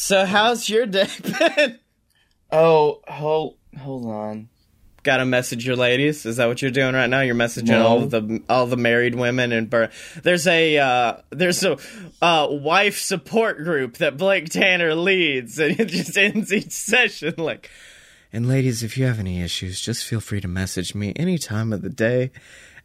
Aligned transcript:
So 0.00 0.24
how's 0.24 0.66
your 0.68 0.86
day 0.86 1.08
been? 1.22 1.78
Oh, 2.50 3.00
hold 3.06 3.56
hold 3.78 4.06
on. 4.06 4.48
Got 5.02 5.18
to 5.18 5.24
message 5.26 5.66
your 5.66 5.76
ladies. 5.76 6.24
Is 6.26 6.36
that 6.36 6.46
what 6.46 6.60
you're 6.62 6.70
doing 6.70 6.94
right 6.94 7.06
now? 7.08 7.20
You're 7.20 7.34
messaging 7.34 7.68
No. 7.68 7.86
all 7.86 8.00
the 8.06 8.42
all 8.48 8.66
the 8.66 8.78
married 8.78 9.14
women 9.14 9.52
and 9.52 9.68
bur- 9.68 9.90
there's 10.22 10.46
a 10.46 10.78
uh, 10.78 11.16
there's 11.30 11.62
a 11.64 11.76
uh, 12.22 12.48
wife 12.50 12.98
support 12.98 13.58
group 13.58 13.98
that 13.98 14.16
Blake 14.16 14.48
Tanner 14.48 14.94
leads, 14.94 15.58
and 15.58 15.78
it 15.78 15.88
just 15.88 16.16
ends 16.16 16.50
each 16.52 16.72
session 16.72 17.34
like. 17.36 17.70
And 18.32 18.48
ladies, 18.48 18.82
if 18.82 18.96
you 18.96 19.04
have 19.04 19.18
any 19.20 19.42
issues, 19.42 19.80
just 19.80 20.04
feel 20.06 20.20
free 20.20 20.40
to 20.40 20.48
message 20.48 20.94
me 20.94 21.12
any 21.16 21.36
time 21.36 21.72
of 21.74 21.82
the 21.82 21.90
day, 21.90 22.30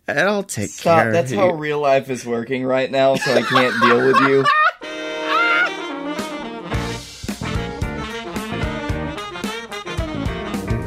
and 0.07 0.19
I'll 0.19 0.43
take 0.43 0.69
Stop. 0.69 1.03
care 1.03 1.11
That's 1.13 1.31
of 1.31 1.37
how 1.37 1.51
real 1.51 1.79
life 1.79 2.09
is 2.09 2.25
working 2.25 2.65
right 2.65 2.91
now, 2.91 3.15
so 3.15 3.33
I 3.33 3.41
can't 3.41 3.81
deal 3.81 4.05
with 4.05 4.19
you. 4.21 4.45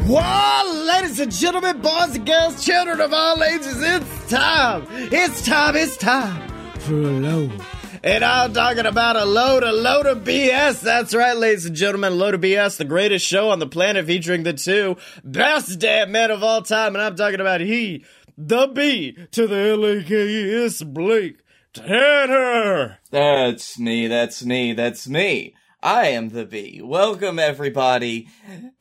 Well, 0.08 0.74
ladies 0.86 1.20
and 1.20 1.30
gentlemen, 1.30 1.82
boys 1.82 2.16
and 2.16 2.24
girls, 2.24 2.64
children 2.64 2.98
of 3.02 3.12
all 3.12 3.44
ages, 3.44 3.76
it's 3.82 4.30
time. 4.30 4.86
It's 4.90 5.44
time. 5.44 5.76
It's 5.76 5.98
time 5.98 6.48
for 6.78 6.94
a 6.94 6.96
load. 6.96 7.60
And 8.02 8.24
I'm 8.24 8.54
talking 8.54 8.86
about 8.86 9.16
a 9.16 9.26
load, 9.26 9.64
a 9.64 9.72
load 9.72 10.06
of 10.06 10.24
BS. 10.24 10.80
That's 10.80 11.14
right, 11.14 11.36
ladies 11.36 11.66
and 11.66 11.76
gentlemen, 11.76 12.14
a 12.14 12.16
load 12.16 12.32
of 12.32 12.40
BS, 12.40 12.78
the 12.78 12.86
greatest 12.86 13.26
show 13.26 13.50
on 13.50 13.58
the 13.58 13.66
planet 13.66 14.06
featuring 14.06 14.44
the 14.44 14.54
two 14.54 14.96
best 15.22 15.78
damn 15.78 16.10
men 16.10 16.30
of 16.30 16.42
all 16.42 16.62
time. 16.62 16.96
And 16.96 17.04
I'm 17.04 17.14
talking 17.14 17.40
about 17.40 17.60
he, 17.60 18.06
the 18.38 18.66
B 18.66 19.12
to 19.32 19.46
the 19.46 19.72
L-A-K-E-S, 19.72 20.84
Blake 20.84 21.40
Tanner. 21.74 22.96
That's 23.10 23.78
me, 23.78 24.06
that's 24.06 24.42
me, 24.42 24.72
that's 24.72 25.06
me. 25.06 25.54
I 25.82 26.06
am 26.06 26.30
the 26.30 26.46
B. 26.46 26.80
Welcome, 26.82 27.38
everybody. 27.38 28.28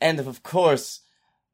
And 0.00 0.20
of 0.20 0.42
course, 0.42 1.02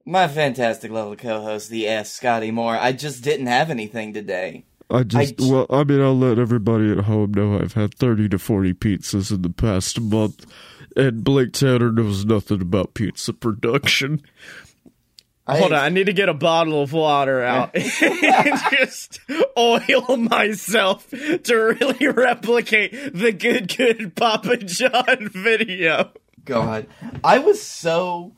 my 0.05 0.29
fantastic 0.29 0.91
lovely 0.91 1.17
co-host, 1.17 1.71
the 1.71 1.89
S. 1.89 2.19
Scottye 2.19 2.53
Moore. 2.53 2.77
I 2.77 2.93
just 2.93 3.23
didn't 3.25 3.47
have 3.47 3.71
anything 3.71 4.13
today. 4.13 4.65
I 4.91 5.03
just, 5.03 5.41
I- 5.41 5.45
well, 5.47 5.67
I 5.71 5.83
mean, 5.85 6.01
I'll 6.01 6.17
let 6.19 6.39
everybody 6.39 6.91
at 6.93 7.01
home 7.05 7.33
know 7.33 7.59
I've 7.59 7.73
had 7.73 7.95
30 7.95 8.29
to 8.31 8.39
40 8.39 8.75
pizzas 8.75 9.31
in 9.33 9.43
the 9.43 9.51
past 9.51 10.01
month, 10.01 10.45
and 10.97 11.25
Blake 11.25 11.53
Tanner 11.53 11.91
knows 11.91 12.25
nothing 12.27 12.61
about 12.61 12.95
pizza 12.95 13.33
production. 13.33 14.21
Hold 15.47 15.73
on, 15.73 15.79
I 15.79 15.89
need 15.91 16.07
to 16.07 16.15
get 16.15 16.31
a 16.31 16.35
bottle 16.35 16.81
of 16.83 16.93
water 16.95 17.43
out 17.43 17.71
and 17.75 18.61
just 18.71 19.21
oil 19.59 20.17
myself 20.17 21.11
to 21.11 21.55
really 21.55 22.07
replicate 22.13 22.93
the 23.15 23.31
good, 23.33 23.75
good 23.77 24.17
Papa 24.17 24.57
John 24.59 25.29
video. 25.35 26.13
God, 26.47 26.87
I 27.23 27.39
was 27.41 27.61
so 27.63 28.33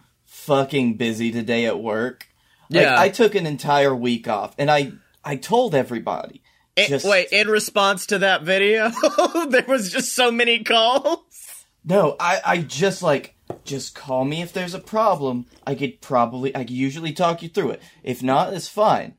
fucking 0.46 0.94
busy 0.96 1.30
today 1.30 1.66
at 1.66 1.80
work. 1.80 2.28
Like, 2.70 2.82
Yeah. 2.82 2.98
I 3.00 3.08
took 3.08 3.34
an 3.34 3.46
entire 3.46 3.94
week 3.94 4.28
off, 4.28 4.54
and 4.58 4.70
I 4.70 4.92
I 5.24 5.36
told 5.36 5.74
everybody. 5.74 6.42
In- 6.76 6.88
Just- 6.88 7.06
wait, 7.06 7.28
in 7.32 7.48
response 7.48 8.06
to 8.06 8.18
that 8.18 8.42
video, 8.42 8.90
there 9.50 9.64
was 9.66 9.90
just 9.92 10.14
so 10.14 10.30
many 10.30 10.62
calls. 10.62 11.64
No, 11.84 12.16
I, 12.20 12.40
I 12.44 12.56
just 12.58 13.02
like 13.02 13.34
just 13.64 13.94
call 13.94 14.24
me 14.24 14.42
if 14.42 14.52
there's 14.52 14.74
a 14.74 14.78
problem. 14.80 15.46
I 15.66 15.74
could 15.74 16.00
probably 16.00 16.54
I 16.54 16.60
could 16.60 16.70
usually 16.70 17.12
talk 17.12 17.42
you 17.42 17.48
through 17.48 17.70
it. 17.70 17.82
If 18.02 18.22
not, 18.22 18.52
it's 18.52 18.68
fine. 18.68 19.14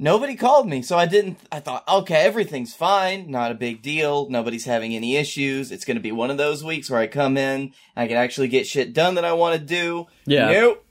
Nobody 0.00 0.36
called 0.36 0.68
me, 0.68 0.82
so 0.82 0.96
I 0.96 1.06
didn't 1.06 1.38
I 1.50 1.58
thought, 1.60 1.82
okay, 1.88 2.14
everything's 2.24 2.72
fine, 2.74 3.30
not 3.30 3.50
a 3.50 3.54
big 3.54 3.82
deal, 3.82 4.28
nobody's 4.30 4.64
having 4.64 4.94
any 4.94 5.16
issues. 5.16 5.72
It's 5.72 5.84
gonna 5.84 5.98
be 6.00 6.12
one 6.12 6.30
of 6.30 6.36
those 6.36 6.62
weeks 6.62 6.88
where 6.88 7.00
I 7.00 7.08
come 7.08 7.36
in 7.36 7.60
and 7.60 7.72
I 7.96 8.06
can 8.06 8.16
actually 8.16 8.48
get 8.48 8.66
shit 8.66 8.92
done 8.92 9.16
that 9.16 9.24
I 9.24 9.32
wanna 9.32 9.58
do. 9.58 10.06
Yeah. 10.24 10.50
Nope. 10.52 10.84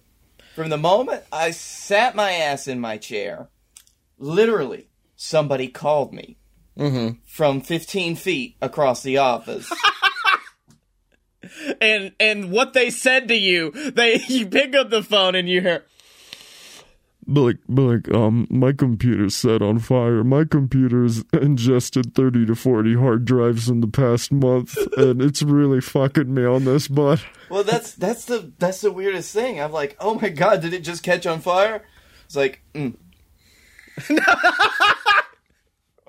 From 0.55 0.69
the 0.69 0.77
moment 0.77 1.23
I 1.31 1.51
sat 1.51 2.15
my 2.15 2.31
ass 2.33 2.67
in 2.67 2.79
my 2.81 2.97
chair, 2.97 3.47
literally, 4.17 4.89
somebody 5.15 5.67
called 5.67 6.13
me 6.13 6.37
Mm-hmm. 6.77 7.17
from 7.25 7.61
15 7.61 8.15
feet 8.17 8.55
across 8.61 9.01
the 9.01 9.17
office. 9.17 9.71
And 11.79 12.11
and 12.19 12.51
what 12.51 12.73
they 12.73 12.89
said 12.89 13.27
to 13.29 13.35
you, 13.35 13.71
they 13.71 14.19
you 14.27 14.47
pick 14.47 14.75
up 14.75 14.89
the 14.89 15.01
phone 15.03 15.33
and 15.35 15.47
you 15.47 15.61
hear, 15.61 15.85
Blake, 17.27 17.57
Blake, 17.67 18.09
um, 18.13 18.47
my 18.49 18.71
computer's 18.71 19.35
set 19.35 19.61
on 19.61 19.79
fire. 19.79 20.23
My 20.23 20.45
computer's 20.45 21.23
ingested 21.33 22.15
30 22.15 22.45
to 22.45 22.55
40 22.55 22.95
hard 22.95 23.25
drives 23.25 23.67
in 23.67 23.81
the 23.81 23.87
past 23.87 24.31
month, 24.31 24.77
and 24.97 25.21
it's 25.21 25.41
really 25.41 25.81
fucking 25.81 26.33
me 26.33 26.45
on 26.45 26.63
this 26.63 26.87
butt. 26.87 27.23
Well, 27.49 27.63
that's 27.63 27.93
that's 27.93 28.25
the 28.25 28.51
that's 28.59 28.81
the 28.81 28.91
weirdest 28.91 29.33
thing. 29.33 29.59
I'm 29.59 29.71
like, 29.71 29.97
oh 29.99 30.15
my 30.15 30.29
god, 30.29 30.61
did 30.61 30.73
it 30.73 30.83
just 30.83 31.03
catch 31.03 31.25
on 31.25 31.41
fire? 31.41 31.83
It's 32.25 32.35
like, 32.35 32.61
mm. 32.73 32.95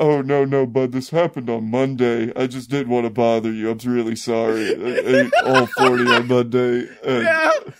Oh, 0.00 0.20
no, 0.22 0.44
no, 0.44 0.64
bud, 0.64 0.92
this 0.92 1.10
happened 1.10 1.50
on 1.50 1.72
Monday. 1.72 2.32
I 2.36 2.46
just 2.46 2.70
didn't 2.70 2.90
want 2.90 3.06
to 3.06 3.10
bother 3.10 3.50
you. 3.52 3.68
I'm 3.68 3.78
really 3.78 4.14
sorry. 4.14 4.68
I 4.68 5.00
ate 5.04 5.32
all 5.44 5.66
40 5.66 6.04
on 6.06 6.28
Monday. 6.28 6.88
And 7.04 7.74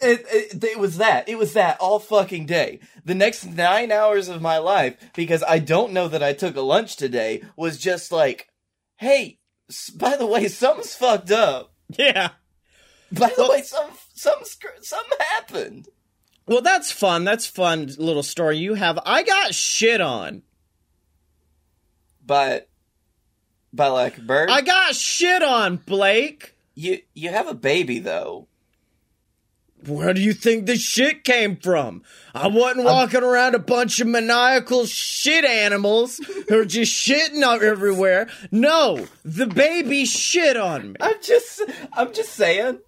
it, 0.00 0.26
it, 0.30 0.64
it 0.64 0.78
was 0.78 0.98
that. 0.98 1.28
It 1.28 1.38
was 1.38 1.52
that 1.54 1.78
all 1.80 1.98
fucking 1.98 2.46
day. 2.46 2.80
The 3.04 3.14
next 3.14 3.44
nine 3.44 3.92
hours 3.92 4.28
of 4.28 4.42
my 4.42 4.58
life, 4.58 4.96
because 5.14 5.42
I 5.42 5.58
don't 5.58 5.92
know 5.92 6.08
that 6.08 6.22
I 6.22 6.32
took 6.32 6.56
a 6.56 6.60
lunch 6.60 6.96
today, 6.96 7.42
was 7.56 7.78
just 7.78 8.12
like, 8.12 8.48
hey, 8.96 9.38
by 9.94 10.16
the 10.16 10.26
way, 10.26 10.48
something's 10.48 10.94
fucked 10.94 11.30
up. 11.30 11.72
yeah. 11.98 12.30
By 13.12 13.32
the 13.36 13.48
way, 13.48 13.62
some 13.62 13.90
some 14.14 14.42
something 14.82 15.18
happened. 15.34 15.88
Well, 16.46 16.62
that's 16.62 16.90
fun. 16.90 17.24
That's 17.24 17.46
fun 17.46 17.90
little 17.98 18.22
story 18.22 18.58
you 18.58 18.74
have. 18.74 18.98
I 19.06 19.22
got 19.22 19.54
shit 19.54 20.00
on. 20.00 20.42
But 22.24 22.68
by 23.72 23.88
like 23.88 24.18
a 24.18 24.22
bird, 24.22 24.50
I 24.50 24.62
got 24.62 24.94
shit 24.94 25.42
on, 25.42 25.76
Blake. 25.76 26.54
you 26.74 26.98
you 27.14 27.30
have 27.30 27.48
a 27.48 27.54
baby 27.54 27.98
though. 27.98 28.48
Where 29.86 30.14
do 30.14 30.20
you 30.20 30.32
think 30.32 30.66
this 30.66 30.80
shit 30.80 31.24
came 31.24 31.56
from? 31.56 32.02
I 32.34 32.48
wasn't 32.48 32.84
walking 32.84 33.22
around 33.22 33.54
a 33.54 33.58
bunch 33.58 34.00
of 34.00 34.06
maniacal 34.06 34.86
shit 34.86 35.44
animals 35.44 36.20
who 36.48 36.60
are 36.60 36.64
just 36.64 36.92
shitting 36.92 37.42
out 37.42 37.62
everywhere. 37.62 38.28
No, 38.50 39.06
the 39.24 39.46
baby 39.46 40.04
shit 40.04 40.56
on 40.56 40.92
me. 40.92 40.96
I'm 41.00 41.20
just 41.22 41.62
I'm 41.92 42.12
just 42.12 42.32
saying. 42.32 42.80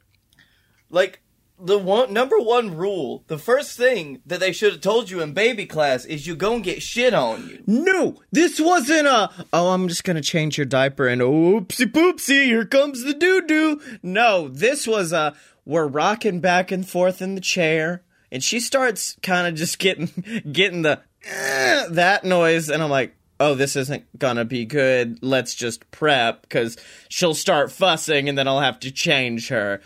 Like 0.88 1.22
the 1.58 1.78
one 1.78 2.12
number 2.12 2.38
one 2.38 2.76
rule, 2.76 3.24
the 3.28 3.38
first 3.38 3.76
thing 3.76 4.20
that 4.26 4.40
they 4.40 4.52
should 4.52 4.72
have 4.72 4.80
told 4.82 5.10
you 5.10 5.20
in 5.20 5.32
baby 5.32 5.66
class 5.66 6.04
is 6.04 6.26
you 6.26 6.36
go 6.36 6.54
and 6.54 6.64
get 6.64 6.82
shit 6.82 7.14
on 7.14 7.48
you. 7.48 7.62
No, 7.66 8.20
this 8.30 8.60
wasn't 8.60 9.06
a, 9.06 9.30
oh, 9.52 9.70
I'm 9.70 9.88
just 9.88 10.04
gonna 10.04 10.20
change 10.20 10.58
your 10.58 10.66
diaper 10.66 11.06
and 11.06 11.22
oopsie 11.22 11.90
poopsie, 11.90 12.44
here 12.44 12.66
comes 12.66 13.04
the 13.04 13.14
doo 13.14 13.42
doo. 13.42 13.80
No, 14.02 14.48
this 14.48 14.86
was 14.86 15.12
a, 15.12 15.34
we're 15.66 15.86
rocking 15.86 16.40
back 16.40 16.70
and 16.70 16.88
forth 16.88 17.20
in 17.20 17.34
the 17.34 17.40
chair, 17.40 18.02
and 18.32 18.42
she 18.42 18.60
starts 18.60 19.16
kind 19.22 19.46
of 19.46 19.54
just 19.54 19.78
getting, 19.78 20.06
getting 20.52 20.82
the, 20.82 21.00
"Eh," 21.24 21.86
that 21.90 22.24
noise, 22.24 22.70
and 22.70 22.82
I'm 22.82 22.90
like, 22.90 23.14
oh, 23.38 23.54
this 23.54 23.76
isn't 23.76 24.18
gonna 24.18 24.46
be 24.46 24.64
good. 24.64 25.18
Let's 25.22 25.54
just 25.54 25.90
prep, 25.90 26.42
because 26.42 26.78
she'll 27.10 27.34
start 27.34 27.70
fussing, 27.70 28.28
and 28.28 28.38
then 28.38 28.48
I'll 28.48 28.60
have 28.60 28.80
to 28.80 28.90
change 28.90 29.48
her. 29.48 29.82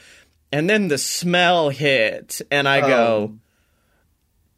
And 0.53 0.69
then 0.69 0.89
the 0.89 0.99
smell 0.99 1.71
hit, 1.71 2.41
and 2.51 2.69
I 2.69 2.81
go, 2.81 3.39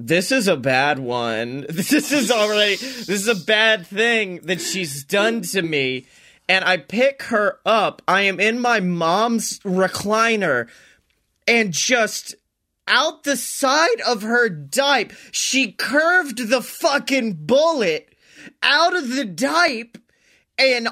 this 0.07 0.33
is 0.33 0.49
a 0.49 0.57
bad 0.57 0.99
one. 0.99 1.67
This 1.73 2.13
is 2.13 2.31
already 2.31 2.77
this 2.77 3.09
is 3.09 3.29
a 3.29 3.45
bad 3.45 3.87
thing 3.87 4.41
that 4.45 4.61
she's 4.61 5.05
done 5.05 5.43
to 5.43 5.63
me. 5.63 6.07
And 6.49 6.65
I 6.65 6.77
pick 6.77 7.25
her 7.25 7.61
up. 7.65 8.03
I 8.09 8.23
am 8.23 8.41
in 8.41 8.59
my 8.59 8.81
mom's 8.81 9.61
recliner 9.61 10.69
and 11.47 11.73
just 11.73 12.35
out 12.87 13.25
the 13.25 13.37
side 13.37 14.01
of 14.07 14.23
her 14.23 14.49
dipe, 14.49 15.13
she 15.31 15.73
curved 15.73 16.49
the 16.49 16.63
fucking 16.63 17.35
bullet 17.47 18.09
out 18.63 18.97
of 18.97 19.11
the 19.11 19.25
dipe 19.25 19.99
and 20.59 20.89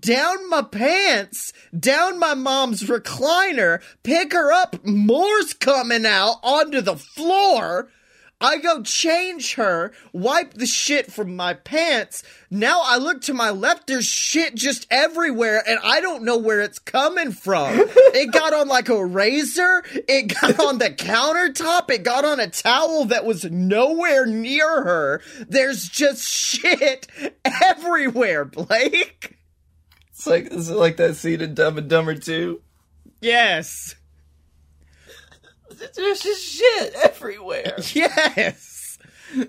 down 0.00 0.48
my 0.48 0.62
pants, 0.62 1.52
down 1.78 2.18
my 2.18 2.34
mom's 2.34 2.84
recliner, 2.84 3.82
pick 4.02 4.32
her 4.32 4.52
up, 4.52 4.84
more's 4.84 5.52
coming 5.52 6.06
out 6.06 6.36
onto 6.42 6.80
the 6.80 6.96
floor. 6.96 7.90
I 8.40 8.58
go 8.58 8.82
change 8.82 9.54
her, 9.54 9.92
wipe 10.12 10.54
the 10.54 10.66
shit 10.66 11.12
from 11.12 11.36
my 11.36 11.54
pants. 11.54 12.22
Now 12.50 12.80
I 12.84 12.96
look 12.96 13.20
to 13.22 13.34
my 13.34 13.50
left, 13.50 13.86
there's 13.86 14.06
shit 14.06 14.54
just 14.54 14.86
everywhere, 14.90 15.62
and 15.66 15.78
I 15.84 16.00
don't 16.00 16.24
know 16.24 16.38
where 16.38 16.60
it's 16.60 16.78
coming 16.78 17.32
from. 17.32 17.74
it 17.78 18.32
got 18.32 18.54
on 18.54 18.68
like 18.68 18.88
a 18.88 19.04
razor, 19.04 19.82
it 20.08 20.34
got 20.40 20.58
on 20.58 20.78
the 20.78 20.90
countertop, 20.90 21.90
it 21.90 22.02
got 22.02 22.24
on 22.24 22.40
a 22.40 22.48
towel 22.48 23.04
that 23.06 23.26
was 23.26 23.44
nowhere 23.44 24.24
near 24.24 24.84
her. 24.84 25.20
There's 25.46 25.88
just 25.88 26.26
shit 26.26 27.08
everywhere, 27.44 28.46
Blake. 28.46 29.36
It's 30.10 30.26
like 30.26 30.48
it's 30.50 30.70
like 30.70 30.96
that 30.96 31.16
scene 31.16 31.40
in 31.40 31.54
Dumb 31.54 31.78
and 31.78 31.88
Dumber 31.88 32.14
2. 32.14 32.60
Yes. 33.20 33.96
There's 35.94 36.20
just 36.20 36.44
shit 36.44 36.94
everywhere. 36.94 37.76
Yes. 37.94 38.98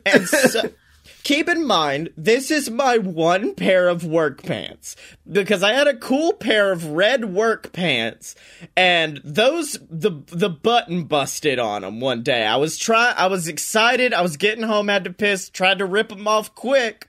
And 0.06 0.28
so, 0.28 0.70
keep 1.24 1.50
in 1.50 1.66
mind, 1.66 2.10
this 2.16 2.52
is 2.52 2.70
my 2.70 2.98
one 3.00 3.56
pair 3.56 3.88
of 3.88 4.06
work 4.06 4.44
pants 4.44 4.96
because 5.30 5.64
I 5.64 5.74
had 5.74 5.88
a 5.88 5.98
cool 5.98 6.34
pair 6.34 6.72
of 6.72 6.86
red 6.86 7.26
work 7.34 7.72
pants, 7.72 8.36
and 8.78 9.20
those 9.24 9.80
the 9.90 10.12
the 10.28 10.50
button 10.50 11.06
busted 11.06 11.58
on 11.58 11.82
them 11.82 12.00
one 12.00 12.22
day. 12.22 12.46
I 12.46 12.58
was 12.58 12.78
try 12.78 13.12
I 13.12 13.28
was 13.28 13.48
excited. 13.48 14.14
I 14.14 14.22
was 14.22 14.38
getting 14.38 14.64
home, 14.64 14.88
had 14.88 15.06
to 15.06 15.14
piss, 15.14 15.50
tried 15.50 15.80
to 15.80 15.86
rip 15.86 16.10
them 16.10 16.28
off 16.28 16.54
quick. 16.54 17.08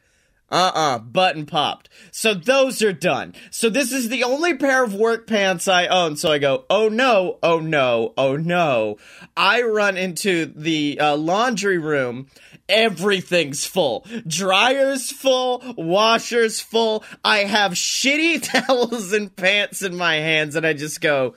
Uh-uh, 0.53 0.99
button 0.99 1.47
popped. 1.47 1.89
So 2.11 2.35
those 2.35 2.83
are 2.83 2.93
done. 2.93 3.35
So 3.51 3.71
this 3.71 3.91
is 3.91 4.11
the 4.11 4.23
only 4.23 4.55
pair 4.55 4.85
of 4.85 4.95
work 4.95 5.27
pants 5.27 5.67
I 5.67 5.87
own. 5.87 6.17
So 6.17 6.31
I 6.31 6.39
go, 6.39 6.67
oh 6.69 6.89
no, 6.89 7.39
oh 7.43 7.59
no, 7.59 8.13
oh 8.19 8.37
no. 8.37 8.99
I 9.37 9.63
run 9.63 9.97
into 9.97 10.47
the 10.55 11.01
uh, 11.01 11.17
laundry 11.17 11.79
room. 11.79 12.29
Everything's 12.69 13.67
full. 13.67 14.07
Dryer's 14.27 15.11
full, 15.11 15.63
washer's 15.77 16.61
full. 16.61 17.03
I 17.25 17.39
have 17.39 17.73
shitty 17.73 18.43
towels 18.67 19.13
and 19.13 19.35
pants 19.35 19.83
in 19.83 19.97
my 19.97 20.17
hands 20.17 20.55
and 20.55 20.67
I 20.67 20.75
just 20.75 21.01
go, 21.01 21.35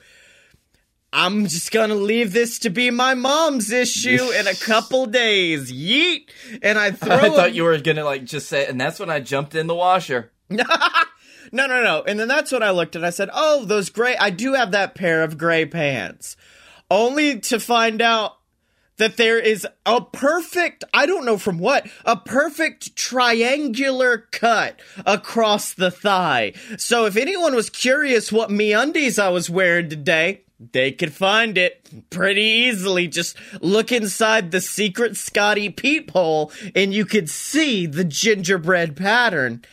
I'm 1.18 1.46
just 1.46 1.72
gonna 1.72 1.94
leave 1.94 2.34
this 2.34 2.58
to 2.60 2.70
be 2.70 2.90
my 2.90 3.14
mom's 3.14 3.72
issue 3.72 4.30
in 4.32 4.46
a 4.46 4.54
couple 4.54 5.06
days. 5.06 5.72
Yeet! 5.72 6.28
And 6.60 6.78
I 6.78 6.90
throw. 6.92 7.16
I 7.16 7.28
thought 7.30 7.36
them- 7.46 7.54
you 7.54 7.64
were 7.64 7.78
gonna 7.78 8.04
like 8.04 8.24
just 8.24 8.48
say, 8.48 8.66
and 8.66 8.78
that's 8.78 9.00
when 9.00 9.08
I 9.08 9.20
jumped 9.20 9.54
in 9.54 9.66
the 9.66 9.74
washer. 9.74 10.30
no, 10.50 10.62
no, 11.52 11.66
no. 11.66 12.04
And 12.06 12.20
then 12.20 12.28
that's 12.28 12.52
when 12.52 12.62
I 12.62 12.70
looked 12.70 12.96
and 12.96 13.06
I 13.06 13.10
said, 13.10 13.30
"Oh, 13.32 13.64
those 13.64 13.88
gray. 13.88 14.14
I 14.18 14.28
do 14.28 14.52
have 14.52 14.72
that 14.72 14.94
pair 14.94 15.22
of 15.22 15.38
gray 15.38 15.64
pants." 15.64 16.36
Only 16.90 17.40
to 17.40 17.58
find 17.58 18.02
out 18.02 18.36
that 18.98 19.16
there 19.16 19.38
is 19.38 19.66
a 19.86 20.00
perfect, 20.02 20.84
I 20.94 21.06
don't 21.06 21.24
know 21.24 21.38
from 21.38 21.58
what, 21.58 21.88
a 22.04 22.16
perfect 22.16 22.94
triangular 22.94 24.18
cut 24.30 24.80
across 25.04 25.72
the 25.74 25.90
thigh. 25.90 26.52
So 26.78 27.06
if 27.06 27.16
anyone 27.16 27.54
was 27.54 27.70
curious 27.70 28.30
what 28.30 28.50
me 28.50 28.72
undies 28.72 29.18
I 29.18 29.30
was 29.30 29.50
wearing 29.50 29.88
today, 29.88 30.42
they 30.58 30.92
could 30.92 31.12
find 31.12 31.58
it 31.58 31.88
pretty 32.10 32.42
easily. 32.42 33.08
Just 33.08 33.36
look 33.60 33.92
inside 33.92 34.50
the 34.50 34.60
secret 34.60 35.12
Scottye 35.12 35.74
peephole 35.74 36.50
and 36.74 36.94
you 36.94 37.04
could 37.04 37.28
see 37.28 37.86
the 37.86 38.04
gingerbread 38.04 38.96
pattern. 38.96 39.64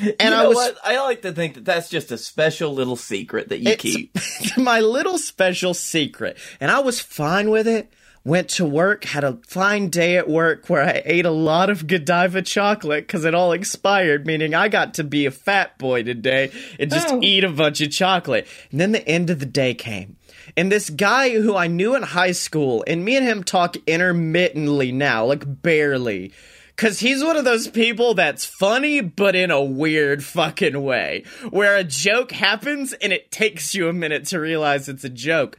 And 0.00 0.16
you 0.20 0.34
I 0.34 0.46
was 0.46 0.56
what? 0.56 0.78
I 0.82 1.00
like 1.02 1.22
to 1.22 1.32
think 1.32 1.54
that 1.54 1.64
that's 1.64 1.88
just 1.88 2.10
a 2.10 2.18
special 2.18 2.72
little 2.72 2.96
secret 2.96 3.50
that 3.50 3.60
you 3.60 3.76
keep. 3.76 4.16
my 4.56 4.80
little 4.80 5.18
special 5.18 5.74
secret. 5.74 6.36
And 6.60 6.70
I 6.70 6.80
was 6.80 6.98
fine 6.98 7.50
with 7.50 7.68
it. 7.68 7.92
Went 8.24 8.48
to 8.50 8.64
work, 8.64 9.04
had 9.04 9.24
a 9.24 9.38
fine 9.48 9.88
day 9.88 10.16
at 10.16 10.28
work 10.28 10.70
where 10.70 10.82
I 10.82 11.02
ate 11.04 11.26
a 11.26 11.30
lot 11.32 11.70
of 11.70 11.88
Godiva 11.88 12.40
chocolate 12.42 13.04
because 13.08 13.24
it 13.24 13.34
all 13.34 13.50
expired, 13.50 14.26
meaning 14.26 14.54
I 14.54 14.68
got 14.68 14.94
to 14.94 15.04
be 15.04 15.26
a 15.26 15.32
fat 15.32 15.76
boy 15.76 16.04
today 16.04 16.52
and 16.78 16.88
just 16.88 17.08
Oh. 17.08 17.18
eat 17.20 17.42
a 17.42 17.48
bunch 17.48 17.80
of 17.80 17.90
chocolate. 17.90 18.46
And 18.70 18.80
then 18.80 18.92
the 18.92 19.06
end 19.08 19.28
of 19.30 19.40
the 19.40 19.46
day 19.46 19.74
came. 19.74 20.16
And 20.56 20.70
this 20.70 20.88
guy 20.88 21.30
who 21.30 21.56
I 21.56 21.66
knew 21.66 21.96
in 21.96 22.02
high 22.02 22.30
school, 22.32 22.84
and 22.86 23.04
me 23.04 23.16
and 23.16 23.26
him 23.26 23.42
talk 23.42 23.76
intermittently 23.88 24.92
now, 24.92 25.24
like 25.24 25.62
barely. 25.62 26.32
Cause 26.76 27.00
he's 27.00 27.22
one 27.22 27.36
of 27.36 27.44
those 27.44 27.68
people 27.68 28.14
that's 28.14 28.44
funny, 28.44 29.00
but 29.00 29.34
in 29.36 29.50
a 29.50 29.62
weird 29.62 30.24
fucking 30.24 30.80
way. 30.82 31.24
Where 31.50 31.76
a 31.76 31.84
joke 31.84 32.30
happens 32.32 32.92
and 32.94 33.12
it 33.12 33.30
takes 33.30 33.74
you 33.74 33.88
a 33.88 33.92
minute 33.92 34.26
to 34.28 34.38
realize 34.40 34.88
it's 34.88 35.04
a 35.04 35.08
joke. 35.10 35.58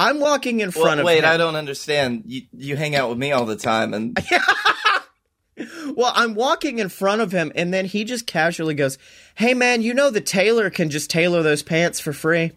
I'm 0.00 0.18
walking 0.18 0.60
in 0.60 0.70
front 0.70 0.86
Well, 0.86 0.98
of 1.00 1.04
wait. 1.04 1.24
I 1.24 1.36
don't 1.36 1.56
understand. 1.56 2.22
You 2.26 2.42
you 2.56 2.76
hang 2.76 2.96
out 2.96 3.08
with 3.10 3.18
me 3.18 3.32
all 3.32 3.44
the 3.44 3.56
time, 3.56 3.92
and 3.94 4.18
Well, 5.94 6.12
I'm 6.14 6.34
walking 6.34 6.78
in 6.78 6.88
front 6.88 7.20
of 7.20 7.32
him, 7.32 7.52
and 7.54 7.74
then 7.74 7.84
he 7.84 8.04
just 8.04 8.26
casually 8.26 8.74
goes, 8.74 8.96
Hey 9.34 9.52
man, 9.52 9.82
you 9.82 9.92
know 9.92 10.08
the 10.10 10.20
tailor 10.22 10.70
can 10.70 10.88
just 10.88 11.10
tailor 11.10 11.42
those 11.42 11.62
pants 11.62 12.00
for 12.00 12.12
free? 12.14 12.52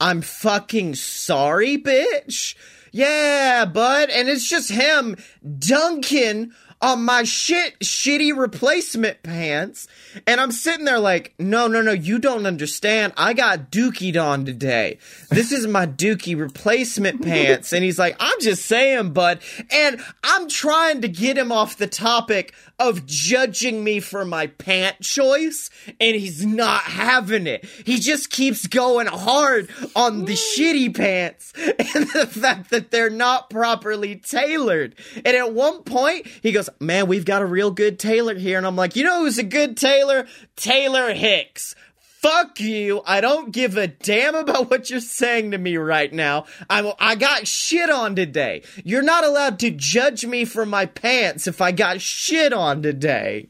I'm 0.00 0.22
fucking 0.22 0.94
sorry, 0.94 1.76
bitch. 1.76 2.54
Yeah, 2.92 3.66
bud. 3.66 4.08
And 4.10 4.28
it's 4.28 4.48
just 4.48 4.70
him 4.70 5.16
dunking 5.58 6.52
on 6.80 7.04
my 7.04 7.22
shit, 7.24 7.78
shitty 7.80 8.36
replacement 8.36 9.22
pants. 9.22 9.88
And 10.26 10.40
I'm 10.40 10.52
sitting 10.52 10.84
there 10.84 10.98
like, 10.98 11.34
no, 11.38 11.66
no, 11.66 11.80
no, 11.80 11.92
you 11.92 12.18
don't 12.18 12.46
understand. 12.46 13.14
I 13.16 13.32
got 13.32 13.70
dookied 13.70 14.22
on 14.22 14.44
today. 14.44 14.98
This 15.30 15.52
is 15.52 15.66
my 15.66 15.86
dookie 15.86 16.38
replacement 16.38 17.22
pants. 17.22 17.72
And 17.72 17.82
he's 17.82 17.98
like, 17.98 18.16
I'm 18.20 18.40
just 18.40 18.66
saying, 18.66 19.12
bud. 19.12 19.40
And 19.70 20.00
I'm 20.22 20.48
trying 20.48 21.00
to 21.00 21.08
get 21.08 21.38
him 21.38 21.50
off 21.50 21.76
the 21.76 21.86
topic 21.86 22.54
of 22.78 23.06
judging 23.06 23.82
me 23.82 24.00
for 24.00 24.24
my 24.24 24.48
pant 24.48 25.00
choice. 25.00 25.70
And 25.98 26.14
he's 26.14 26.44
not 26.44 26.82
having 26.82 27.46
it. 27.46 27.64
He 27.64 27.98
just 27.98 28.30
keeps 28.30 28.66
going 28.66 29.06
hard 29.06 29.70
on 29.94 30.26
the 30.26 30.34
shitty 30.34 30.94
pants 30.94 31.52
and 31.56 32.06
the 32.10 32.26
fact 32.26 32.70
that 32.70 32.90
they're 32.90 33.10
not 33.10 33.48
properly 33.48 34.16
tailored. 34.16 34.94
And 35.16 35.28
at 35.28 35.54
one 35.54 35.82
point, 35.82 36.26
he 36.42 36.52
goes, 36.52 36.68
Man, 36.80 37.06
we've 37.06 37.24
got 37.24 37.42
a 37.42 37.46
real 37.46 37.70
good 37.70 37.98
tailor 37.98 38.34
here. 38.34 38.58
And 38.58 38.66
I'm 38.66 38.76
like, 38.76 38.96
You 38.96 39.04
know 39.04 39.20
who's 39.20 39.38
a 39.38 39.42
good 39.42 39.76
tailor? 39.76 40.26
Taylor 40.56 41.12
Hicks. 41.14 41.74
Fuck 41.98 42.58
you. 42.60 43.02
I 43.06 43.20
don't 43.20 43.52
give 43.52 43.76
a 43.76 43.86
damn 43.86 44.34
about 44.34 44.68
what 44.70 44.90
you're 44.90 45.00
saying 45.00 45.52
to 45.52 45.58
me 45.58 45.76
right 45.76 46.12
now. 46.12 46.46
I'm, 46.68 46.92
I 46.98 47.14
got 47.14 47.46
shit 47.46 47.88
on 47.88 48.16
today. 48.16 48.62
You're 48.84 49.02
not 49.02 49.22
allowed 49.24 49.60
to 49.60 49.70
judge 49.70 50.26
me 50.26 50.44
for 50.44 50.66
my 50.66 50.86
pants 50.86 51.46
if 51.46 51.60
I 51.60 51.70
got 51.72 52.00
shit 52.00 52.52
on 52.52 52.82
today. 52.82 53.48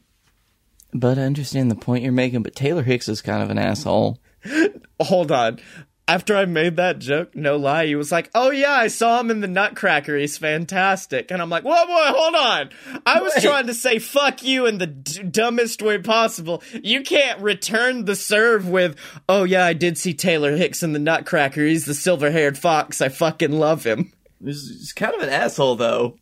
but 0.93 1.17
I 1.17 1.23
understand 1.23 1.71
the 1.71 1.75
point 1.75 2.03
you're 2.03 2.11
making. 2.13 2.43
But 2.43 2.55
Taylor 2.55 2.83
Hicks 2.83 3.07
is 3.09 3.21
kind 3.21 3.41
of 3.41 3.49
an 3.49 3.57
asshole. 3.57 4.19
Hold 5.01 5.31
on. 5.31 5.59
After 6.09 6.37
I 6.37 6.45
made 6.45 6.77
that 6.77 6.99
joke, 6.99 7.35
no 7.35 7.57
lie, 7.57 7.85
he 7.87 7.95
was 7.95 8.13
like, 8.13 8.29
"Oh 8.33 8.49
yeah, 8.49 8.71
I 8.71 8.87
saw 8.87 9.19
him 9.19 9.29
in 9.29 9.41
the 9.41 9.47
Nutcracker. 9.47 10.15
He's 10.15 10.37
fantastic." 10.37 11.31
And 11.31 11.41
I'm 11.41 11.49
like, 11.49 11.63
"Whoa, 11.63 11.85
boy, 11.85 12.17
hold 12.17 12.35
on! 12.35 12.69
I 13.05 13.21
was 13.21 13.33
Wait. 13.35 13.43
trying 13.43 13.67
to 13.67 13.73
say 13.73 13.99
fuck 13.99 14.41
you 14.41 14.65
in 14.67 14.77
the 14.77 14.87
d- 14.87 15.23
dumbest 15.23 15.81
way 15.81 15.97
possible. 15.97 16.63
You 16.81 17.01
can't 17.01 17.41
return 17.41 18.05
the 18.05 18.15
serve 18.15 18.69
with, 18.69 18.95
"Oh 19.27 19.43
yeah, 19.43 19.65
I 19.65 19.73
did 19.73 19.97
see 19.97 20.13
Taylor 20.13 20.55
Hicks 20.55 20.81
in 20.81 20.93
the 20.93 20.99
Nutcracker. 20.99 21.65
He's 21.65 21.83
the 21.85 21.93
silver-haired 21.93 22.57
fox. 22.57 23.01
I 23.01 23.09
fucking 23.09 23.51
love 23.51 23.83
him." 23.83 24.13
He's, 24.41 24.69
he's 24.69 24.93
kind 24.93 25.13
of 25.13 25.21
an 25.21 25.29
asshole, 25.29 25.75
though. 25.75 26.17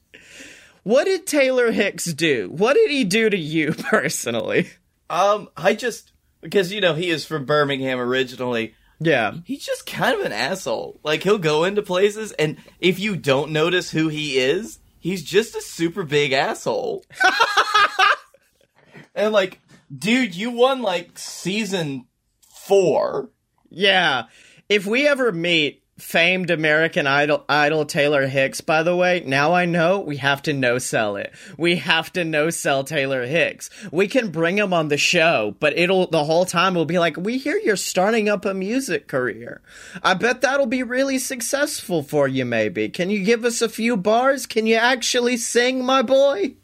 What 0.82 1.06
did 1.06 1.28
Taylor 1.28 1.72
Hicks 1.72 2.06
do? 2.06 2.50
What 2.50 2.74
did 2.74 2.90
he 2.90 3.04
do 3.04 3.30
to 3.30 3.38
you 3.38 3.74
personally? 3.78 4.70
Um, 5.10 5.50
I 5.56 5.76
just 5.76 6.12
because 6.42 6.72
you 6.72 6.82
know 6.82 6.94
he 6.96 7.10
is 7.10 7.26
from 7.26 7.46
Birmingham 7.46 8.00
originally. 8.00 8.74
Yeah. 9.00 9.36
He's 9.46 9.66
just 9.66 9.86
kind 9.86 10.20
of 10.20 10.26
an 10.26 10.32
asshole. 10.32 11.00
Like 11.04 11.24
he'll 11.24 11.38
go 11.38 11.64
into 11.64 11.82
places, 11.82 12.32
and 12.34 12.58
if 12.80 13.00
you 13.00 13.16
don't 13.16 13.52
notice 13.52 13.92
who 13.92 14.08
he 14.08 14.38
is, 14.40 14.80
he's 15.00 15.24
just 15.24 15.56
a 15.56 15.62
super 15.62 16.04
big 16.04 16.32
asshole. 16.32 17.04
and 19.16 19.34
like, 19.34 19.60
dude, 19.96 20.36
you 20.36 20.52
won 20.52 20.82
like 20.82 21.18
season 21.18 22.06
four. 22.40 23.30
Yeah. 23.70 24.26
If 24.70 24.86
we 24.86 25.08
ever 25.08 25.32
meet 25.32 25.84
famed 25.98 26.50
American 26.50 27.08
Idol 27.08 27.46
Idol 27.48 27.86
Taylor 27.86 28.28
Hicks, 28.28 28.60
by 28.60 28.84
the 28.84 28.96
way, 28.96 29.24
now 29.26 29.54
I 29.54 29.66
know 29.66 30.00
we 30.00 30.18
have 30.18 30.42
to 30.44 30.54
no 30.54 30.78
sell 30.78 31.16
it. 31.16 31.32
We 31.58 31.78
have 31.78 32.12
to 32.14 32.26
no 32.26 32.50
sell 32.50 32.84
Taylor 32.84 33.26
Hicks. 33.26 33.70
We 33.92 34.08
can 34.08 34.30
bring 34.30 34.58
him 34.58 34.74
on 34.74 34.90
the 34.90 34.98
show, 34.98 35.56
but 35.60 35.78
it'll 35.78 36.08
the 36.08 36.26
whole 36.26 36.46
time 36.46 36.76
we'll 36.76 36.86
be 36.86 37.00
like, 37.00 37.16
"We 37.16 37.38
hear 37.38 37.58
you're 37.58 37.78
starting 37.78 38.28
up 38.28 38.44
a 38.44 38.54
music 38.54 39.08
career. 39.08 39.62
I 40.04 40.16
bet 40.16 40.42
that'll 40.42 40.66
be 40.66 40.84
really 40.84 41.18
successful 41.18 42.04
for 42.04 42.28
you 42.28 42.44
maybe. 42.44 42.90
Can 42.90 43.10
you 43.10 43.24
give 43.24 43.46
us 43.46 43.62
a 43.62 43.70
few 43.70 43.96
bars? 43.96 44.46
Can 44.46 44.68
you 44.68 44.76
actually 44.76 45.38
sing, 45.38 45.86
my 45.86 46.02
boy?" 46.02 46.56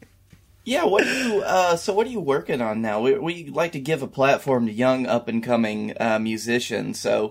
Yeah, 0.64 0.84
what 0.84 1.04
are 1.04 1.12
you? 1.24 1.40
Uh, 1.42 1.74
so 1.76 1.92
what 1.92 2.06
are 2.06 2.10
you 2.10 2.20
working 2.20 2.60
on 2.60 2.82
now? 2.82 3.00
We, 3.00 3.18
we 3.18 3.46
like 3.50 3.72
to 3.72 3.80
give 3.80 4.00
a 4.02 4.06
platform 4.06 4.66
to 4.66 4.72
young 4.72 5.06
up 5.06 5.26
and 5.26 5.42
coming 5.42 5.92
uh, 5.98 6.20
musicians. 6.20 7.00
So 7.00 7.30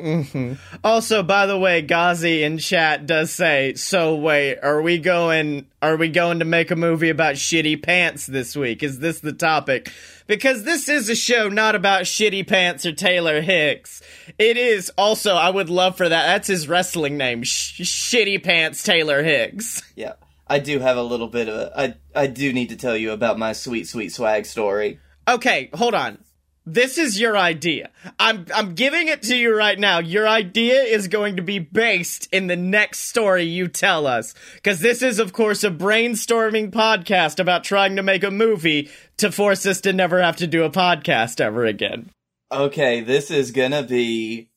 Also, 0.83 1.23
by 1.23 1.45
the 1.45 1.57
way, 1.57 1.81
Ghazi 1.81 2.43
in 2.43 2.57
chat 2.57 3.05
does 3.05 3.31
say, 3.31 3.73
"So 3.75 4.15
wait, 4.17 4.57
are 4.59 4.81
we 4.81 4.97
going? 4.97 5.67
Are 5.81 5.95
we 5.95 6.09
going 6.09 6.39
to 6.39 6.45
make 6.45 6.71
a 6.71 6.75
movie 6.75 7.09
about 7.09 7.35
shitty 7.35 7.81
pants 7.81 8.27
this 8.27 8.55
week? 8.55 8.83
Is 8.83 9.00
this 9.00 9.21
the 9.21 9.33
topic? 9.33 9.89
Because 10.27 10.63
this 10.63 10.89
is 10.89 11.09
a 11.09 11.15
show 11.15 11.47
not 11.47 11.73
about 11.73 12.03
shitty 12.03 12.45
pants 12.47 12.85
or 12.85 12.91
Taylor 12.91 13.41
Hicks. 13.41 14.01
It 14.38 14.57
is 14.57 14.91
also. 14.97 15.35
I 15.35 15.50
would 15.50 15.69
love 15.69 15.95
for 15.95 16.07
that. 16.09 16.25
That's 16.25 16.47
his 16.50 16.67
wrestling 16.67 17.17
name, 17.17 17.43
Sh- 17.43 17.81
Shitty 17.81 18.43
Pants 18.43 18.83
Taylor 18.83 19.23
Hicks. 19.23 19.81
yeah, 19.95 20.13
I 20.51 20.60
do 20.60 20.79
have 20.79 20.98
a 20.98 21.01
little 21.03 21.29
bit 21.29 21.48
of 21.48 21.55
a. 21.55 21.79
I 21.79 21.96
I 22.13 22.27
do 22.27 22.51
need 22.51 22.70
to 22.70 22.75
tell 22.75 22.98
you 22.98 23.12
about 23.12 23.39
my 23.39 23.53
sweet 23.53 23.88
sweet 23.88 24.12
swag 24.12 24.46
story. 24.46 25.00
Okay, 25.25 25.70
hold 25.74 25.93
on. 25.93 26.17
this 26.65 26.98
is 26.98 27.17
your 27.20 27.38
idea. 27.38 27.89
I'm 28.20 28.46
I'm 28.53 28.75
giving 28.75 29.08
it 29.08 29.22
to 29.24 29.36
you 29.38 29.55
right 29.55 29.79
now. 29.79 30.00
Your 30.00 30.27
idea 30.27 30.81
is 30.84 31.08
going 31.08 31.38
to 31.38 31.41
be 31.41 31.60
based 31.60 32.27
in 32.34 32.48
the 32.48 32.58
next 32.58 33.00
story 33.12 33.43
you 33.46 33.70
tell 33.70 34.05
us 34.05 34.36
cuz 34.62 34.79
this 34.81 35.01
is 35.01 35.20
of 35.20 35.31
course 35.31 35.63
a 35.63 35.72
brainstorming 35.72 36.70
podcast 36.70 37.39
about 37.39 37.63
trying 37.63 37.96
to 37.96 38.03
make 38.03 38.24
a 38.25 38.29
movie 38.31 38.89
to 39.17 39.31
force 39.31 39.65
us 39.65 39.79
to 39.81 39.93
never 39.93 40.22
have 40.22 40.36
to 40.36 40.48
do 40.48 40.63
a 40.65 40.70
podcast 40.70 41.39
ever 41.39 41.65
again. 41.65 42.10
Okay, 42.51 43.00
this 43.00 43.31
is 43.31 43.51
gonna 43.51 43.84
be 43.84 44.50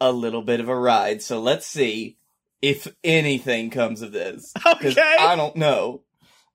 a 0.00 0.10
little 0.10 0.42
bit 0.42 0.58
of 0.58 0.68
a 0.68 0.76
ride, 0.76 1.22
so 1.22 1.40
let's 1.40 1.66
see 1.66 2.18
if 2.62 2.88
anything 3.04 3.70
comes 3.70 4.02
of 4.02 4.12
this. 4.12 4.52
Okay. 4.66 4.94
I 5.18 5.36
don't 5.36 5.56
know. 5.56 6.02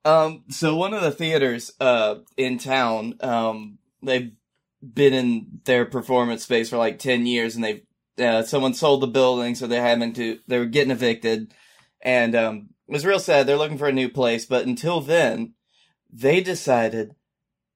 Um, 0.04 0.44
so 0.48 0.76
one 0.76 0.94
of 0.94 1.02
the 1.02 1.12
theaters, 1.12 1.72
uh, 1.80 2.16
in 2.36 2.58
town, 2.58 3.14
um, 3.20 3.78
they've 4.02 4.32
been 4.82 5.14
in 5.14 5.60
their 5.64 5.84
performance 5.84 6.42
space 6.42 6.70
for 6.70 6.76
like 6.76 6.98
10 6.98 7.26
years 7.26 7.54
and 7.54 7.64
they've, 7.64 7.82
uh, 8.18 8.42
someone 8.42 8.74
sold 8.74 9.00
the 9.00 9.06
building, 9.06 9.54
so 9.54 9.66
they're 9.66 9.82
having 9.82 10.12
to, 10.14 10.38
they 10.48 10.58
were 10.58 10.66
getting 10.66 10.90
evicted. 10.90 11.54
And, 12.00 12.34
um, 12.34 12.68
it 12.88 12.92
was 12.92 13.06
real 13.06 13.20
sad. 13.20 13.46
They're 13.46 13.56
looking 13.56 13.78
for 13.78 13.88
a 13.88 13.92
new 13.92 14.08
place, 14.08 14.44
but 14.44 14.66
until 14.66 15.00
then, 15.00 15.54
they 16.12 16.40
decided, 16.40 17.14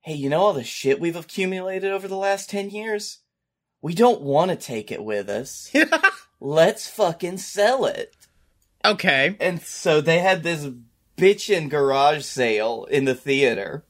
hey, 0.03 0.15
you 0.15 0.29
know 0.29 0.41
all 0.41 0.53
the 0.53 0.65
shit 0.65 1.01
we've 1.01 1.17
accumulated 1.17 1.91
over 1.91 2.09
the 2.09 2.17
last 2.17 2.51
10 2.51 2.71
years? 2.71 3.21
We 3.81 3.95
don't 3.95 4.21
want 4.21 4.51
to 4.51 4.57
take 4.57 4.91
it 4.91 5.05
with 5.05 5.29
us. 5.29 5.71
Let's 6.41 6.89
fucking 6.89 7.39
sell 7.39 7.87
it. 7.87 8.16
Okay. 8.93 9.37
And 9.41 9.61
so 9.63 10.01
they 10.01 10.19
had 10.19 10.43
this 10.43 10.67
bitchin' 11.17 11.69
garage 11.69 12.25
sale 12.25 12.87
in 12.91 13.05
the 13.05 13.15
theater. 13.15 13.85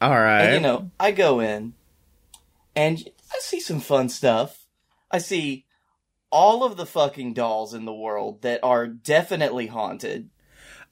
All 0.00 0.10
right. 0.10 0.42
And 0.42 0.54
you 0.54 0.60
know, 0.60 0.90
I 0.98 1.10
go 1.12 1.40
in 1.40 1.74
and 2.76 3.08
I 3.32 3.38
see 3.40 3.60
some 3.60 3.80
fun 3.80 4.08
stuff. 4.08 4.66
I 5.10 5.18
see 5.18 5.64
all 6.30 6.64
of 6.64 6.76
the 6.76 6.86
fucking 6.86 7.32
dolls 7.32 7.74
in 7.74 7.84
the 7.84 7.94
world 7.94 8.42
that 8.42 8.60
are 8.62 8.86
definitely 8.86 9.68
haunted. 9.68 10.30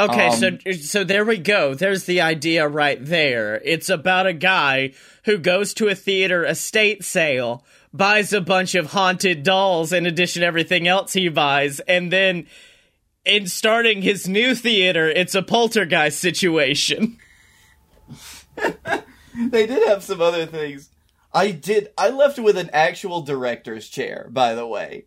Okay, 0.00 0.28
Um, 0.28 0.58
so 0.64 0.72
so 0.72 1.04
there 1.04 1.24
we 1.24 1.38
go. 1.38 1.74
There's 1.74 2.04
the 2.04 2.20
idea 2.22 2.66
right 2.66 3.04
there. 3.04 3.60
It's 3.64 3.88
about 3.88 4.26
a 4.26 4.32
guy 4.32 4.92
who 5.24 5.38
goes 5.38 5.74
to 5.74 5.88
a 5.88 5.94
theater 5.94 6.44
estate 6.44 7.04
sale, 7.04 7.64
buys 7.92 8.32
a 8.32 8.40
bunch 8.40 8.74
of 8.74 8.92
haunted 8.92 9.42
dolls 9.42 9.92
in 9.92 10.06
addition 10.06 10.40
to 10.40 10.46
everything 10.46 10.88
else 10.88 11.12
he 11.12 11.28
buys, 11.28 11.80
and 11.80 12.10
then 12.10 12.46
in 13.24 13.46
starting 13.46 14.02
his 14.02 14.28
new 14.28 14.54
theater, 14.54 15.08
it's 15.08 15.34
a 15.34 15.42
poltergeist 15.42 16.18
situation. 16.18 17.18
They 19.34 19.66
did 19.66 19.88
have 19.88 20.02
some 20.02 20.20
other 20.20 20.46
things. 20.46 20.90
I 21.32 21.50
did. 21.50 21.88
I 21.96 22.10
left 22.10 22.38
with 22.38 22.56
an 22.58 22.70
actual 22.72 23.22
director's 23.22 23.88
chair, 23.88 24.28
by 24.30 24.54
the 24.54 24.66
way. 24.66 25.06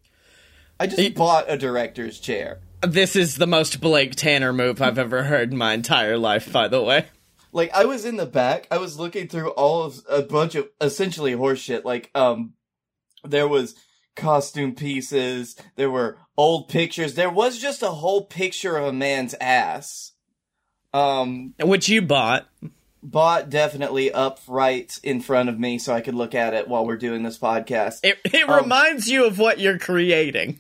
I 0.79 0.88
just 0.88 1.13
bought 1.15 1.45
a 1.48 1.57
director's 1.57 2.19
chair. 2.19 2.60
This 2.81 3.15
is 3.15 3.36
the 3.36 3.48
most 3.48 3.79
Blake 3.79 4.15
Tanner 4.15 4.51
move 4.51 4.81
I've 4.81 4.98
ever 4.98 5.24
heard 5.24 5.51
in 5.51 5.57
my 5.57 5.74
entire 5.74 6.17
life, 6.17 6.51
by 6.51 6.67
the 6.67 6.81
way. 6.81 7.05
Like 7.51 7.72
I 7.74 7.86
was 7.86 8.03
in 8.03 8.17
the 8.17 8.25
back, 8.25 8.67
I 8.69 8.77
was 8.79 9.00
looking 9.00 9.27
through 9.27 9.51
all 9.51 9.84
of 9.84 10.01
a 10.10 10.22
bunch 10.22 10.55
of 10.55 10.67
essentially 10.81 11.34
horseshit. 11.34 11.86
Like 11.86 12.12
um, 12.13 12.53
there 13.24 13.48
was 13.48 13.75
costume 14.15 14.75
pieces, 14.75 15.55
there 15.75 15.91
were 15.91 16.17
old 16.38 16.67
pictures, 16.69 17.15
there 17.15 17.29
was 17.29 17.57
just 17.60 17.81
a 17.84 17.91
whole 17.91 18.25
picture 18.25 18.77
of 18.77 18.86
a 18.86 18.93
man's 18.93 19.36
ass. 19.41 20.13
Um, 20.93 21.53
Which 21.62 21.89
you 21.89 22.01
bought. 22.01 22.48
bought 23.03 23.50
definitely 23.50 24.12
up 24.12 24.39
right 24.48 24.98
in 25.03 25.19
front 25.22 25.50
of 25.50 25.60
me 25.60 25.77
so 25.77 25.93
I 25.93 26.01
could 26.01 26.15
look 26.15 26.34
at 26.34 26.53
it 26.53 26.67
while 26.67 26.86
we're 26.86 26.95
doing 26.98 27.24
this 27.24 27.38
podcast. 27.38 28.00
It, 28.03 28.17
it 28.24 28.50
Um, 28.50 28.63
reminds 28.63 29.10
you 29.10 29.25
of 29.25 29.38
what 29.38 29.60
you're 29.60 29.77
creating. 29.77 30.60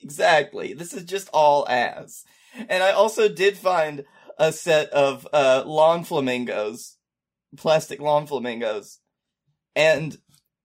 Exactly. 0.00 0.72
This 0.74 0.94
is 0.94 1.04
just 1.04 1.28
all 1.32 1.66
ass. 1.68 2.24
And 2.68 2.82
I 2.82 2.92
also 2.92 3.28
did 3.28 3.56
find 3.58 4.04
a 4.38 4.52
set 4.52 4.90
of 4.90 5.26
uh, 5.32 5.64
lawn 5.66 6.04
flamingos, 6.04 6.96
plastic 7.56 8.00
lawn 8.00 8.26
flamingos. 8.26 9.00
And 9.74 10.16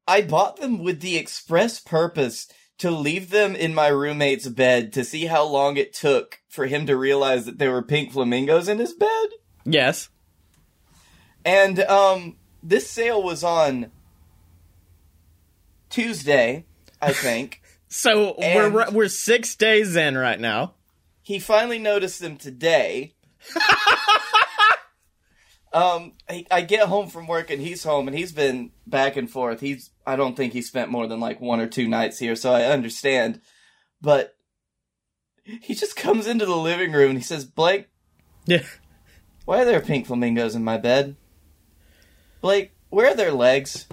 I 0.08 0.22
bought 0.22 0.58
them 0.58 0.84
with 0.84 1.02
the 1.02 1.18
express 1.18 1.80
purpose 1.80 2.48
to 2.80 2.90
leave 2.92 3.30
them 3.30 3.56
in 3.56 3.74
my 3.76 3.88
roommate's 3.88 4.48
bed 4.48 4.92
to 4.94 5.04
see 5.04 5.28
how 5.28 5.44
long 5.46 5.78
it 5.78 5.94
took 5.94 6.40
for 6.50 6.66
him 6.66 6.86
to 6.88 6.98
realize 6.98 7.46
that 7.46 7.60
there 7.60 7.72
were 7.72 7.84
pink 7.84 8.12
flamingos 8.12 8.68
in 8.68 8.80
his 8.80 8.94
bed. 8.94 9.30
Yes. 9.64 10.10
And 11.46 11.80
um 11.82 12.38
this 12.64 12.90
sale 12.90 13.22
was 13.22 13.44
on 13.44 13.92
Tuesday, 15.90 16.66
I 17.02 17.14
think. 17.14 17.62
So 17.88 18.34
And- 18.36 18.74
we're 18.74 18.92
we're 18.92 19.08
six 19.10 19.56
days 19.56 19.96
in 19.96 20.18
right 20.18 20.40
now. 20.40 20.74
he 21.22 21.38
finally 21.40 21.80
noticed 21.80 22.20
them 22.20 22.38
today. 22.38 23.14
um, 25.74 26.14
I, 26.30 26.46
I 26.52 26.62
get 26.62 26.88
home 26.88 27.08
from 27.08 27.28
work 27.28 27.50
and 27.50 27.62
he's 27.62 27.84
home 27.84 28.08
and 28.08 28.18
he's 28.18 28.32
been 28.32 28.72
back 28.86 29.16
and 29.16 29.30
forth. 29.30 29.60
He's 29.62 29.90
I 30.06 30.16
don't 30.16 30.36
think 30.36 30.54
he 30.54 30.62
spent 30.62 30.90
more 30.92 31.08
than 31.08 31.20
like 31.20 31.40
one 31.40 31.60
or 31.60 31.68
two 31.68 31.88
nights 31.88 32.20
here, 32.20 32.36
so 32.36 32.52
I 32.54 32.64
understand. 32.66 33.40
But 34.02 34.36
he 35.44 35.74
just 35.74 35.96
comes 35.96 36.28
into 36.28 36.46
the 36.46 36.56
living 36.58 36.92
room 36.92 37.12
and 37.12 37.20
he 37.20 37.24
says, 37.24 37.46
"Blake, 37.46 37.88
Yeah. 38.46 38.64
why 39.46 39.62
are 39.62 39.66
there 39.66 39.80
pink 39.82 40.08
flamingos 40.08 40.56
in 40.56 40.64
my 40.64 40.78
bed? 40.78 41.16
Blake, 42.42 42.72
where 42.90 43.08
are 43.12 43.16
their 43.16 43.32
legs? 43.32 43.88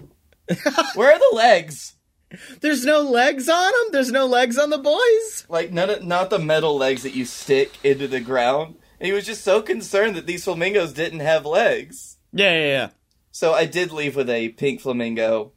where 0.94 1.12
are 1.12 1.18
the 1.18 1.36
legs?" 1.36 1.94
There's 2.60 2.84
no 2.84 3.00
legs 3.00 3.48
on 3.48 3.72
them. 3.72 3.92
There's 3.92 4.12
no 4.12 4.26
legs 4.26 4.58
on 4.58 4.68
the 4.68 4.76
boys. 4.78 5.46
like 5.48 5.72
none 5.72 5.88
of, 5.88 6.02
not 6.04 6.28
the 6.28 6.38
metal 6.38 6.76
legs 6.76 7.02
that 7.02 7.14
you 7.14 7.24
stick 7.24 7.72
into 7.82 8.06
the 8.06 8.20
ground. 8.20 8.74
And 9.00 9.06
he 9.06 9.12
was 9.12 9.26
just 9.26 9.44
so 9.44 9.62
concerned 9.62 10.16
that 10.16 10.26
these 10.26 10.44
flamingos 10.44 10.92
didn't 10.92 11.20
have 11.20 11.46
legs. 11.46 12.16
Yeah, 12.32 12.52
yeah, 12.52 12.66
yeah. 12.66 12.88
So 13.30 13.52
I 13.52 13.64
did 13.64 13.92
leave 13.92 14.16
with 14.16 14.28
a 14.28 14.48
pink 14.50 14.80
flamingo. 14.80 15.52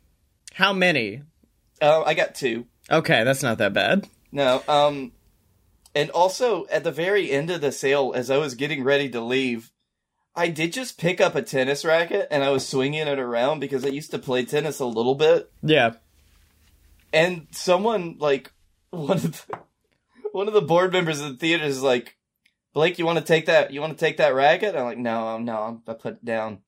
How 0.54 0.74
many? 0.74 1.24
Uh, 1.82 2.04
I 2.04 2.14
got 2.14 2.36
two. 2.36 2.66
Okay, 2.90 3.24
that's 3.24 3.42
not 3.42 3.58
that 3.58 3.74
bad. 3.74 4.08
No, 4.32 4.62
um, 4.68 5.14
and 5.96 6.10
also 6.12 6.66
at 6.68 6.84
the 6.84 6.92
very 6.92 7.32
end 7.32 7.50
of 7.50 7.62
the 7.62 7.72
sale, 7.72 8.14
as 8.16 8.30
I 8.30 8.38
was 8.38 8.54
getting 8.56 8.84
ready 8.84 9.10
to 9.10 9.20
leave, 9.22 9.72
I 10.36 10.48
did 10.50 10.72
just 10.74 10.98
pick 10.98 11.20
up 11.20 11.36
a 11.36 11.42
tennis 11.42 11.84
racket 11.84 12.28
and 12.32 12.44
I 12.44 12.50
was 12.50 12.68
swinging 12.68 13.08
it 13.08 13.20
around 13.20 13.60
because 13.60 13.84
I 13.84 13.90
used 13.90 14.12
to 14.12 14.20
play 14.20 14.46
tennis 14.46 14.80
a 14.80 14.86
little 14.86 15.16
bit. 15.16 15.52
Yeah. 15.64 15.94
and 17.12 17.48
someone 17.52 18.18
like 18.20 18.52
one 18.92 19.18
of 19.18 19.48
the 19.48 19.60
one 20.32 20.48
of 20.48 20.54
the 20.54 20.62
board 20.62 20.94
members 20.94 21.20
of 21.20 21.28
the 21.32 21.38
theater 21.38 21.66
is 21.66 21.82
like, 21.82 22.16
Blake, 22.74 22.98
you 22.98 23.06
want 23.06 23.20
to 23.20 23.26
take 23.26 23.48
that? 23.48 23.72
You 23.72 23.82
want 23.82 23.98
to 23.98 24.00
take 24.00 24.18
that 24.18 24.34
racket? 24.34 24.76
I'm 24.76 24.86
like, 24.86 24.98
no, 24.98 25.38
no, 25.38 25.82
I 25.88 25.94
put 25.94 26.14
it 26.14 26.26
down. 26.26 26.60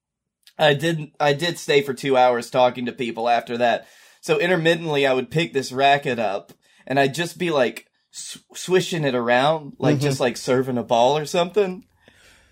I 0.58 0.74
didn't. 0.74 1.14
I 1.20 1.34
did 1.34 1.58
stay 1.58 1.82
for 1.82 1.94
two 1.94 2.18
hours 2.18 2.50
talking 2.50 2.86
to 2.86 2.92
people 2.92 3.30
after 3.30 3.58
that. 3.58 3.88
So 4.22 4.40
intermittently, 4.40 5.08
I 5.08 5.14
would 5.14 5.32
pick 5.32 5.54
this 5.54 5.72
racket 5.72 6.20
up 6.20 6.54
and 6.86 7.00
I'd 7.00 7.14
just 7.14 7.38
be 7.38 7.52
like 7.52 7.88
sw- 8.12 8.38
swishing 8.54 9.04
it 9.04 9.16
around, 9.16 9.74
like 9.80 9.96
mm-hmm. 9.96 10.04
just 10.04 10.20
like 10.20 10.38
serving 10.38 10.78
a 10.78 10.84
ball 10.84 11.18
or 11.18 11.26
something. 11.26 11.86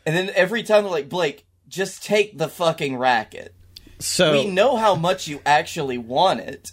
And 0.05 0.15
then 0.15 0.31
every 0.34 0.63
time, 0.63 0.84
they're 0.84 0.91
like, 0.91 1.10
Blake, 1.10 1.46
just 1.67 2.03
take 2.03 2.38
the 2.38 2.48
fucking 2.48 2.98
racket. 2.98 3.53
So 4.00 4.31
We 4.31 4.48
know 4.48 4.77
how 4.77 4.96
much 4.96 5.27
you 5.27 5.41
actually 5.46 5.98
want 5.98 6.39
it. 6.39 6.72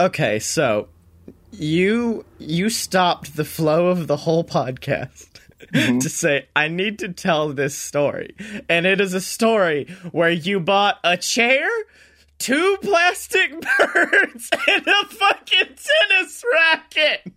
okay, 0.00 0.38
so 0.38 0.88
you 1.52 2.24
you 2.38 2.68
stopped 2.68 3.36
the 3.36 3.44
flow 3.44 3.86
of 3.88 4.08
the 4.08 4.16
whole 4.16 4.44
podcast 4.44 5.35
Mm-hmm. 5.72 5.98
to 6.00 6.08
say 6.08 6.48
I 6.54 6.68
need 6.68 6.98
to 7.00 7.08
tell 7.12 7.52
this 7.52 7.76
story. 7.76 8.34
And 8.68 8.86
it 8.86 9.00
is 9.00 9.14
a 9.14 9.20
story 9.20 9.86
where 10.12 10.30
you 10.30 10.60
bought 10.60 10.98
a 11.02 11.16
chair, 11.16 11.66
two 12.38 12.76
plastic 12.82 13.52
birds, 13.94 14.50
and 14.68 14.86
a 14.86 15.06
fucking 15.06 15.76
tennis 15.76 16.44
racket. 16.52 17.32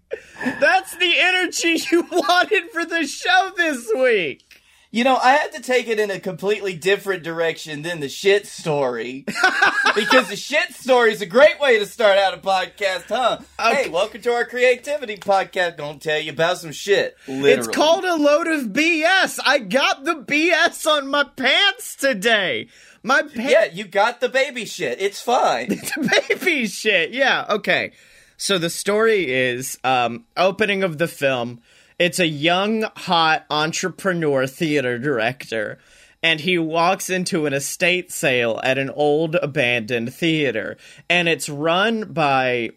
That's 0.60 0.96
the 0.98 1.14
energy 1.18 1.80
you 1.92 2.02
wanted 2.12 2.72
for 2.72 2.86
the 2.86 3.08
show 3.08 3.52
this 3.56 3.90
week. 3.96 4.44
You 4.92 5.04
know, 5.04 5.18
I 5.18 5.34
had 5.34 5.52
to 5.54 5.62
take 5.62 5.88
it 5.88 6.00
in 6.00 6.10
a 6.10 6.20
completely 6.20 6.74
different 6.74 7.22
direction 7.22 7.84
than 7.84 8.00
the 8.00 8.10
shit 8.10 8.48
story. 8.48 9.24
because 9.96 10.30
the 10.30 10.36
shit 10.36 10.74
story 10.74 11.12
is 11.12 11.22
a 11.22 11.28
great 11.28 11.60
way 11.60 11.78
to 11.78 11.86
start 11.86 12.18
out 12.18 12.34
a 12.34 12.38
podcast, 12.38 13.04
huh? 13.08 13.38
Okay. 13.60 13.84
Hey, 13.84 13.90
welcome 13.90 14.20
to 14.22 14.32
our 14.32 14.46
creativity 14.46 15.18
podcast. 15.18 15.78
Gonna 15.78 16.00
tell 16.00 16.20
you 16.20 16.32
about 16.32 16.58
some 16.58 16.72
shit. 16.72 17.16
Literally. 17.28 17.52
It's 17.52 17.68
called 17.68 18.04
a 18.04 18.16
load 18.16 18.48
of 18.48 18.70
BS. 18.70 19.40
I 19.46 19.60
got 19.60 20.06
the 20.06 20.16
BS 20.16 20.88
on 20.88 21.08
my 21.08 21.24
pants 21.24 21.96
today. 21.96 22.70
My 23.04 23.22
pants. 23.22 23.52
Yeah, 23.52 23.66
you 23.66 23.86
got 23.86 24.22
the 24.22 24.30
baby 24.30 24.66
shit. 24.66 25.00
It's 25.00 25.22
fine. 25.22 25.68
The 26.00 26.24
baby 26.30 26.66
shit. 26.66 27.12
Yeah, 27.12 27.46
okay. 27.48 27.92
So 28.38 28.58
the 28.58 28.72
story 28.72 29.32
is 29.32 29.78
um 29.84 30.26
opening 30.36 30.82
of 30.82 30.98
the 30.98 31.08
film. 31.08 31.62
It's 32.00 32.20
a 32.20 32.28
young 32.28 32.84
hot 32.96 33.46
entrepreneur 33.50 34.48
theater 34.48 34.98
director 34.98 35.80
and 36.22 36.40
he 36.42 36.58
walks 36.58 37.10
into 37.10 37.46
an 37.46 37.54
estate 37.54 38.12
sale 38.12 38.60
at 38.64 38.78
an 38.78 38.90
old 38.90 39.36
abandoned 39.36 40.14
theater, 40.14 40.78
and 41.10 41.30
it's 41.30 41.50
run 41.50 42.12
by. 42.12 42.72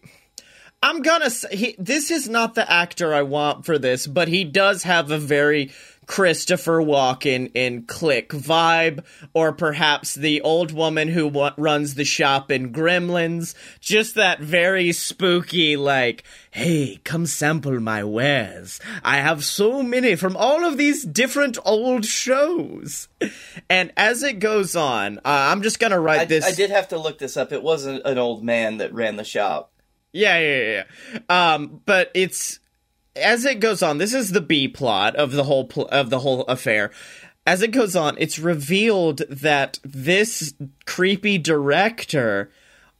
I'm 0.81 1.01
gonna 1.01 1.29
say 1.29 1.55
he, 1.55 1.75
this 1.79 2.11
is 2.11 2.27
not 2.27 2.55
the 2.55 2.69
actor 2.69 3.13
I 3.13 3.21
want 3.21 3.65
for 3.65 3.77
this, 3.77 4.07
but 4.07 4.27
he 4.27 4.43
does 4.43 4.83
have 4.83 5.11
a 5.11 5.17
very 5.17 5.71
Christopher 6.05 6.79
Walken 6.79 7.51
in 7.53 7.83
Click 7.83 8.29
vibe, 8.29 9.03
or 9.33 9.53
perhaps 9.53 10.15
the 10.15 10.41
old 10.41 10.71
woman 10.71 11.07
who 11.07 11.27
wa- 11.27 11.53
runs 11.57 11.95
the 11.95 12.05
shop 12.05 12.51
in 12.51 12.73
Gremlins. 12.73 13.55
Just 13.79 14.15
that 14.15 14.39
very 14.39 14.91
spooky, 14.91 15.75
like, 15.75 16.23
hey, 16.51 16.99
come 17.03 17.25
sample 17.25 17.79
my 17.79 18.03
wares. 18.03 18.79
I 19.03 19.17
have 19.17 19.43
so 19.43 19.83
many 19.83 20.15
from 20.15 20.37
all 20.37 20.65
of 20.65 20.77
these 20.77 21.03
different 21.03 21.57
old 21.65 22.05
shows. 22.05 23.07
And 23.69 23.91
as 23.97 24.23
it 24.23 24.39
goes 24.39 24.75
on, 24.75 25.19
uh, 25.19 25.21
I'm 25.25 25.61
just 25.61 25.79
gonna 25.79 25.99
write 25.99 26.21
I, 26.21 26.25
this. 26.25 26.45
I 26.45 26.51
did 26.51 26.69
have 26.69 26.89
to 26.89 26.97
look 26.97 27.17
this 27.17 27.37
up. 27.37 27.51
It 27.51 27.63
wasn't 27.63 28.01
an 28.05 28.17
old 28.17 28.43
man 28.43 28.77
that 28.77 28.93
ran 28.93 29.15
the 29.15 29.23
shop. 29.23 29.71
Yeah, 30.11 30.37
yeah, 30.37 30.61
yeah. 30.61 30.83
yeah. 31.29 31.53
Um, 31.53 31.81
but 31.85 32.11
it's 32.13 32.59
as 33.15 33.45
it 33.45 33.59
goes 33.59 33.81
on. 33.83 33.97
This 33.97 34.13
is 34.13 34.31
the 34.31 34.41
B 34.41 34.67
plot 34.67 35.15
of 35.15 35.31
the 35.31 35.43
whole 35.43 35.65
pl- 35.65 35.87
of 35.87 36.09
the 36.09 36.19
whole 36.19 36.41
affair. 36.43 36.91
As 37.45 37.61
it 37.61 37.71
goes 37.71 37.95
on, 37.95 38.15
it's 38.19 38.39
revealed 38.39 39.23
that 39.29 39.79
this 39.83 40.53
creepy 40.85 41.37
director 41.37 42.49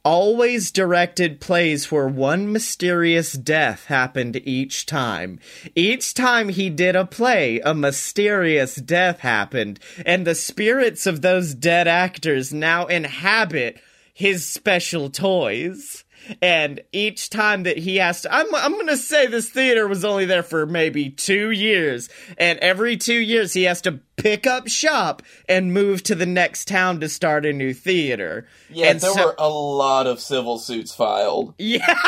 always 0.04 0.70
directed 0.70 1.40
plays 1.40 1.90
where 1.90 2.08
one 2.08 2.52
mysterious 2.52 3.34
death 3.34 3.86
happened 3.86 4.42
each 4.44 4.86
time. 4.86 5.40
Each 5.76 6.14
time 6.14 6.50
he 6.50 6.70
did 6.70 6.96
a 6.96 7.06
play, 7.06 7.62
a 7.62 7.74
mysterious 7.74 8.76
death 8.76 9.20
happened, 9.20 9.80
and 10.06 10.28
the 10.28 10.36
spirits 10.36 11.06
of 11.06 11.22
those 11.22 11.56
dead 11.56 11.88
actors 11.88 12.54
now 12.54 12.86
inhabit 12.88 13.80
his 14.14 14.46
special 14.46 15.10
toys. 15.10 16.03
And 16.42 16.82
each 16.92 17.30
time 17.30 17.64
that 17.64 17.78
he 17.78 17.98
has 17.98 18.22
to, 18.22 18.34
I'm, 18.34 18.54
I'm 18.56 18.78
gonna 18.78 18.98
say 18.98 19.28
this 19.28 19.50
theater 19.50 19.88
was 19.88 20.06
only 20.06 20.26
there 20.26 20.44
for 20.44 20.66
maybe 20.66 21.10
two 21.10 21.52
years. 21.52 22.10
And 22.38 22.60
every 22.60 22.98
two 22.98 23.20
years 23.20 23.54
he 23.54 23.64
has 23.64 23.82
to 23.82 24.00
pick 24.16 24.46
up 24.46 24.68
shop 24.68 25.22
and 25.50 25.74
move 25.74 26.04
to 26.04 26.16
the 26.16 26.26
next 26.26 26.68
town 26.68 27.00
to 27.00 27.10
start 27.10 27.46
a 27.46 27.54
new 27.54 27.74
theater. 27.74 28.48
Yeah, 28.70 28.88
and 28.92 29.00
there 29.00 29.12
so- 29.12 29.26
were 29.28 29.36
a 29.38 29.50
lot 29.50 30.08
of 30.08 30.20
civil 30.20 30.58
suits 30.60 30.94
filed. 30.94 31.54
yeah. 31.60 32.00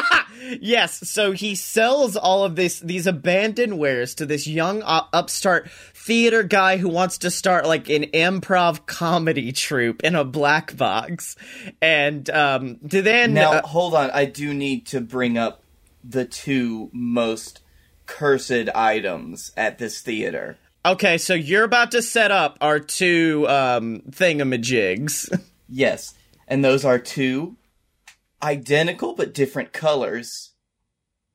Yes. 0.61 1.09
So 1.09 1.31
he 1.31 1.55
sells 1.55 2.15
all 2.15 2.43
of 2.43 2.55
this 2.55 2.79
these 2.79 3.07
abandoned 3.07 3.79
wares 3.79 4.15
to 4.15 4.25
this 4.25 4.45
young 4.47 4.83
uh, 4.83 5.05
upstart 5.13 5.69
theater 5.93 6.43
guy 6.43 6.77
who 6.77 6.89
wants 6.89 7.17
to 7.19 7.31
start 7.31 7.65
like 7.65 7.89
an 7.89 8.03
improv 8.03 8.85
comedy 8.85 9.51
troupe 9.51 10.03
in 10.03 10.13
a 10.15 10.23
black 10.23 10.75
box. 10.77 11.35
And 11.81 12.29
um 12.29 12.77
then 12.81 13.33
Now, 13.33 13.53
uh, 13.53 13.61
hold 13.63 13.95
on. 13.95 14.04
I 14.13 14.25
do 14.25 14.53
need 14.53 14.85
to 14.87 15.01
bring 15.01 15.37
up 15.37 15.63
the 16.03 16.25
two 16.25 16.89
most 16.93 17.61
cursed 18.05 18.69
items 18.75 19.51
at 19.57 19.77
this 19.79 20.01
theater. 20.01 20.57
okay, 20.85 21.17
so 21.17 21.33
you're 21.33 21.63
about 21.63 21.91
to 21.91 22.01
set 22.01 22.31
up 22.31 22.57
our 22.61 22.79
two 22.79 23.45
um 23.49 24.01
thingamajigs. 24.09 25.29
Yes, 25.67 26.13
and 26.47 26.63
those 26.63 26.85
are 26.85 26.99
two 26.99 27.55
identical 28.43 29.15
but 29.15 29.33
different 29.33 29.73
colors 29.73 30.51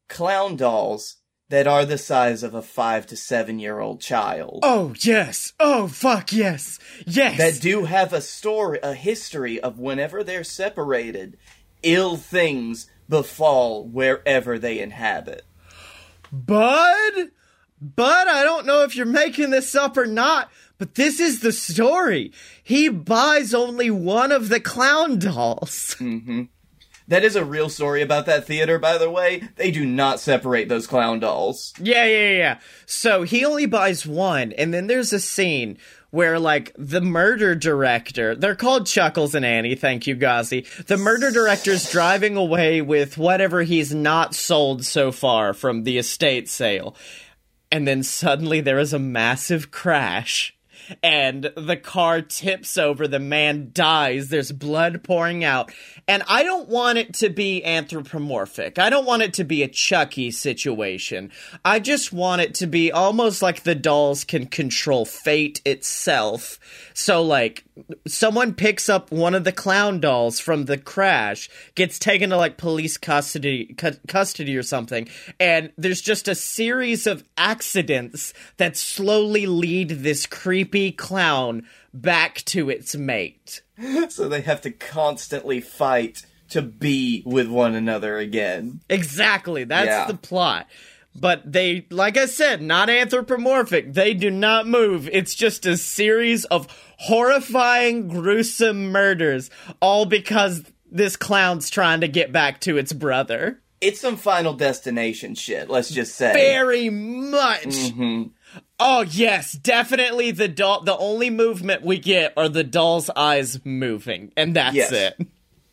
clown 0.08 0.54
dolls 0.56 1.16
that 1.48 1.66
are 1.66 1.84
the 1.84 1.98
size 1.98 2.44
of 2.44 2.54
a 2.54 2.62
five 2.62 3.08
to 3.08 3.16
seven 3.16 3.58
year 3.58 3.80
old 3.80 4.00
child. 4.00 4.60
oh, 4.62 4.94
yes. 5.00 5.52
Oh, 5.58 5.88
fuck, 5.88 6.32
yes. 6.32 6.78
Yes. 7.06 7.38
That 7.38 7.60
do 7.60 7.86
have 7.86 8.12
a 8.12 8.20
story, 8.20 8.78
a 8.84 8.94
history 8.94 9.58
of 9.60 9.80
whenever 9.80 10.22
they're 10.22 10.44
separated, 10.44 11.36
ill 11.82 12.16
things 12.16 12.86
befall 13.08 13.86
wherever 13.86 14.58
they 14.58 14.78
inhabit. 14.78 15.44
Bud? 16.32 17.30
Bud, 17.80 18.28
I 18.28 18.44
don't 18.44 18.66
know 18.66 18.82
if 18.82 18.94
you're 18.94 19.06
making 19.06 19.50
this 19.50 19.74
up 19.74 19.96
or 19.96 20.06
not, 20.06 20.50
but 20.78 20.94
this 20.94 21.18
is 21.18 21.40
the 21.40 21.52
story. 21.52 22.32
He 22.62 22.88
buys 22.88 23.54
only 23.54 23.90
one 23.90 24.32
of 24.32 24.48
the 24.48 24.60
clown 24.60 25.18
dolls. 25.18 25.96
Mm-hmm. 25.98 26.44
That 27.08 27.24
is 27.24 27.34
a 27.34 27.44
real 27.44 27.68
story 27.68 28.02
about 28.02 28.26
that 28.26 28.46
theater, 28.46 28.78
by 28.78 28.96
the 28.96 29.10
way. 29.10 29.48
They 29.56 29.72
do 29.72 29.84
not 29.84 30.20
separate 30.20 30.68
those 30.68 30.86
clown 30.86 31.18
dolls. 31.18 31.74
Yeah, 31.80 32.04
yeah, 32.04 32.30
yeah. 32.30 32.58
So 32.86 33.24
he 33.24 33.44
only 33.44 33.66
buys 33.66 34.06
one, 34.06 34.52
and 34.52 34.72
then 34.72 34.86
there's 34.86 35.12
a 35.12 35.18
scene 35.18 35.76
where, 36.10 36.38
like, 36.38 36.72
the 36.76 37.00
murder 37.00 37.54
director, 37.54 38.34
they're 38.34 38.56
called 38.56 38.86
Chuckles 38.86 39.34
and 39.34 39.44
Annie, 39.44 39.74
thank 39.74 40.06
you, 40.06 40.14
Ghazi. 40.14 40.66
The 40.86 40.96
murder 40.96 41.30
director's 41.30 41.90
driving 41.90 42.36
away 42.36 42.82
with 42.82 43.16
whatever 43.16 43.62
he's 43.62 43.94
not 43.94 44.34
sold 44.34 44.84
so 44.84 45.12
far 45.12 45.54
from 45.54 45.84
the 45.84 45.98
estate 45.98 46.48
sale. 46.48 46.96
And 47.70 47.86
then 47.86 48.02
suddenly 48.02 48.60
there 48.60 48.78
is 48.78 48.92
a 48.92 48.98
massive 48.98 49.70
crash. 49.70 50.56
And 51.02 51.50
the 51.56 51.76
car 51.76 52.22
tips 52.22 52.76
over, 52.76 53.06
the 53.06 53.18
man 53.18 53.70
dies, 53.72 54.28
there's 54.28 54.52
blood 54.52 55.02
pouring 55.02 55.44
out. 55.44 55.72
And 56.08 56.22
I 56.28 56.42
don't 56.42 56.68
want 56.68 56.98
it 56.98 57.14
to 57.14 57.28
be 57.28 57.64
anthropomorphic. 57.64 58.78
I 58.78 58.90
don't 58.90 59.06
want 59.06 59.22
it 59.22 59.34
to 59.34 59.44
be 59.44 59.62
a 59.62 59.68
Chucky 59.68 60.30
situation. 60.30 61.30
I 61.64 61.80
just 61.80 62.12
want 62.12 62.42
it 62.42 62.54
to 62.56 62.66
be 62.66 62.90
almost 62.92 63.42
like 63.42 63.62
the 63.62 63.74
dolls 63.74 64.24
can 64.24 64.46
control 64.46 65.04
fate 65.04 65.60
itself. 65.64 66.58
So, 66.94 67.22
like, 67.22 67.64
someone 68.06 68.54
picks 68.54 68.88
up 68.88 69.10
one 69.10 69.34
of 69.34 69.44
the 69.44 69.52
clown 69.52 70.00
dolls 70.00 70.40
from 70.40 70.64
the 70.66 70.78
crash, 70.78 71.48
gets 71.74 71.98
taken 71.98 72.30
to 72.30 72.36
like 72.36 72.56
police 72.56 72.96
custody, 72.96 73.66
cu- 73.76 73.98
custody 74.08 74.56
or 74.56 74.62
something, 74.62 75.08
and 75.38 75.72
there's 75.76 76.00
just 76.00 76.28
a 76.28 76.34
series 76.34 77.06
of 77.06 77.24
accidents 77.36 78.32
that 78.56 78.76
slowly 78.76 79.46
lead 79.46 79.90
this 79.90 80.26
creepy 80.26 80.92
clown 80.92 81.66
back 81.92 82.36
to 82.46 82.70
its 82.70 82.94
mate. 82.96 83.62
So 84.10 84.28
they 84.28 84.42
have 84.42 84.60
to 84.62 84.70
constantly 84.70 85.60
fight 85.62 86.26
to 86.50 86.60
be 86.60 87.22
with 87.24 87.48
one 87.48 87.74
another 87.74 88.18
again. 88.18 88.80
Exactly, 88.90 89.64
that's 89.64 89.86
Yeah. 89.86 90.06
the 90.06 90.16
plot. 90.18 90.66
But 91.14 91.50
they, 91.50 91.86
like 91.90 92.16
I 92.16 92.26
said, 92.26 92.60
not 92.62 92.88
anthropomorphic. 92.90 93.94
They 93.94 94.14
do 94.14 94.30
not 94.30 94.66
move. 94.68 95.08
It's 95.12 95.34
just 95.34 95.64
a 95.66 95.76
series 95.76 96.44
of 96.46 96.68
horrifying, 97.00 98.08
gruesome 98.08 98.92
murders, 98.92 99.50
all 99.80 100.04
because 100.04 100.62
this 100.90 101.16
clown's 101.16 101.70
trying 101.70 102.02
to 102.02 102.08
get 102.08 102.30
back 102.30 102.60
to 102.60 102.76
its 102.76 102.92
brother. 102.92 103.60
It's 103.80 104.00
some 104.00 104.16
Final 104.18 104.52
Destination 104.52 105.34
shit, 105.34 105.70
let's 105.70 105.88
just 105.90 106.14
say. 106.14 106.34
Very 106.34 106.90
much. 106.90 107.64
Mm-hmm. 107.64 108.24
Oh 108.78 109.00
yes, 109.02 109.52
definitely 109.52 110.30
the 110.30 110.48
doll. 110.48 110.82
The 110.82 110.96
only 110.96 111.30
movement 111.30 111.82
we 111.82 111.98
get 111.98 112.34
are 112.36 112.48
the 112.48 112.64
doll's 112.64 113.08
eyes 113.16 113.64
moving, 113.64 114.32
and 114.36 114.54
that's 114.54 114.74
Yes. 114.74 114.92
it. 114.92 115.26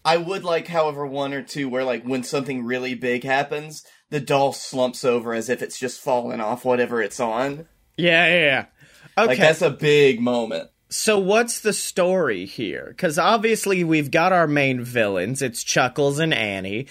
I 0.06 0.16
would 0.16 0.46
like, 0.46 0.68
however, 0.68 1.06
one 1.06 1.34
or 1.34 1.42
two 1.42 1.68
where, 1.68 1.84
like, 1.84 2.06
when 2.06 2.24
something 2.24 2.64
really 2.64 2.96
big 2.96 3.26
happens, 3.26 3.84
the 4.10 4.22
doll 4.22 4.54
slumps 4.54 5.04
over 5.04 5.34
as 5.34 5.50
if 5.50 5.62
it's 5.62 5.78
just 5.78 6.00
fallen 6.00 6.40
off 6.40 6.64
whatever 6.64 7.02
it's 7.02 7.20
on. 7.20 7.68
Yeah, 7.98 8.28
yeah. 8.28 8.40
yeah. 8.40 8.66
Okay. 9.18 9.28
Like, 9.28 9.40
that's 9.40 9.62
a 9.62 9.70
big 9.70 10.22
moment. 10.22 10.70
So 10.90 11.20
what's 11.20 11.60
the 11.60 11.74
story 11.74 12.46
here? 12.46 12.86
Because 12.90 13.20
obviously 13.20 13.84
we've 13.84 14.12
got 14.12 14.32
our 14.32 14.48
main 14.48 14.82
villains. 14.82 15.42
It's 15.42 15.64
Chuckles 15.64 16.20
and 16.20 16.34
Annie. 16.34 16.88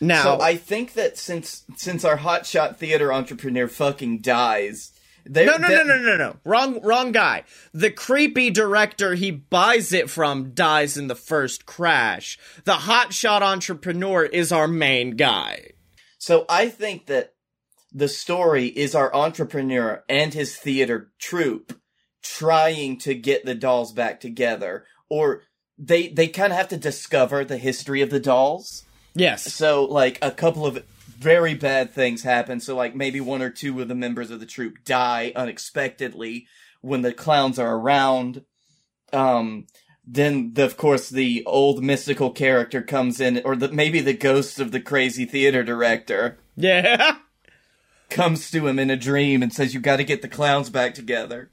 Now, 0.00 0.22
So 0.22 0.40
I 0.40 0.56
think 0.56 0.94
that 0.94 1.18
since 1.18 1.64
since 1.76 2.04
our 2.04 2.18
hotshot 2.18 2.76
theater 2.76 3.12
entrepreneur 3.12 3.68
fucking 3.68 4.20
dies, 4.20 4.92
they 5.26 5.44
no, 5.44 5.56
no, 5.56 5.68
no, 5.68 5.82
no, 5.82 5.98
no, 5.98 6.16
no, 6.16 6.36
wrong, 6.44 6.80
wrong 6.82 7.12
guy. 7.12 7.44
The 7.72 7.90
creepy 7.90 8.50
director 8.50 9.14
he 9.14 9.30
buys 9.30 9.92
it 9.92 10.08
from 10.08 10.52
dies 10.52 10.96
in 10.96 11.08
the 11.08 11.14
first 11.14 11.66
crash. 11.66 12.38
The 12.64 12.72
hotshot 12.72 13.42
entrepreneur 13.42 14.24
is 14.24 14.52
our 14.52 14.68
main 14.68 15.16
guy. 15.16 15.72
So 16.18 16.46
I 16.48 16.68
think 16.68 17.06
that 17.06 17.34
the 17.92 18.08
story 18.08 18.66
is 18.66 18.94
our 18.94 19.14
entrepreneur 19.14 20.04
and 20.08 20.32
his 20.32 20.56
theater 20.56 21.10
troupe 21.18 21.79
trying 22.22 22.98
to 22.98 23.14
get 23.14 23.44
the 23.44 23.54
dolls 23.54 23.92
back 23.92 24.20
together, 24.20 24.84
or 25.08 25.42
they 25.78 26.08
they 26.08 26.28
kind 26.28 26.52
of 26.52 26.58
have 26.58 26.68
to 26.68 26.76
discover 26.76 27.44
the 27.44 27.58
history 27.58 28.02
of 28.02 28.10
the 28.10 28.20
dolls. 28.20 28.84
Yes. 29.14 29.52
So 29.52 29.84
like 29.84 30.18
a 30.22 30.30
couple 30.30 30.66
of 30.66 30.84
very 31.18 31.54
bad 31.54 31.92
things 31.92 32.22
happen. 32.22 32.60
So 32.60 32.76
like 32.76 32.94
maybe 32.94 33.20
one 33.20 33.42
or 33.42 33.50
two 33.50 33.80
of 33.80 33.88
the 33.88 33.94
members 33.94 34.30
of 34.30 34.40
the 34.40 34.46
troupe 34.46 34.84
die 34.84 35.32
unexpectedly 35.36 36.46
when 36.80 37.02
the 37.02 37.12
clowns 37.12 37.58
are 37.58 37.76
around. 37.76 38.44
Um, 39.12 39.66
then 40.06 40.54
the, 40.54 40.64
of 40.64 40.76
course 40.76 41.08
the 41.10 41.44
old 41.46 41.82
mystical 41.82 42.30
character 42.30 42.80
comes 42.82 43.20
in, 43.20 43.42
or 43.44 43.54
the, 43.56 43.68
maybe 43.70 44.00
the 44.00 44.14
ghost 44.14 44.58
of 44.60 44.72
the 44.72 44.80
crazy 44.80 45.24
theater 45.24 45.62
director 45.62 46.38
Yeah. 46.56 47.16
comes 48.10 48.50
to 48.50 48.66
him 48.66 48.78
in 48.78 48.90
a 48.90 48.96
dream 48.96 49.42
and 49.42 49.52
says, 49.52 49.74
"You 49.74 49.80
got 49.80 49.96
to 49.96 50.04
get 50.04 50.22
the 50.22 50.28
clowns 50.28 50.70
back 50.70 50.94
together." 50.94 51.50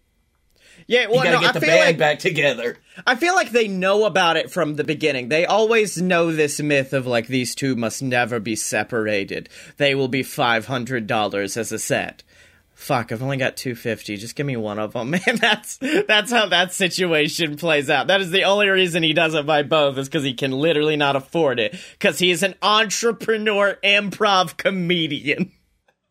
Yeah, 0.85 1.07
well, 1.07 1.17
you 1.17 1.23
gotta 1.23 1.31
no, 1.31 1.41
get 1.41 1.49
I 1.49 1.51
the 1.53 1.59
feel 1.59 1.69
band 1.69 1.85
like 1.85 1.97
back 1.97 2.19
together. 2.19 2.77
I 3.05 3.15
feel 3.15 3.35
like 3.35 3.51
they 3.51 3.67
know 3.67 4.05
about 4.05 4.37
it 4.37 4.51
from 4.51 4.75
the 4.75 4.83
beginning. 4.83 5.29
They 5.29 5.45
always 5.45 6.01
know 6.01 6.31
this 6.31 6.59
myth 6.59 6.93
of 6.93 7.07
like 7.07 7.27
these 7.27 7.55
two 7.55 7.75
must 7.75 8.01
never 8.01 8.39
be 8.39 8.55
separated. 8.55 9.49
They 9.77 9.95
will 9.95 10.07
be 10.07 10.23
five 10.23 10.67
hundred 10.67 11.07
dollars 11.07 11.57
as 11.57 11.71
a 11.71 11.79
set. 11.79 12.23
Fuck, 12.73 13.11
I've 13.11 13.23
only 13.23 13.37
got 13.37 13.57
two 13.57 13.73
fifty. 13.73 14.17
Just 14.17 14.35
give 14.35 14.45
me 14.45 14.55
one 14.55 14.77
of 14.77 14.93
them, 14.93 15.09
man. 15.11 15.21
That's 15.35 15.77
that's 15.77 16.31
how 16.31 16.47
that 16.49 16.73
situation 16.73 17.57
plays 17.57 17.89
out. 17.89 18.07
That 18.07 18.21
is 18.21 18.29
the 18.29 18.43
only 18.43 18.69
reason 18.69 19.01
he 19.01 19.13
doesn't 19.13 19.47
buy 19.47 19.63
both 19.63 19.97
is 19.97 20.07
because 20.07 20.23
he 20.23 20.35
can 20.35 20.51
literally 20.51 20.95
not 20.95 21.15
afford 21.15 21.59
it. 21.59 21.75
Because 21.93 22.19
he 22.19 22.29
is 22.29 22.43
an 22.43 22.53
entrepreneur, 22.61 23.79
improv 23.83 24.57
comedian. 24.57 25.51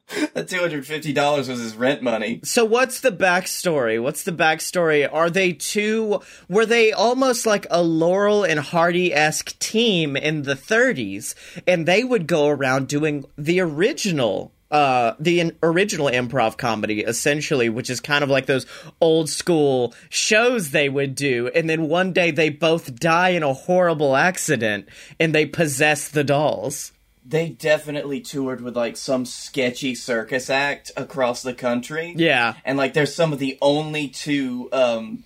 That 0.35 0.49
two 0.49 0.61
hundred 0.61 0.87
fifty 0.87 1.13
dollars 1.13 1.49
was 1.49 1.61
his 1.61 1.75
rent 1.77 2.03
money. 2.03 2.41
So 2.45 2.65
what's 2.65 3.01
the 3.01 3.11
backstory? 3.11 4.01
What's 4.01 4.23
the 4.23 4.33
backstory? 4.33 5.09
Are 5.11 5.31
they 5.31 5.53
two? 5.53 6.21
Were 6.49 6.67
they 6.67 6.93
almost 6.93 7.47
like 7.47 7.67
a 7.71 7.83
Laurel 7.83 8.45
and 8.45 8.61
Hardy 8.61 9.13
esque 9.15 9.59
team 9.59 10.17
in 10.17 10.43
the 10.43 10.55
30s, 10.55 11.35
and 11.67 11.87
they 11.87 12.05
would 12.05 12.27
go 12.27 12.49
around 12.49 12.89
doing 12.89 13.25
the 13.37 13.61
original. 13.61 14.53
Uh, 14.69 15.15
the 15.21 15.39
in- 15.39 15.57
original 15.63 16.09
improv 16.09 16.57
comedy, 16.57 17.01
essentially, 17.01 17.69
which 17.69 17.89
is 17.89 18.01
kind 18.01 18.25
of 18.25 18.29
like 18.29 18.47
those 18.47 18.67
old 19.01 19.31
school 19.31 19.95
shows 20.09 20.71
they 20.71 20.89
would 20.89 21.15
do, 21.15 21.47
and 21.55 21.71
then 21.71 21.89
one 21.89 22.13
day 22.13 22.33
they 22.33 22.51
both 22.51 22.97
die 22.97 23.29
in 23.29 23.45
a 23.45 23.55
horrible 23.55 24.17
accident, 24.17 24.89
and 25.21 25.33
they 25.33 25.47
possess 25.47 26.09
the 26.09 26.25
dolls. 26.25 26.91
They 27.29 27.49
definitely 27.49 28.21
toured 28.21 28.61
with 28.61 28.77
like 28.77 28.97
some 28.97 29.25
sketchy 29.27 29.95
circus 29.97 30.49
act 30.49 30.93
across 30.97 31.43
the 31.43 31.55
country. 31.55 32.15
Yeah, 32.17 32.55
and 32.65 32.79
like 32.79 32.93
they're 32.95 33.05
some 33.07 33.33
of 33.33 33.39
the 33.41 33.59
only 33.61 34.09
two 34.09 34.69
um 34.73 35.25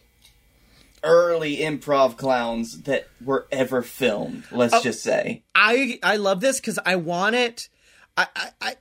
early 1.03 1.57
improv 1.59 2.17
clowns 2.17 2.83
that 2.83 3.09
were 3.25 3.47
ever 3.51 3.81
filmed 3.81 4.45
let's 4.53 4.75
Oh. 4.75 4.83
just 4.83 5.03
say 5.03 5.43
I 5.55 5.99
I 6.03 6.17
love 6.17 6.41
this 6.41 6.61
because 6.61 6.79
I 6.85 6.97
want 6.97 7.37
it. 7.37 7.69
I, 8.19 8.27
I 8.37 8.51
I 8.61 8.75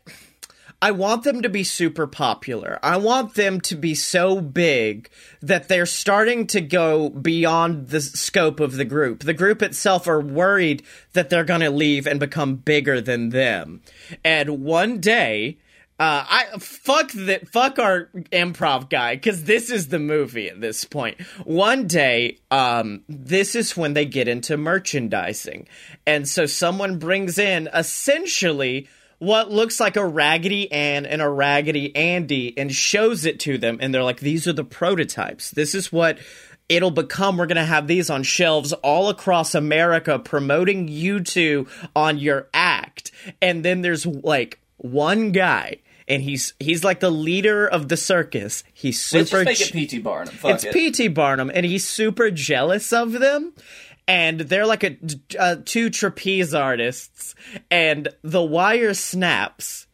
I 0.81 0.91
want 0.91 1.23
them 1.23 1.41
to 1.41 1.49
be 1.49 1.63
super 1.63 2.07
popular. 2.07 2.79
I 2.81 2.97
want 2.97 3.33
them 3.33 3.59
to 3.61 3.75
be 3.75 3.95
so 3.95 4.39
big 4.39 5.09
that 5.41 5.67
they're 5.67 5.85
starting 5.85 6.47
to 6.47 6.61
go 6.61 7.09
beyond 7.09 7.89
the 7.89 7.99
scope 7.99 8.61
of 8.61 8.73
the 8.73 8.85
group. 8.85 9.23
The 9.23 9.33
group 9.33 9.61
itself 9.61 10.07
are 10.07 10.21
worried 10.21 10.83
that 11.13 11.29
they're 11.29 11.43
going 11.43 11.61
to 11.61 11.69
leave 11.69 12.07
and 12.07 12.19
become 12.19 12.55
bigger 12.55 13.01
than 13.01 13.29
them. 13.29 13.81
And 14.23 14.63
one 14.63 14.99
day. 14.99 15.57
Uh, 16.01 16.23
I 16.29 16.45
fuck 16.59 17.11
that 17.11 17.49
fuck 17.49 17.77
our 17.77 18.05
improv 18.31 18.89
guy 18.89 19.15
because 19.15 19.43
this 19.43 19.69
is 19.69 19.89
the 19.89 19.99
movie 19.99 20.47
at 20.47 20.61
this 20.61 20.85
point. 20.85 21.19
One 21.43 21.87
day, 21.87 22.37
um, 22.49 23.03
this 23.09 23.53
is 23.53 23.75
when 23.75 23.95
they 23.95 24.05
get 24.05 24.29
into 24.29 24.55
merchandising, 24.55 25.67
and 26.07 26.25
so 26.25 26.45
someone 26.45 26.99
brings 26.99 27.37
in 27.37 27.67
essentially 27.73 28.87
what 29.19 29.51
looks 29.51 29.79
like 29.79 29.97
a 29.97 30.05
Raggedy 30.05 30.71
Ann 30.71 31.05
and 31.05 31.21
a 31.21 31.29
Raggedy 31.29 31.95
Andy 31.95 32.57
and 32.57 32.73
shows 32.73 33.25
it 33.25 33.39
to 33.41 33.57
them, 33.57 33.77
and 33.81 33.93
they're 33.93 34.03
like, 34.03 34.19
"These 34.19 34.47
are 34.47 34.53
the 34.53 34.63
prototypes. 34.63 35.51
This 35.51 35.75
is 35.75 35.91
what." 35.91 36.17
It'll 36.67 36.91
become, 36.91 37.37
we're 37.37 37.47
gonna 37.47 37.65
have 37.65 37.87
these 37.87 38.11
on 38.11 38.21
shelves 38.21 38.73
all 38.73 39.09
across 39.09 39.55
America 39.55 40.19
promoting 40.19 40.87
you 40.87 41.19
two 41.19 41.65
on 41.95 42.19
your 42.19 42.47
act. 42.53 43.11
And 43.41 43.65
then 43.65 43.81
there's 43.81 44.05
like 44.05 44.59
one 44.77 45.31
guy, 45.31 45.77
and 46.07 46.21
he's 46.21 46.53
he's 46.59 46.83
like 46.83 46.99
the 46.99 47.09
leader 47.09 47.67
of 47.67 47.87
the 47.87 47.97
circus. 47.97 48.63
He's 48.73 49.01
super. 49.01 49.43
let's 49.43 49.59
just 49.59 49.73
make 49.73 49.91
it 49.91 49.97
pt 49.97 50.03
barnum 50.03 50.33
Fuck 50.35 50.51
it's 50.55 50.63
it. 50.65 50.73
P.T. 50.73 51.07
Barnum, 51.09 51.51
and 51.53 51.65
he's 51.65 51.87
super 51.87 52.29
jealous 52.31 52.93
of 52.93 53.13
them. 53.13 53.53
And 54.09 54.39
they're 54.39 54.65
like 54.65 54.83
a 54.83 55.55
two 55.57 55.91
trapeze 55.91 56.55
artists, 56.55 57.35
and 57.69 58.07
the 58.23 58.43
wire 58.43 58.95
snaps 58.95 59.85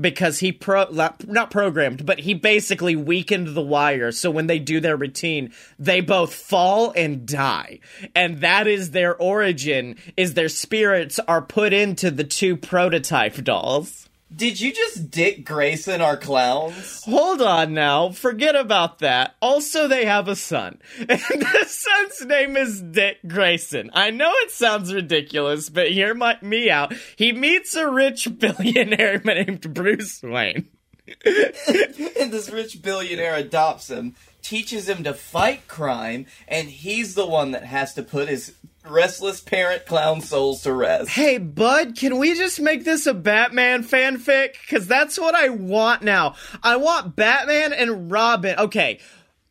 because 0.00 0.38
he 0.38 0.52
pro 0.52 0.86
not 0.90 1.50
programmed, 1.50 2.06
but 2.06 2.20
he 2.20 2.34
basically 2.34 2.94
weakened 2.94 3.48
the 3.48 3.62
wire. 3.62 4.12
So 4.12 4.30
when 4.30 4.46
they 4.46 4.60
do 4.60 4.78
their 4.78 4.96
routine, 4.96 5.52
they 5.76 6.00
both 6.00 6.32
fall 6.32 6.92
and 6.96 7.26
die, 7.26 7.80
and 8.14 8.40
that 8.42 8.68
is 8.68 8.92
their 8.92 9.16
origin. 9.16 9.96
Is 10.16 10.34
their 10.34 10.48
spirits 10.48 11.18
are 11.26 11.42
put 11.42 11.72
into 11.72 12.12
the 12.12 12.24
two 12.24 12.56
prototype 12.56 13.42
dolls. 13.42 14.08
Did 14.34 14.60
you 14.60 14.72
just 14.72 15.10
dick 15.10 15.44
grayson 15.44 16.00
our 16.00 16.16
clowns 16.16 16.94
Hold 17.04 17.42
on 17.42 17.74
now. 17.74 18.10
Forget 18.10 18.56
about 18.56 19.00
that. 19.00 19.34
Also, 19.42 19.88
they 19.88 20.04
have 20.06 20.28
a 20.28 20.36
son. 20.36 20.78
And 20.98 21.08
the 21.08 21.64
son's 21.66 22.24
name 22.24 22.56
is 22.56 22.80
Dick 22.80 23.18
Grayson. 23.26 23.90
I 23.92 24.10
know 24.10 24.32
it 24.38 24.50
sounds 24.50 24.92
ridiculous, 24.92 25.68
but 25.68 25.90
hear 25.90 26.14
my, 26.14 26.38
me 26.40 26.70
out. 26.70 26.94
He 27.16 27.32
meets 27.32 27.74
a 27.74 27.88
rich 27.88 28.28
billionaire 28.38 29.20
named 29.24 29.72
Bruce 29.74 30.22
Wayne. 30.22 30.68
and 31.26 32.32
this 32.32 32.50
rich 32.50 32.80
billionaire 32.80 33.36
adopts 33.36 33.90
him 33.90 34.14
teaches 34.40 34.88
him 34.88 35.04
to 35.04 35.12
fight 35.12 35.66
crime 35.68 36.26
and 36.48 36.68
he's 36.68 37.14
the 37.14 37.26
one 37.26 37.50
that 37.50 37.64
has 37.64 37.94
to 37.94 38.02
put 38.02 38.28
his 38.28 38.54
restless 38.86 39.40
parent 39.40 39.86
clown 39.86 40.20
souls 40.20 40.62
to 40.62 40.72
rest 40.72 41.10
Hey, 41.10 41.38
bud, 41.38 41.96
can 41.96 42.18
we 42.18 42.34
just 42.34 42.60
make 42.60 42.84
this 42.84 43.06
a 43.06 43.14
Batman 43.14 43.82
fanfic? 43.82 44.52
Because 44.60 44.86
that's 44.86 45.18
what 45.18 45.34
I 45.34 45.48
want 45.48 46.02
now. 46.02 46.34
I 46.62 46.76
want 46.76 47.16
Batman 47.16 47.72
and 47.72 48.10
Robin. 48.10 48.58
Okay, 48.58 49.00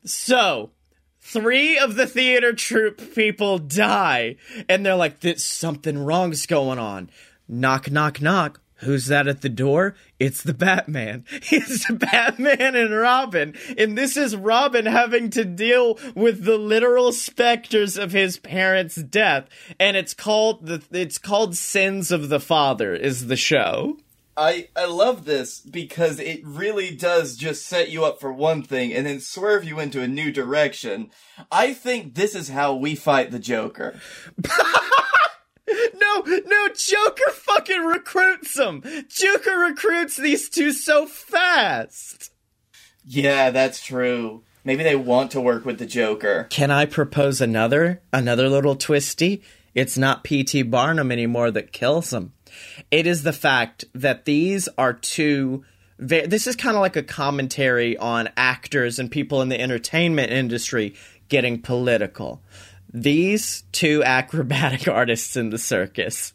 so 0.06 0.72
three 1.19 1.78
of 1.78 1.96
the 1.96 2.06
theater 2.06 2.54
troupe 2.54 3.15
people 3.15 3.58
die, 3.58 4.36
and 4.69 4.86
they're 4.86 4.96
like, 4.96 5.22
"This 5.22 5.43
something 5.43 5.98
wrong's 5.98 6.46
going 6.46 6.80
on." 6.80 7.10
Knock, 7.48 7.91
knock, 7.91 8.22
knock. 8.22 8.62
Who's 8.84 9.08
that 9.08 9.28
at 9.28 9.41
the 9.41 9.50
door? 9.50 9.96
It's 10.19 10.43
the 10.43 10.54
Batman. 10.54 11.26
It's 11.52 11.88
the 11.88 11.93
Batman 11.93 12.76
and 12.76 12.96
Robin. 12.96 13.56
And 13.78 13.98
this 13.98 14.17
is 14.17 14.36
Robin 14.36 14.86
having 14.86 15.30
to 15.32 15.46
deal 15.46 16.00
with 16.15 16.43
the 16.43 16.58
literal 16.58 17.12
specters 17.12 17.98
of 17.98 18.12
his 18.12 18.38
parents' 18.38 18.96
death. 18.96 19.48
And 19.80 19.98
it's 19.98 20.13
called 20.13 20.65
the 20.65 20.84
it's 20.91 21.17
called 21.17 21.56
Sins 21.56 22.12
of 22.12 22.30
the 22.30 22.39
Father 22.39 22.93
is 22.93 23.28
the 23.28 23.36
show. 23.36 23.98
I 24.36 24.69
I 24.76 24.86
love 24.86 25.26
this 25.26 25.60
because 25.60 26.19
it 26.19 26.41
really 26.43 26.96
does 26.96 27.36
just 27.36 27.67
set 27.67 27.89
you 27.89 28.04
up 28.04 28.19
for 28.19 28.34
one 28.34 28.63
thing 28.63 28.93
and 28.93 29.06
then 29.06 29.19
swerve 29.19 29.63
you 29.63 29.80
into 29.80 30.02
a 30.02 30.08
new 30.08 30.32
direction. 30.32 31.12
I 31.52 31.74
think 31.74 32.15
this 32.15 32.34
is 32.34 32.50
how 32.50 32.74
we 32.76 32.96
fight 32.96 33.32
the 33.32 33.39
Joker. 33.39 34.00
No, 35.96 36.22
no, 36.26 36.67
Joker 36.76 37.32
fucking 37.65 37.84
recruits 37.86 38.54
them. 38.56 38.82
Joker 39.10 39.58
recruits 39.58 40.17
these 40.17 40.49
two 40.49 40.71
so 40.71 41.06
fast. 41.06 42.32
Yeah, 43.06 43.49
that's 43.52 43.84
true. 43.84 44.43
Maybe 44.65 44.84
they 44.84 44.95
want 44.95 45.32
to 45.32 45.41
work 45.41 45.65
with 45.65 45.78
the 45.80 45.86
Joker. 45.86 46.47
Can 46.49 46.71
I 46.71 46.86
propose 46.86 47.41
another 47.41 48.02
another 48.13 48.47
little 48.49 48.76
twisty? 48.76 49.43
It's 49.76 49.97
not 49.97 50.23
P.T. 50.23 50.63
Barnum 50.63 51.12
anymore 51.12 51.52
that 51.52 51.71
kills 51.73 52.13
him. 52.13 52.34
It 52.91 53.08
is 53.08 53.23
the 53.23 53.34
fact 53.34 53.86
that 53.93 54.26
these 54.26 54.69
are 54.78 54.93
two. 54.93 55.65
ve- 55.99 56.28
This 56.28 56.45
is 56.47 56.56
kind 56.56 56.76
of 56.78 56.82
like 56.82 56.95
a 56.95 57.04
commentary 57.04 57.97
on 57.97 58.30
actors 58.38 58.99
and 58.99 59.10
people 59.12 59.41
in 59.41 59.49
the 59.49 59.60
entertainment 59.60 60.32
industry 60.32 60.93
getting 61.28 61.62
political. 61.62 62.41
These 62.93 63.63
two 63.71 64.04
acrobatic 64.04 64.88
artists 64.88 65.36
in 65.36 65.49
the 65.49 65.58
circus 65.58 66.32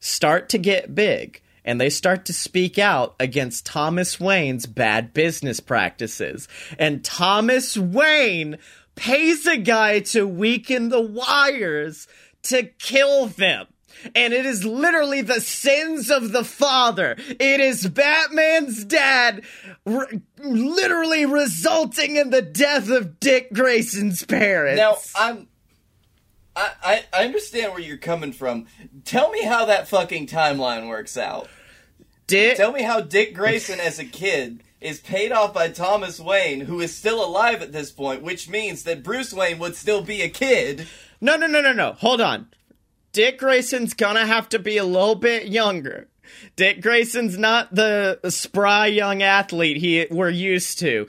start 0.00 0.48
to 0.50 0.58
get 0.58 0.94
big 0.94 1.40
and 1.64 1.80
they 1.80 1.90
start 1.90 2.24
to 2.24 2.32
speak 2.32 2.78
out 2.78 3.14
against 3.20 3.66
Thomas 3.66 4.18
Wayne's 4.18 4.64
bad 4.64 5.12
business 5.12 5.60
practices. 5.60 6.48
And 6.78 7.04
Thomas 7.04 7.76
Wayne 7.76 8.56
pays 8.94 9.46
a 9.46 9.58
guy 9.58 10.00
to 10.00 10.26
weaken 10.26 10.88
the 10.88 11.02
wires 11.02 12.08
to 12.44 12.64
kill 12.78 13.26
them. 13.26 13.66
And 14.14 14.32
it 14.32 14.46
is 14.46 14.64
literally 14.64 15.22
the 15.22 15.40
sins 15.40 16.10
of 16.10 16.32
the 16.32 16.44
father. 16.44 17.16
It 17.18 17.60
is 17.60 17.86
Batman's 17.86 18.84
dad, 18.84 19.42
literally 20.38 21.26
resulting 21.26 22.16
in 22.16 22.30
the 22.30 22.42
death 22.42 22.88
of 22.88 23.20
Dick 23.20 23.52
Grayson's 23.52 24.24
parents. 24.24 24.78
Now, 24.78 24.96
I'm. 25.16 25.48
I, 26.58 26.70
I, 26.82 27.04
I 27.12 27.24
understand 27.24 27.72
where 27.72 27.80
you're 27.80 27.96
coming 27.96 28.32
from. 28.32 28.66
Tell 29.04 29.30
me 29.30 29.44
how 29.44 29.66
that 29.66 29.86
fucking 29.86 30.26
timeline 30.26 30.88
works 30.88 31.16
out. 31.16 31.48
Dick, 32.26 32.56
Tell 32.56 32.72
me 32.72 32.82
how 32.82 33.00
Dick 33.00 33.32
Grayson, 33.32 33.78
as 33.80 33.98
a 33.98 34.04
kid, 34.04 34.62
is 34.80 35.00
paid 35.00 35.30
off 35.32 35.54
by 35.54 35.68
Thomas 35.68 36.18
Wayne, 36.18 36.60
who 36.60 36.80
is 36.80 36.94
still 36.94 37.24
alive 37.24 37.62
at 37.62 37.72
this 37.72 37.90
point, 37.92 38.22
which 38.22 38.48
means 38.48 38.82
that 38.82 39.04
Bruce 39.04 39.32
Wayne 39.32 39.58
would 39.60 39.76
still 39.76 40.02
be 40.02 40.20
a 40.20 40.28
kid. 40.28 40.88
No, 41.20 41.36
no, 41.36 41.46
no, 41.46 41.60
no, 41.60 41.72
no. 41.72 41.92
Hold 41.92 42.20
on. 42.20 42.48
Dick 43.12 43.38
Grayson's 43.38 43.94
gonna 43.94 44.26
have 44.26 44.48
to 44.50 44.58
be 44.58 44.76
a 44.76 44.84
little 44.84 45.14
bit 45.14 45.46
younger. 45.46 46.08
Dick 46.56 46.82
Grayson's 46.82 47.38
not 47.38 47.74
the 47.74 48.20
spry 48.28 48.86
young 48.88 49.22
athlete 49.22 49.78
he 49.78 50.06
we're 50.10 50.28
used 50.28 50.78
to. 50.80 51.06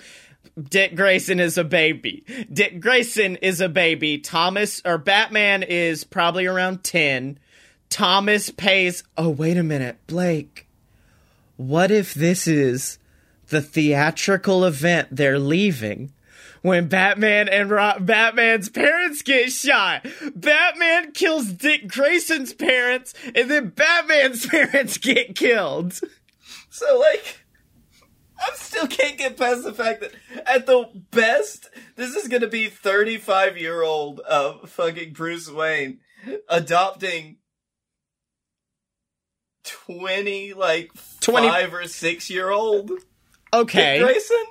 Dick 0.67 0.95
Grayson 0.95 1.39
is 1.39 1.57
a 1.57 1.63
baby. 1.63 2.23
Dick 2.51 2.79
Grayson 2.79 3.37
is 3.37 3.61
a 3.61 3.69
baby. 3.69 4.17
Thomas 4.17 4.81
or 4.83 4.97
Batman 4.97 5.63
is 5.63 6.03
probably 6.03 6.45
around 6.45 6.83
10. 6.83 7.39
Thomas 7.89 8.49
pays. 8.49 9.03
Oh, 9.17 9.29
wait 9.29 9.57
a 9.57 9.63
minute. 9.63 9.97
Blake. 10.07 10.67
What 11.57 11.91
if 11.91 12.13
this 12.13 12.47
is 12.47 12.99
the 13.49 13.61
theatrical 13.61 14.65
event 14.65 15.09
they're 15.11 15.39
leaving? 15.39 16.13
When 16.61 16.89
Batman 16.89 17.47
and 17.47 17.69
Ro- 17.69 17.99
Batman's 17.99 18.69
parents 18.69 19.21
get 19.21 19.51
shot, 19.51 20.05
Batman 20.35 21.13
kills 21.13 21.53
Dick 21.53 21.87
Grayson's 21.87 22.53
parents, 22.53 23.13
and 23.33 23.49
then 23.49 23.69
Batman's 23.69 24.45
parents 24.45 24.97
get 24.97 25.35
killed. 25.35 25.99
So 26.69 26.99
like, 26.99 27.39
I 28.41 28.51
still 28.55 28.87
can't 28.87 29.17
get 29.17 29.37
past 29.37 29.63
the 29.63 29.73
fact 29.73 30.01
that 30.01 30.11
at 30.47 30.65
the 30.65 30.89
best, 31.11 31.69
this 31.95 32.15
is 32.15 32.27
gonna 32.27 32.47
be 32.47 32.67
thirty-five 32.69 33.57
year 33.57 33.81
old 33.81 34.21
uh 34.27 34.65
fucking 34.65 35.13
Bruce 35.13 35.49
Wayne 35.49 35.99
adopting 36.47 37.37
twenty 39.63 40.53
like 40.53 40.91
20 41.21 41.47
five 41.47 41.73
or 41.73 41.87
six 41.87 42.29
year 42.29 42.49
old 42.49 42.91
Okay. 43.53 43.99
Grayson. 44.01 44.45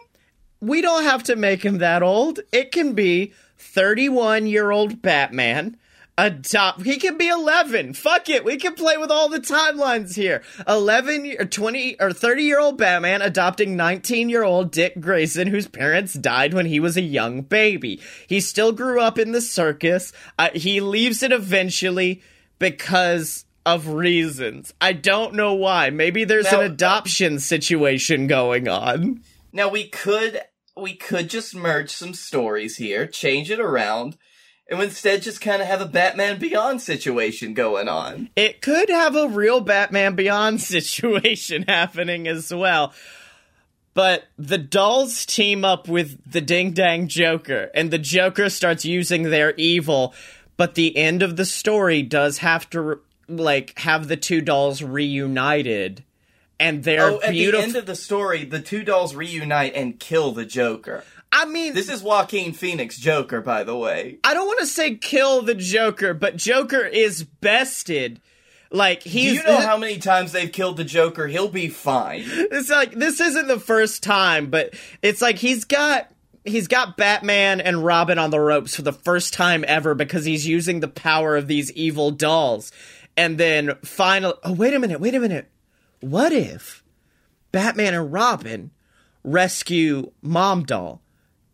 we 0.60 0.80
don't 0.80 1.04
have 1.04 1.22
to 1.24 1.36
make 1.36 1.64
him 1.64 1.78
that 1.78 2.02
old. 2.02 2.40
It 2.52 2.72
can 2.72 2.92
be 2.94 3.32
31 3.58 4.46
year 4.46 4.70
old 4.72 5.00
Batman. 5.00 5.76
Adopt. 6.18 6.82
He 6.82 6.96
can 6.96 7.16
be 7.16 7.28
11. 7.28 7.94
Fuck 7.94 8.28
it. 8.28 8.44
We 8.44 8.56
can 8.56 8.74
play 8.74 8.96
with 8.96 9.10
all 9.10 9.28
the 9.28 9.38
timelines 9.38 10.16
here. 10.16 10.42
11 10.66 11.36
or 11.38 11.44
20 11.44 12.00
or 12.00 12.12
30 12.12 12.42
year 12.42 12.58
old 12.58 12.76
Batman 12.76 13.22
adopting 13.22 13.76
19 13.76 14.28
year 14.28 14.42
old 14.42 14.72
Dick 14.72 15.00
Grayson, 15.00 15.46
whose 15.46 15.68
parents 15.68 16.14
died 16.14 16.54
when 16.54 16.66
he 16.66 16.80
was 16.80 16.96
a 16.96 17.02
young 17.02 17.42
baby. 17.42 18.00
He 18.26 18.40
still 18.40 18.72
grew 18.72 19.00
up 19.00 19.16
in 19.16 19.30
the 19.30 19.40
circus. 19.40 20.12
Uh, 20.36 20.48
he 20.54 20.80
leaves 20.80 21.22
it 21.22 21.30
eventually 21.30 22.20
because 22.58 23.44
of 23.64 23.86
reasons. 23.86 24.74
I 24.80 24.94
don't 24.94 25.34
know 25.34 25.54
why. 25.54 25.90
Maybe 25.90 26.24
there's 26.24 26.50
Now- 26.50 26.60
an 26.62 26.72
adoption 26.72 27.38
situation 27.38 28.26
going 28.26 28.66
on. 28.66 29.22
Now 29.52 29.68
we 29.68 29.84
could 29.88 30.40
we 30.76 30.94
could 30.94 31.28
just 31.28 31.54
merge 31.54 31.90
some 31.90 32.14
stories 32.14 32.76
here, 32.76 33.06
change 33.06 33.50
it 33.50 33.58
around, 33.60 34.16
and 34.68 34.82
instead 34.82 35.22
just 35.22 35.40
kind 35.40 35.62
of 35.62 35.68
have 35.68 35.80
a 35.80 35.86
Batman 35.86 36.38
Beyond 36.38 36.80
situation 36.82 37.54
going 37.54 37.88
on. 37.88 38.28
it 38.36 38.60
could 38.60 38.88
have 38.90 39.16
a 39.16 39.28
real 39.28 39.60
Batman 39.60 40.14
Beyond 40.14 40.60
situation 40.74 41.64
happening 41.68 42.28
as 42.28 42.52
well. 42.52 42.92
But 43.94 44.24
the 44.38 44.58
dolls 44.58 45.26
team 45.26 45.64
up 45.64 45.88
with 45.88 46.18
the 46.30 46.40
Ding 46.40 46.70
Dang 46.72 47.08
Joker, 47.08 47.70
and 47.74 47.90
the 47.90 47.98
Joker 47.98 48.48
starts 48.48 48.84
using 48.84 49.24
their 49.24 49.54
evil. 49.56 50.14
But 50.56 50.74
the 50.76 50.96
end 50.96 51.22
of 51.22 51.36
the 51.36 51.44
story 51.44 52.02
does 52.02 52.38
have 52.38 52.68
to 52.70 53.00
like 53.28 53.76
have 53.80 54.06
the 54.08 54.16
two 54.16 54.40
dolls 54.40 54.82
reunited, 54.82 56.04
and 56.60 56.84
they're 56.84 57.10
Oh, 57.10 57.20
at 57.22 57.30
beautiful. 57.30 57.60
the 57.60 57.66
end 57.66 57.76
of 57.76 57.86
the 57.86 57.96
story, 57.96 58.44
the 58.44 58.60
two 58.60 58.84
dolls 58.84 59.14
reunite 59.16 59.74
and 59.74 59.98
kill 59.98 60.30
the 60.32 60.44
Joker. 60.44 61.02
I 61.30 61.44
mean, 61.44 61.74
This 61.74 61.88
is 61.88 62.02
Joaquin 62.02 62.52
Phoenix 62.52 62.96
Joker, 62.96 63.40
by 63.40 63.64
the 63.64 63.76
way. 63.76 64.18
I 64.24 64.34
don't 64.34 64.46
want 64.46 64.60
to 64.60 64.66
say 64.66 64.94
kill 64.94 65.42
the 65.42 65.54
Joker, 65.54 66.14
but 66.14 66.36
Joker 66.36 66.84
is 66.84 67.22
bested. 67.24 68.20
Like 68.70 69.02
Do 69.02 69.20
you 69.20 69.42
know 69.42 69.60
how 69.60 69.76
many 69.76 69.98
times 69.98 70.32
they've 70.32 70.50
killed 70.52 70.76
the 70.76 70.84
Joker? 70.84 71.26
He'll 71.26 71.48
be 71.48 71.68
fine. 71.68 72.22
It's 72.26 72.70
like 72.70 72.92
this 72.92 73.20
isn't 73.20 73.48
the 73.48 73.60
first 73.60 74.02
time, 74.02 74.50
but 74.50 74.74
it's 75.02 75.22
like 75.22 75.38
he's 75.38 75.64
got 75.64 76.10
he's 76.44 76.68
got 76.68 76.96
Batman 76.96 77.60
and 77.60 77.84
Robin 77.84 78.18
on 78.18 78.30
the 78.30 78.40
ropes 78.40 78.76
for 78.76 78.82
the 78.82 78.92
first 78.92 79.32
time 79.32 79.64
ever 79.66 79.94
because 79.94 80.24
he's 80.24 80.46
using 80.46 80.80
the 80.80 80.88
power 80.88 81.36
of 81.36 81.46
these 81.46 81.72
evil 81.72 82.10
dolls. 82.10 82.72
And 83.16 83.38
then 83.38 83.76
finally, 83.84 84.34
oh 84.44 84.52
wait 84.52 84.74
a 84.74 84.78
minute, 84.78 85.00
wait 85.00 85.14
a 85.14 85.20
minute. 85.20 85.50
What 86.00 86.32
if 86.32 86.84
Batman 87.52 87.94
and 87.94 88.12
Robin 88.12 88.70
rescue 89.24 90.12
Mom 90.22 90.64
Doll? 90.64 91.02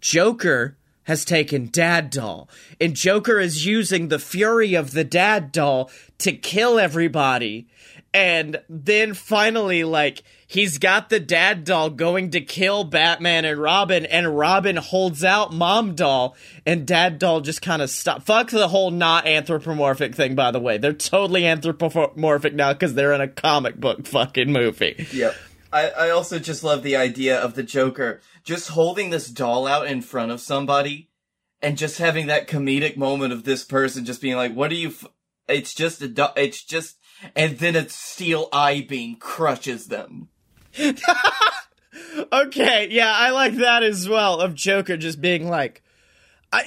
Joker 0.05 0.77
has 1.05 1.25
taken 1.25 1.71
Dad 1.73 2.11
Doll, 2.11 2.47
and 2.79 2.95
Joker 2.95 3.41
is 3.41 3.65
using 3.65 4.09
the 4.09 4.19
fury 4.19 4.75
of 4.75 4.91
the 4.91 5.03
Dad 5.03 5.51
Doll 5.51 5.91
to 6.19 6.33
kill 6.33 6.79
everybody. 6.79 7.69
And 8.13 8.61
then 8.69 9.15
finally, 9.15 9.83
like, 9.83 10.23
he's 10.47 10.77
got 10.77 11.09
the 11.09 11.21
Dad 11.21 11.65
Doll 11.65 11.89
going 11.89 12.33
to 12.33 12.43
kill 12.43 12.85
Batman 12.85 13.47
and 13.47 13.59
Robin, 13.59 14.05
and 14.05 14.37
Robin 14.37 14.77
holds 14.77 15.25
out 15.25 15.55
Mom 15.55 15.95
Doll, 15.95 16.37
and 16.67 16.87
Dad 16.87 17.19
Doll 17.19 17.41
just 17.41 17.63
kind 17.63 17.81
of 17.81 17.89
stop. 17.89 18.25
Fuck 18.25 18.51
the 18.51 18.69
whole 18.69 18.91
not 18.91 19.27
anthropomorphic 19.27 20.15
thing, 20.15 20.35
by 20.35 20.51
the 20.51 20.61
way. 20.61 20.77
They're 20.77 20.93
totally 20.93 21.47
anthropomorphic 21.47 22.53
now 22.53 22.75
because 22.75 22.93
they're 22.93 23.15
in 23.15 23.23
a 23.23 23.29
comic 23.29 23.77
book 23.77 24.07
fucking 24.07 24.53
movie. 24.53 25.07
Yep. 25.15 25.35
I, 25.75 25.89
I 25.89 26.11
also 26.11 26.39
just 26.39 26.63
love 26.63 26.85
the 26.85 26.95
idea 26.95 27.37
of 27.37 27.55
the 27.55 27.65
Joker 27.65 28.21
just 28.45 28.69
holding 28.69 29.11
this 29.11 29.29
doll 29.29 29.67
out 29.67 29.89
in 29.89 30.03
front 30.03 30.31
of 30.31 30.41
somebody 30.41 31.11
and 31.61 31.77
just 31.77 31.99
having 31.99 32.29
that 32.29 32.47
comedic 32.47 32.97
moment 32.97 33.33
of 33.33 33.43
this 33.43 33.65
person 33.65 34.05
just 34.05 34.23
being 34.23 34.37
like, 34.37 34.55
what 34.55 34.71
are 34.71 34.77
you, 34.77 34.89
f-? 34.89 35.07
it's 35.49 35.75
just 35.75 36.01
a, 36.01 36.09
doll, 36.09 36.33
it's 36.37 36.63
just, 36.63 36.99
and 37.35 37.59
then 37.59 37.75
a 37.75 37.89
steel 37.89 38.49
eye 38.53 38.87
beam 38.89 39.17
crushes 39.17 39.89
them. 39.89 40.29
Okay, 42.33 42.89
yeah, 42.91 43.13
I 43.13 43.31
like 43.31 43.55
that 43.57 43.83
as 43.83 44.09
well. 44.09 44.41
Of 44.41 44.55
Joker 44.55 44.97
just 44.97 45.21
being 45.21 45.49
like, 45.49 45.83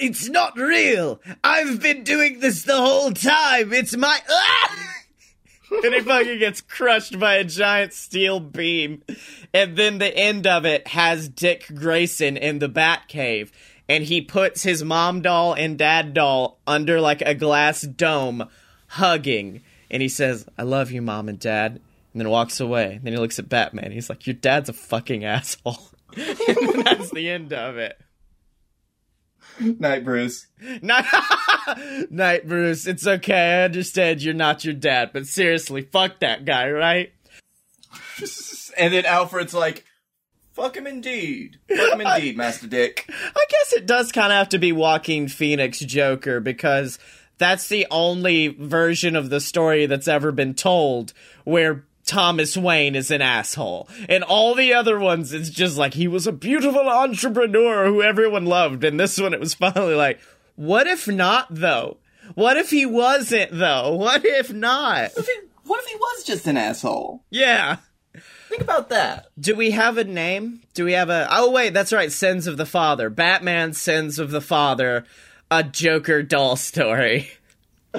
"It's 0.00 0.28
not 0.28 0.56
real. 0.56 1.20
I've 1.44 1.80
been 1.80 2.04
doing 2.04 2.40
this 2.40 2.62
the 2.62 2.76
whole 2.76 3.12
time. 3.12 3.72
It's 3.72 3.96
my." 3.96 4.20
Ah! 4.30 4.97
And 5.70 5.94
he 5.94 6.00
fucking 6.00 6.38
gets 6.38 6.60
crushed 6.60 7.18
by 7.18 7.34
a 7.34 7.44
giant 7.44 7.92
steel 7.92 8.40
beam. 8.40 9.02
And 9.52 9.76
then 9.76 9.98
the 9.98 10.14
end 10.16 10.46
of 10.46 10.64
it 10.64 10.88
has 10.88 11.28
Dick 11.28 11.66
Grayson 11.74 12.36
in 12.36 12.58
the 12.58 12.68
Batcave, 12.68 13.50
and 13.88 14.04
he 14.04 14.20
puts 14.20 14.62
his 14.62 14.82
mom 14.84 15.22
doll 15.22 15.54
and 15.54 15.78
dad 15.78 16.14
doll 16.14 16.58
under 16.66 17.00
like 17.00 17.22
a 17.22 17.34
glass 17.34 17.82
dome, 17.82 18.48
hugging, 18.88 19.62
and 19.90 20.02
he 20.02 20.08
says, 20.08 20.44
"I 20.58 20.62
love 20.62 20.90
you, 20.90 21.02
mom 21.02 21.28
and 21.28 21.38
dad." 21.38 21.80
And 22.12 22.20
then 22.22 22.30
walks 22.30 22.58
away. 22.58 22.94
And 22.94 23.04
Then 23.04 23.12
he 23.12 23.18
looks 23.18 23.38
at 23.38 23.48
Batman. 23.48 23.92
He's 23.92 24.08
like, 24.08 24.26
"Your 24.26 24.34
dad's 24.34 24.68
a 24.68 24.72
fucking 24.72 25.24
asshole." 25.24 25.90
and 26.16 26.86
that's 26.86 27.10
the 27.10 27.28
end 27.28 27.52
of 27.52 27.76
it. 27.76 27.98
Night, 29.78 30.04
Bruce. 30.04 30.46
Night, 30.82 31.04
Night, 32.10 32.46
Bruce. 32.46 32.86
It's 32.86 33.06
okay. 33.06 33.60
I 33.60 33.64
understand 33.64 34.22
you're 34.22 34.34
not 34.34 34.64
your 34.64 34.74
dad, 34.74 35.10
but 35.12 35.26
seriously, 35.26 35.82
fuck 35.82 36.20
that 36.20 36.44
guy, 36.44 36.70
right? 36.70 37.12
And 38.76 38.94
then 38.94 39.06
Alfred's 39.06 39.54
like, 39.54 39.84
fuck 40.52 40.76
him 40.76 40.86
indeed. 40.86 41.58
Fuck 41.68 41.94
him 41.94 42.00
indeed, 42.00 42.36
Master 42.36 42.68
Dick. 42.68 43.06
I 43.08 43.44
guess 43.48 43.72
it 43.72 43.86
does 43.86 44.12
kind 44.12 44.30
of 44.30 44.38
have 44.38 44.50
to 44.50 44.58
be 44.58 44.70
Joaquin 44.70 45.26
Phoenix 45.26 45.80
Joker 45.80 46.38
because 46.38 47.00
that's 47.38 47.66
the 47.66 47.88
only 47.90 48.48
version 48.48 49.16
of 49.16 49.30
the 49.30 49.40
story 49.40 49.86
that's 49.86 50.06
ever 50.06 50.30
been 50.30 50.54
told 50.54 51.12
where 51.42 51.86
Thomas 52.08 52.56
Wayne 52.56 52.94
is 52.96 53.10
an 53.10 53.20
asshole. 53.22 53.88
And 54.08 54.24
all 54.24 54.54
the 54.54 54.72
other 54.72 54.98
ones, 54.98 55.32
it's 55.32 55.50
just 55.50 55.76
like 55.76 55.94
he 55.94 56.08
was 56.08 56.26
a 56.26 56.32
beautiful 56.32 56.88
entrepreneur 56.88 57.86
who 57.86 58.02
everyone 58.02 58.46
loved. 58.46 58.82
And 58.82 58.98
this 58.98 59.20
one, 59.20 59.34
it 59.34 59.40
was 59.40 59.54
finally 59.54 59.94
like, 59.94 60.18
what 60.56 60.86
if 60.86 61.06
not, 61.06 61.46
though? 61.50 61.98
What 62.34 62.56
if 62.56 62.70
he 62.70 62.84
wasn't, 62.86 63.50
though? 63.52 63.94
What 63.96 64.24
if 64.24 64.52
not? 64.52 65.10
What 65.14 65.18
if 65.18 65.26
he- 65.26 65.48
what 65.64 65.82
if 65.84 65.90
he 65.90 65.96
was 65.96 66.24
just 66.24 66.46
an 66.46 66.56
asshole? 66.56 67.22
Yeah. 67.28 67.76
Think 68.48 68.62
about 68.62 68.88
that. 68.88 69.26
Do 69.38 69.54
we 69.54 69.72
have 69.72 69.98
a 69.98 70.04
name? 70.04 70.62
Do 70.72 70.86
we 70.86 70.92
have 70.94 71.10
a. 71.10 71.28
Oh, 71.30 71.50
wait, 71.50 71.74
that's 71.74 71.92
right. 71.92 72.10
Sins 72.10 72.46
of 72.46 72.56
the 72.56 72.64
Father. 72.64 73.10
Batman 73.10 73.74
Sins 73.74 74.18
of 74.18 74.30
the 74.30 74.40
Father. 74.40 75.04
A 75.50 75.62
Joker 75.62 76.22
doll 76.22 76.56
story. 76.56 77.30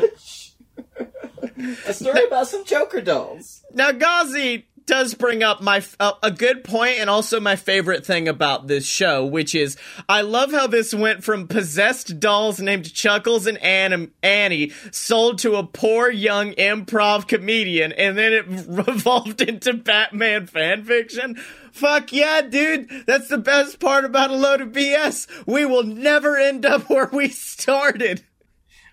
A 1.88 1.93
story 1.93 2.25
about 2.25 2.47
some 2.47 2.65
Joker 2.65 3.02
dolls. 3.02 3.63
Now, 3.73 3.91
Ghazi 3.91 4.65
does 4.89 5.13
bring 5.13 5.43
up 5.43 5.62
my 5.62 5.84
uh, 5.99 6.13
a 6.23 6.32
good 6.32 6.63
point 6.63 6.97
and 6.97 7.12
also 7.12 7.39
my 7.39 7.56
favorite 7.56 8.04
thing 8.04 8.28
about 8.28 8.65
this 8.65 8.88
show, 8.88 9.23
which 9.23 9.54
is 9.54 9.78
I 10.10 10.21
love 10.21 10.52
how 10.52 10.65
this 10.65 10.95
went 10.95 11.23
from 11.23 11.47
possessed 11.47 12.19
dolls 12.19 12.60
named 12.60 12.91
Chuckles 12.91 13.45
and 13.45 13.60
Ann- 13.60 14.12
Annie 14.23 14.71
sold 14.91 15.38
to 15.39 15.58
a 15.58 15.63
poor 15.63 16.10
young 16.10 16.54
improv 16.54 17.28
comedian, 17.28 17.91
and 17.91 18.17
then 18.17 18.34
it 18.34 18.45
revolved 18.67 19.41
into 19.41 19.73
Batman 19.73 20.47
fan 20.47 20.84
fiction. 20.84 21.36
Fuck 21.71 22.12
yeah, 22.12 22.41
dude! 22.41 22.89
That's 23.06 23.28
the 23.28 23.38
best 23.38 23.80
part 23.80 24.06
about 24.06 24.32
a 24.32 24.36
load 24.36 24.60
of 24.60 24.69
BS. 24.69 25.45
We 25.45 25.65
will 25.65 25.84
never 25.84 26.36
end 26.36 26.65
up 26.65 26.84
where 26.89 27.12
we 27.13 27.30
started. 27.30 28.23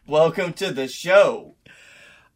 Welcome 0.07 0.53
to 0.55 0.73
the 0.73 0.89
show. 0.89 1.56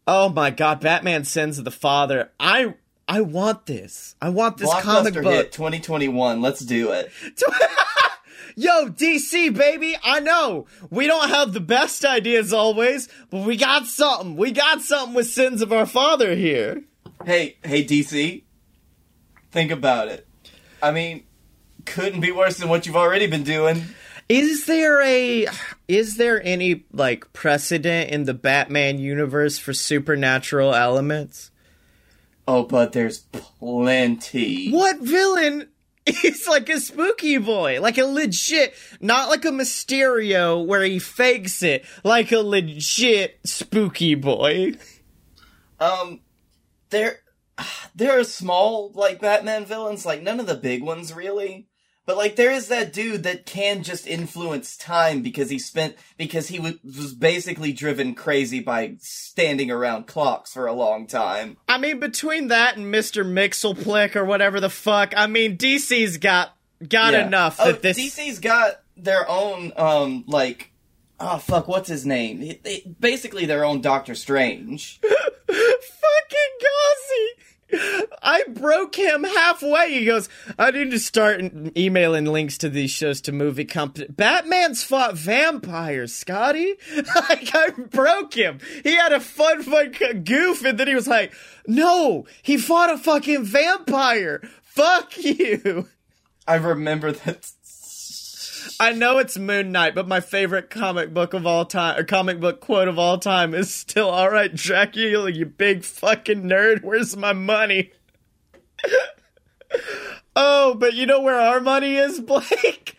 Oh 0.07 0.29
my 0.29 0.51
god, 0.51 0.81
Batman 0.81 1.25
Sins 1.25 1.59
of 1.59 1.65
the 1.65 1.71
Father. 1.71 2.31
I 2.39 2.75
I 3.07 3.23
want 3.23 3.67
this. 3.67 4.15
I 4.23 4.29
want 4.29 4.59
this 4.59 4.73
comic 4.83 5.15
book. 5.15 5.25
hit 5.25 5.53
2021. 5.53 6.41
Let's 6.41 6.61
do 6.61 6.93
it. 6.93 7.11
Yo, 8.57 8.89
DC, 8.89 9.57
baby, 9.57 9.97
I 10.03 10.21
know 10.21 10.67
we 10.91 11.07
don't 11.07 11.29
have 11.29 11.53
the 11.53 11.61
best 11.61 12.05
ideas 12.05 12.53
always, 12.53 13.09
but 13.31 13.47
we 13.47 13.57
got 13.57 13.87
something. 13.87 14.37
We 14.37 14.53
got 14.53 14.83
something 14.83 15.15
with 15.15 15.29
Sins 15.29 15.63
of 15.63 15.73
Our 15.73 15.87
Father 15.87 16.35
here. 16.35 16.85
Hey, 17.25 17.57
hey, 17.65 17.85
DC. 17.85 18.43
Think 19.51 19.71
about 19.71 20.09
it. 20.09 20.27
I 20.83 20.91
mean, 20.91 21.25
couldn't 21.85 22.21
be 22.21 22.33
worse 22.33 22.59
than 22.59 22.69
what 22.69 22.87
you've 22.87 22.97
already 22.97 23.27
been 23.27 23.45
doing. 23.45 23.85
Is 24.31 24.67
there 24.67 25.03
a 25.03 25.49
is 25.89 26.17
there 26.17 26.41
any 26.45 26.85
like 26.93 27.33
precedent 27.33 28.13
in 28.13 28.27
the 28.27 28.33
Batman 28.33 29.01
universe 29.01 29.59
for 29.59 29.73
supernatural 29.73 30.73
elements? 30.73 31.51
Oh, 32.47 32.63
but 32.63 32.93
there's 32.93 33.19
plenty. 33.33 34.71
What 34.71 35.01
villain 35.01 35.67
is 36.07 36.47
like 36.47 36.69
a 36.69 36.79
spooky 36.79 37.39
boy? 37.39 37.81
Like 37.81 37.99
a 37.99 38.05
legit, 38.05 38.73
not 39.01 39.31
like 39.31 39.45
a 39.45 39.49
Mysterio 39.49 40.65
where 40.65 40.85
he 40.85 41.01
fakes 41.01 41.65
it, 41.65 41.85
like 42.05 42.31
a 42.31 42.39
legit 42.39 43.41
spooky 43.45 44.15
boy. 44.15 44.75
Um, 45.81 46.21
there, 46.91 47.19
there 47.97 48.21
are 48.21 48.23
small 48.23 48.93
like 48.95 49.21
Batman 49.21 49.65
villains, 49.65 50.07
like 50.07 50.23
none 50.23 50.39
of 50.39 50.47
the 50.47 50.55
big 50.55 50.85
ones 50.85 51.13
really. 51.13 51.67
But 52.07 52.17
like 52.17 52.35
there 52.37 52.51
is 52.51 52.69
that 52.69 52.93
dude 52.93 53.23
that 53.23 53.47
can 53.47 53.83
just 53.85 54.07
influence 54.07 54.77
time 54.77 55.23
because 55.23 55.49
he 55.51 55.59
spent 55.59 55.95
because 56.17 56.49
he 56.49 56.59
was 56.59 57.15
basically 57.15 57.73
driven 57.73 58.15
crazy 58.15 58.59
by 58.61 58.95
standing 58.99 59.71
around 59.71 60.07
clocks 60.09 60.53
for 60.53 60.67
a 60.67 60.73
long 60.73 61.07
time. 61.07 61.57
I 61.69 61.79
mean, 61.79 62.01
between 62.01 62.49
that 62.49 62.77
and 62.77 62.93
Mr. 62.93 63.25
Mxyzptlk 63.25 64.17
or 64.17 64.25
whatever 64.25 64.59
the 64.61 64.71
fuck, 64.71 65.13
I 65.17 65.27
mean, 65.29 65.57
DC's 65.57 66.17
got 66.17 66.57
got 66.89 67.13
Yeah. 67.13 67.27
enough 67.27 67.59
Oh, 67.61 67.73
this. 67.73 67.99
DC's 67.99 68.39
got 68.41 68.81
their 68.97 69.29
own 69.29 69.73
um 69.77 70.25
like 70.27 70.73
oh 71.21 71.39
fuck 71.39 71.69
what's 71.69 71.89
his 71.89 72.05
name? 72.07 72.43
It- 72.43 72.61
it- 72.65 73.01
basically 73.01 73.45
their 73.47 73.65
own 73.65 73.83
Doctor 73.83 74.15
Strange. 74.17 75.01
fucking 75.47 76.53
Ghazi. 76.61 77.50
I 78.23 78.45
broke 78.49 78.97
him 78.97 79.25
halfway. 79.25 79.99
He 79.99 80.05
goes, 80.05 80.29
I 80.59 80.71
need 80.71 80.91
to 80.91 80.99
start 80.99 81.43
emailing 81.77 82.27
links 82.27 82.59
to 82.59 82.69
these 82.69 82.91
shows 82.91 83.21
to 83.23 83.33
movie 83.33 83.65
company. 83.65 84.07
Batman's 84.09 84.83
fought 84.83 85.17
vampires, 85.17 86.13
Scottye. 86.13 86.77
like, 87.29 87.55
I 87.55 87.71
broke 87.71 88.35
him. 88.35 88.59
He 88.83 88.97
had 88.97 89.13
a 89.13 89.21
fun, 89.21 89.63
fun 89.63 89.93
goof, 90.25 90.65
and 90.65 90.79
then 90.79 90.89
he 90.89 90.95
was 90.95 91.09
like, 91.09 91.33
no, 91.67 92.27
he 92.43 92.57
fought 92.57 92.91
a 92.91 92.99
fucking 92.99 93.45
vampire. 93.45 94.43
Fuck 94.63 95.17
you. 95.19 95.89
I 96.47 96.57
remember 96.57 97.13
that. 97.13 97.53
I 98.79 98.93
know 98.93 99.19
it's 99.19 99.39
Moon 99.39 99.73
Knight, 99.73 99.95
but 99.95 100.09
my 100.09 100.21
favorite 100.21 100.71
comic 100.71 101.13
book 101.13 101.35
of 101.35 101.47
all 101.47 101.65
time, 101.65 101.99
or 101.99 102.05
comic 102.05 102.41
book 102.41 102.61
quote 102.61 102.89
of 102.89 102.99
all 102.99 103.19
time, 103.19 103.55
is 103.55 103.75
still 103.75 104.09
"All 104.09 104.31
right, 104.31 104.55
Dracula, 104.55 105.31
you 105.31 105.47
big 105.47 105.85
fucking 105.85 106.43
nerd. 106.43 106.83
Where's 106.83 107.17
my 107.17 107.33
money?" 107.33 107.93
oh, 110.37 110.75
but 110.75 110.95
you 110.95 111.07
know 111.07 111.21
where 111.21 111.39
our 111.41 111.61
money 111.61 111.97
is, 111.97 112.21
Blake? 112.21 112.97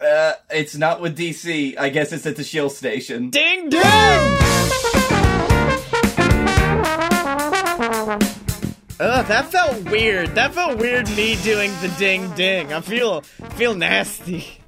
Uh, 0.00 0.34
it's 0.50 0.76
not 0.76 1.00
with 1.00 1.16
DC. 1.16 1.78
I 1.78 1.88
guess 1.88 2.12
it's 2.12 2.26
at 2.26 2.36
the 2.36 2.44
shill 2.44 2.70
station. 2.70 3.30
Ding 3.30 3.70
ding! 3.70 3.80
Ugh, 9.00 9.26
that 9.26 9.50
felt 9.50 9.90
weird. 9.90 10.34
That 10.36 10.54
felt 10.54 10.78
weird. 10.78 11.08
Me 11.10 11.36
doing 11.42 11.72
the 11.80 11.92
ding 11.98 12.30
ding. 12.34 12.72
I 12.72 12.80
feel 12.80 13.22
feel 13.56 13.74
nasty. 13.74 14.60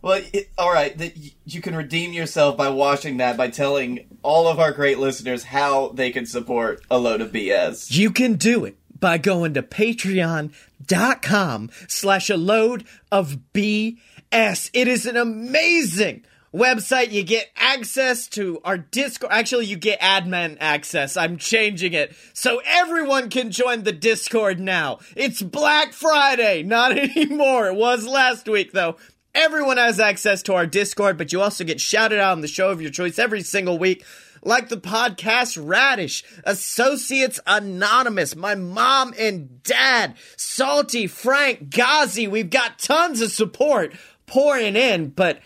Well, 0.00 0.22
it, 0.32 0.50
all 0.58 0.72
right. 0.72 0.96
That 0.96 1.16
y- 1.16 1.32
you 1.44 1.60
can 1.60 1.76
redeem 1.76 2.12
yourself 2.12 2.56
by 2.56 2.70
watching 2.70 3.18
that 3.18 3.36
by 3.36 3.48
telling 3.48 4.06
all 4.22 4.48
of 4.48 4.58
our 4.58 4.72
great 4.72 4.98
listeners 4.98 5.44
how 5.44 5.88
they 5.88 6.10
can 6.10 6.26
support 6.26 6.82
a 6.90 6.98
load 6.98 7.20
of 7.20 7.30
BS. 7.32 7.94
You 7.94 8.10
can 8.10 8.34
do 8.34 8.64
it 8.64 8.76
by 8.98 9.18
going 9.18 9.54
to 9.54 9.62
patreon.com 9.62 11.70
slash 11.88 12.30
a 12.30 12.36
load 12.36 12.84
of 13.12 13.38
BS. 13.52 14.70
It 14.72 14.88
is 14.88 15.06
an 15.06 15.16
amazing 15.16 16.24
website. 16.54 17.10
You 17.10 17.24
get 17.24 17.50
access 17.56 18.28
to 18.28 18.60
our 18.64 18.78
Discord. 18.78 19.32
Actually, 19.32 19.66
you 19.66 19.76
get 19.76 20.00
admin 20.00 20.56
access. 20.60 21.16
I'm 21.16 21.36
changing 21.36 21.92
it 21.92 22.14
so 22.32 22.62
everyone 22.64 23.28
can 23.28 23.50
join 23.50 23.82
the 23.82 23.92
Discord 23.92 24.60
now. 24.60 25.00
It's 25.16 25.42
Black 25.42 25.92
Friday. 25.92 26.62
Not 26.74 26.96
anymore. 26.96 27.68
It 27.68 27.74
was 27.74 28.06
last 28.06 28.48
week 28.48 28.72
though. 28.72 28.96
Everyone 29.34 29.78
has 29.78 29.98
access 29.98 30.42
to 30.44 30.54
our 30.54 30.66
Discord, 30.66 31.18
but 31.18 31.32
you 31.32 31.40
also 31.40 31.64
get 31.64 31.80
shouted 31.80 32.20
out 32.20 32.32
on 32.32 32.40
the 32.40 32.46
show 32.46 32.70
of 32.70 32.80
your 32.80 32.92
choice 32.92 33.18
every 33.18 33.42
single 33.42 33.78
week 33.78 34.04
like 34.44 34.68
the 34.68 34.76
podcast 34.76 35.58
Radish, 35.60 36.22
Associates 36.44 37.40
Anonymous, 37.46 38.36
my 38.36 38.54
mom 38.54 39.14
and 39.18 39.62
dad, 39.62 40.14
Salty, 40.36 41.06
Frank, 41.06 41.70
Ghazi. 41.70 42.28
We've 42.28 42.50
got 42.50 42.78
tons 42.78 43.22
of 43.22 43.32
support 43.32 43.94
pouring 44.26 44.76
in, 44.76 45.08
but 45.08 45.40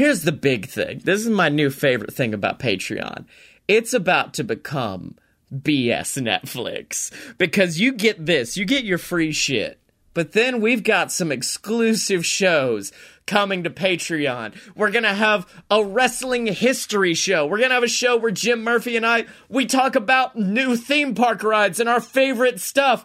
here's 0.00 0.22
the 0.22 0.32
big 0.32 0.66
thing. 0.66 0.98
This 1.04 1.20
is 1.20 1.28
my 1.28 1.50
new 1.50 1.68
favorite 1.68 2.14
thing 2.14 2.32
about 2.32 2.58
Patreon. 2.58 3.26
It's 3.68 3.92
about 3.92 4.32
to 4.34 4.44
become 4.44 5.16
BS 5.54 6.16
Netflix 6.22 7.12
because 7.36 7.78
you 7.78 7.92
get 7.92 8.24
this, 8.24 8.56
you 8.56 8.64
get 8.64 8.84
your 8.84 8.96
free 8.96 9.30
shit. 9.30 9.78
But 10.14 10.32
then 10.32 10.62
we've 10.62 10.82
got 10.82 11.12
some 11.12 11.30
exclusive 11.30 12.24
shows 12.24 12.92
coming 13.26 13.62
to 13.64 13.68
Patreon. 13.68 14.54
We're 14.74 14.90
going 14.90 15.02
to 15.02 15.12
have 15.12 15.46
a 15.70 15.84
wrestling 15.84 16.46
history 16.46 17.12
show. 17.12 17.44
We're 17.44 17.58
going 17.58 17.68
to 17.68 17.74
have 17.74 17.82
a 17.82 17.88
show 17.88 18.16
where 18.16 18.30
Jim 18.30 18.64
Murphy 18.64 18.96
and 18.96 19.04
I 19.04 19.26
we 19.50 19.66
talk 19.66 19.96
about 19.96 20.34
new 20.34 20.76
theme 20.76 21.14
park 21.14 21.42
rides 21.42 21.78
and 21.78 21.90
our 21.90 22.00
favorite 22.00 22.58
stuff. 22.58 23.04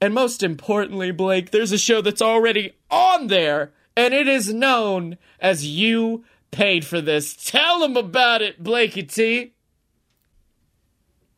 And 0.00 0.14
most 0.14 0.44
importantly, 0.44 1.10
Blake, 1.10 1.50
there's 1.50 1.72
a 1.72 1.78
show 1.78 2.00
that's 2.00 2.22
already 2.22 2.76
on 2.92 3.26
there 3.26 3.72
and 3.96 4.14
it 4.14 4.28
is 4.28 4.54
known 4.54 5.18
as 5.40 5.66
You 5.66 6.24
Paid 6.50 6.84
for 6.84 7.00
This. 7.00 7.34
Tell 7.36 7.80
them 7.80 7.96
about 7.96 8.42
it, 8.42 8.62
Blakey 8.62 9.02
T. 9.02 9.52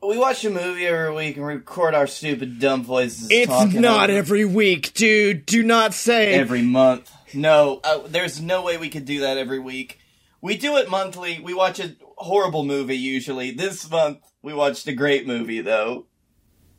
We 0.02 0.16
watch 0.16 0.44
a 0.44 0.50
movie 0.50 0.86
every 0.86 1.14
week 1.14 1.36
and 1.36 1.44
record 1.44 1.94
our 1.94 2.06
stupid 2.06 2.58
dumb 2.58 2.84
voices. 2.84 3.28
It's 3.30 3.74
not 3.74 4.08
every 4.08 4.46
week, 4.46 4.94
dude. 4.94 5.44
Do 5.44 5.62
not 5.62 5.92
say 5.92 6.34
every 6.34 6.62
month. 6.62 7.12
No, 7.34 7.80
uh, 7.84 8.00
there's 8.06 8.40
no 8.40 8.62
way 8.62 8.78
we 8.78 8.88
could 8.88 9.04
do 9.04 9.20
that 9.20 9.36
every 9.36 9.58
week. 9.58 9.98
We 10.40 10.56
do 10.56 10.78
it 10.78 10.88
monthly. 10.88 11.38
We 11.40 11.52
watch 11.52 11.80
a 11.80 11.96
horrible 12.16 12.64
movie 12.64 12.96
usually. 12.96 13.50
This 13.50 13.90
month 13.90 14.20
we 14.42 14.54
watched 14.54 14.86
a 14.86 14.94
great 14.94 15.26
movie 15.26 15.60
though. 15.60 16.06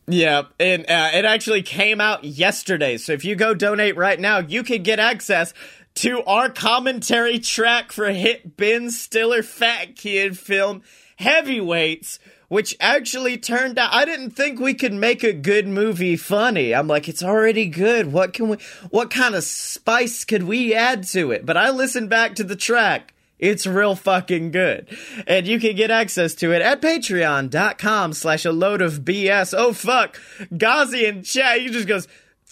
Yeah, 0.07 0.43
and 0.59 0.81
uh, 0.89 1.11
it 1.13 1.25
actually 1.25 1.61
came 1.61 2.01
out 2.01 2.23
yesterday. 2.23 2.97
So 2.97 3.13
if 3.13 3.23
you 3.23 3.35
go 3.35 3.53
donate 3.53 3.95
right 3.95 4.19
now, 4.19 4.39
you 4.39 4.63
can 4.63 4.81
get 4.81 4.99
access 4.99 5.53
to 5.95 6.23
our 6.23 6.49
commentary 6.49 7.39
track 7.39 7.91
for 7.91 8.09
hit 8.09 8.57
Ben 8.57 8.91
Stiller 8.91 9.43
Fat 9.43 9.95
Kid 9.95 10.37
film 10.37 10.81
Heavyweights, 11.17 12.19
which 12.47 12.75
actually 12.79 13.37
turned 13.37 13.77
out 13.77 13.93
I 13.93 14.05
didn't 14.05 14.31
think 14.31 14.59
we 14.59 14.73
could 14.73 14.93
make 14.93 15.23
a 15.23 15.33
good 15.33 15.67
movie 15.67 16.15
funny. 16.15 16.73
I'm 16.73 16.87
like 16.87 17.07
it's 17.07 17.23
already 17.23 17.67
good. 17.67 18.11
What 18.11 18.33
can 18.33 18.49
we 18.49 18.57
what 18.89 19.09
kind 19.09 19.35
of 19.35 19.43
spice 19.43 20.25
could 20.25 20.43
we 20.43 20.73
add 20.73 21.03
to 21.09 21.31
it? 21.31 21.45
But 21.45 21.57
I 21.57 21.69
listened 21.69 22.09
back 22.09 22.35
to 22.35 22.43
the 22.43 22.55
track. 22.55 23.13
It's 23.41 23.65
real 23.65 23.95
fucking 23.95 24.51
good. 24.51 24.95
And 25.25 25.47
you 25.47 25.59
can 25.59 25.75
get 25.75 25.89
access 25.89 26.35
to 26.35 26.51
it 26.53 26.61
at 26.61 26.79
patreon.com 26.79 28.13
slash 28.13 28.45
a 28.45 28.51
load 28.51 28.83
of 28.83 28.99
BS. 28.99 29.55
Oh 29.57 29.73
fuck. 29.73 30.19
Ghazi 30.55 31.05
and 31.05 31.25
chat, 31.25 31.59
he 31.59 31.69
just 31.69 31.87
goes, 31.87 32.07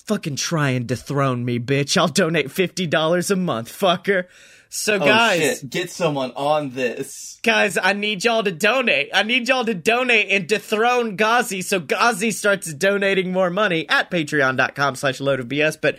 fucking 0.10 0.36
try 0.36 0.72
and 0.72 0.88
dethrone 0.88 1.46
me, 1.46 1.60
bitch. 1.60 1.96
I'll 1.96 2.08
donate 2.08 2.48
$50 2.48 3.30
a 3.30 3.36
month, 3.36 3.70
fucker. 3.70 4.26
So 4.68 4.96
Oh 4.96 5.00
guys, 5.00 5.40
shit! 5.40 5.70
Get 5.70 5.92
someone 5.92 6.32
on 6.32 6.72
this. 6.72 7.40
guys, 7.44 7.78
I 7.78 7.94
need 7.94 8.24
y'all 8.24 8.44
to 8.44 8.52
donate. 8.52 9.10
I 9.14 9.22
need 9.22 9.48
y'all 9.48 9.66
to 9.66 9.74
donate 9.74 10.30
and 10.30 10.48
dethrone 10.48 11.16
Ghazi 11.16 11.64
so 11.64 11.80
Ghazi 11.80 12.30
starts 12.30 12.72
donating 12.74 13.32
more 13.32 13.50
money 13.50 13.90
at 13.90 14.12
patreon.com 14.12 14.96
slash 14.96 15.20
load 15.20 15.40
of 15.40 15.48
BS. 15.48 15.78
But 15.80 15.98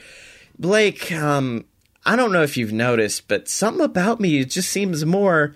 Blake, 0.56 1.10
um, 1.10 1.64
I 2.04 2.14
don't 2.14 2.32
know 2.32 2.42
if 2.42 2.56
you've 2.56 2.72
noticed, 2.72 3.26
but 3.26 3.48
something 3.48 3.84
about 3.84 4.20
me 4.20 4.38
it 4.40 4.50
just 4.50 4.70
seems 4.70 5.04
more 5.04 5.54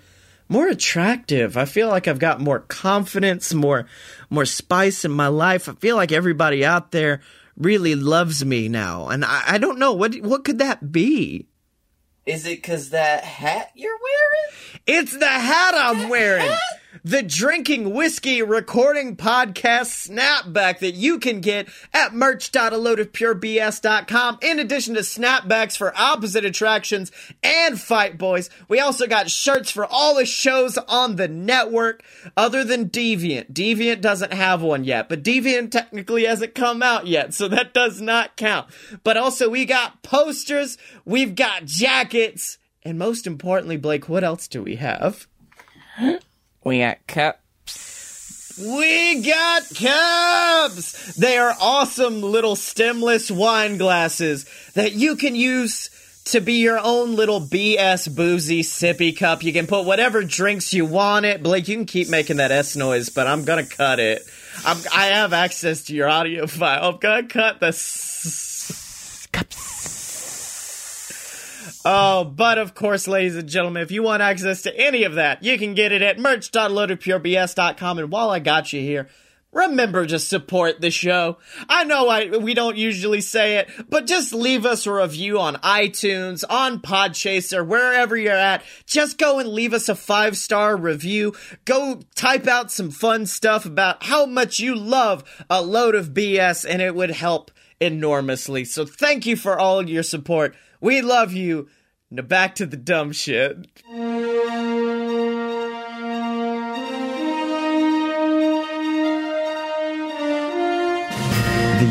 more 0.49 0.67
attractive. 0.67 1.55
I 1.55 1.65
feel 1.65 1.87
like 1.87 2.09
I've 2.09 2.19
got 2.19 2.41
more 2.41 2.59
confidence, 2.59 3.53
more 3.53 3.85
more 4.29 4.45
spice 4.45 5.05
in 5.05 5.11
my 5.11 5.27
life. 5.27 5.69
I 5.69 5.73
feel 5.73 5.95
like 5.95 6.11
everybody 6.11 6.65
out 6.65 6.91
there 6.91 7.21
really 7.57 7.95
loves 7.95 8.43
me 8.43 8.67
now. 8.67 9.07
And 9.07 9.23
I, 9.25 9.43
I 9.47 9.57
don't 9.57 9.79
know 9.79 9.93
what 9.93 10.15
what 10.15 10.43
could 10.43 10.59
that 10.59 10.91
be? 10.91 11.47
Is 12.25 12.45
it 12.45 12.57
because 12.57 12.89
that 12.89 13.23
hat 13.23 13.71
you're 13.75 13.97
wearing? 13.97 14.79
It's 14.87 15.17
the 15.17 15.27
hat 15.27 15.75
I'm 15.75 16.09
wearing. 16.09 16.55
The 17.05 17.21
drinking 17.21 17.93
whiskey 17.93 18.41
recording 18.41 19.15
podcast 19.15 20.09
snapback 20.09 20.79
that 20.79 20.95
you 20.95 21.19
can 21.19 21.39
get 21.39 21.69
at 21.93 22.15
merch.aloadofpurebs.com. 22.15 24.39
In 24.41 24.57
addition 24.57 24.95
to 24.95 25.01
snapbacks 25.01 25.77
for 25.77 25.95
opposite 25.95 26.45
attractions 26.45 27.11
and 27.43 27.79
fight 27.79 28.17
boys, 28.17 28.49
we 28.67 28.79
also 28.79 29.05
got 29.05 29.29
shirts 29.29 29.69
for 29.69 29.85
all 29.85 30.15
the 30.15 30.25
shows 30.25 30.79
on 30.79 31.17
the 31.17 31.27
network 31.27 32.01
other 32.35 32.63
than 32.63 32.89
Deviant. 32.89 33.53
Deviant 33.53 34.01
doesn't 34.01 34.33
have 34.33 34.63
one 34.63 34.83
yet, 34.83 35.07
but 35.07 35.23
Deviant 35.23 35.69
technically 35.69 36.25
hasn't 36.25 36.55
come 36.55 36.81
out 36.81 37.05
yet, 37.05 37.35
so 37.35 37.47
that 37.47 37.75
does 37.75 38.01
not 38.01 38.35
count. 38.35 38.67
But 39.03 39.15
also 39.15 39.47
we 39.47 39.65
got 39.65 40.01
posters, 40.01 40.79
we've 41.05 41.35
got 41.35 41.65
jackets, 41.65 42.57
and 42.81 42.97
most 42.97 43.27
importantly, 43.27 43.77
Blake, 43.77 44.09
what 44.09 44.23
else 44.23 44.47
do 44.47 44.63
we 44.63 44.77
have? 44.77 45.27
We 46.65 46.79
got 46.79 47.05
cups. 47.07 48.57
We 48.57 49.21
got 49.21 49.63
cups! 49.75 51.15
They 51.15 51.37
are 51.37 51.55
awesome 51.61 52.21
little 52.21 52.55
stemless 52.55 53.29
wine 53.29 53.77
glasses 53.77 54.45
that 54.73 54.93
you 54.93 55.15
can 55.15 55.35
use 55.35 55.91
to 56.25 56.41
be 56.41 56.53
your 56.53 56.79
own 56.79 57.15
little 57.15 57.39
BS 57.39 58.13
boozy 58.15 58.63
sippy 58.63 59.15
cup. 59.15 59.43
You 59.43 59.53
can 59.53 59.67
put 59.67 59.85
whatever 59.85 60.23
drinks 60.23 60.73
you 60.73 60.85
want 60.85 61.25
it. 61.27 61.43
Blake, 61.43 61.67
you 61.67 61.75
can 61.75 61.85
keep 61.85 62.09
making 62.09 62.37
that 62.37 62.49
S 62.51 62.75
noise, 62.75 63.09
but 63.09 63.27
I'm 63.27 63.45
gonna 63.45 63.65
cut 63.65 63.99
it. 63.99 64.23
I'm, 64.65 64.77
I 64.91 65.07
have 65.07 65.33
access 65.33 65.83
to 65.83 65.93
your 65.93 66.09
audio 66.09 66.47
file. 66.47 66.89
I'm 66.93 66.97
gonna 66.97 67.27
cut 67.27 67.59
the 67.59 67.67
s- 67.67 69.27
Oh, 71.87 72.23
but 72.23 72.57
of 72.57 72.73
course, 72.73 73.07
ladies 73.07 73.35
and 73.35 73.47
gentlemen, 73.47 73.83
if 73.83 73.91
you 73.91 74.01
want 74.01 74.23
access 74.23 74.63
to 74.63 74.75
any 74.75 75.03
of 75.03 75.13
that, 75.13 75.43
you 75.43 75.55
can 75.59 75.75
get 75.75 75.91
it 75.91 76.01
at 76.01 76.17
merch.loadedpurebs.com. 76.17 77.99
And 77.99 78.11
while 78.11 78.31
I 78.31 78.39
got 78.39 78.73
you 78.73 78.81
here, 78.81 79.07
remember 79.51 80.07
to 80.07 80.17
support 80.17 80.81
the 80.81 80.89
show. 80.89 81.37
I 81.69 81.83
know 81.83 82.09
I 82.09 82.37
we 82.37 82.55
don't 82.55 82.75
usually 82.75 83.21
say 83.21 83.57
it, 83.57 83.69
but 83.87 84.07
just 84.07 84.33
leave 84.33 84.65
us 84.65 84.87
a 84.87 84.93
review 84.93 85.39
on 85.39 85.57
iTunes, 85.57 86.43
on 86.49 86.79
Podchaser, 86.79 87.63
wherever 87.63 88.17
you're 88.17 88.33
at. 88.33 88.63
Just 88.87 89.19
go 89.19 89.37
and 89.37 89.49
leave 89.49 89.71
us 89.71 89.87
a 89.87 89.93
five 89.93 90.37
star 90.37 90.75
review. 90.75 91.35
Go 91.65 92.01
type 92.15 92.47
out 92.47 92.71
some 92.71 92.89
fun 92.89 93.27
stuff 93.27 93.63
about 93.63 94.03
how 94.05 94.25
much 94.25 94.59
you 94.59 94.73
love 94.73 95.23
a 95.51 95.61
load 95.61 95.93
of 95.93 96.15
BS, 96.15 96.65
and 96.67 96.81
it 96.81 96.95
would 96.95 97.11
help 97.11 97.51
enormously. 97.79 98.65
So 98.65 98.87
thank 98.87 99.27
you 99.27 99.35
for 99.35 99.59
all 99.59 99.87
your 99.87 100.01
support. 100.01 100.55
We 100.81 101.01
love 101.01 101.33
you. 101.33 101.67
Now 102.11 102.21
back 102.21 102.53
to 102.55 102.67
the 102.67 102.77
dumb 102.77 103.13
shit. 103.13 103.65
The 103.81 103.87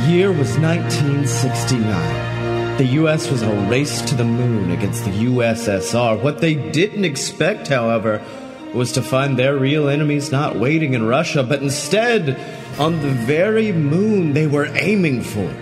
year 0.08 0.30
was 0.30 0.56
1969. 0.56 2.76
The 2.76 2.84
US 3.02 3.28
was 3.28 3.42
in 3.42 3.50
a 3.50 3.68
race 3.68 4.02
to 4.02 4.14
the 4.14 4.24
moon 4.24 4.70
against 4.70 5.04
the 5.04 5.10
USSR. 5.10 6.22
What 6.22 6.38
they 6.38 6.54
didn't 6.54 7.04
expect, 7.04 7.66
however, 7.66 8.22
was 8.72 8.92
to 8.92 9.02
find 9.02 9.36
their 9.36 9.56
real 9.56 9.88
enemies 9.88 10.30
not 10.30 10.54
waiting 10.56 10.94
in 10.94 11.06
Russia, 11.06 11.42
but 11.42 11.60
instead 11.60 12.38
on 12.78 13.02
the 13.02 13.10
very 13.10 13.72
moon 13.72 14.32
they 14.32 14.46
were 14.46 14.66
aiming 14.76 15.22
for. 15.22 15.52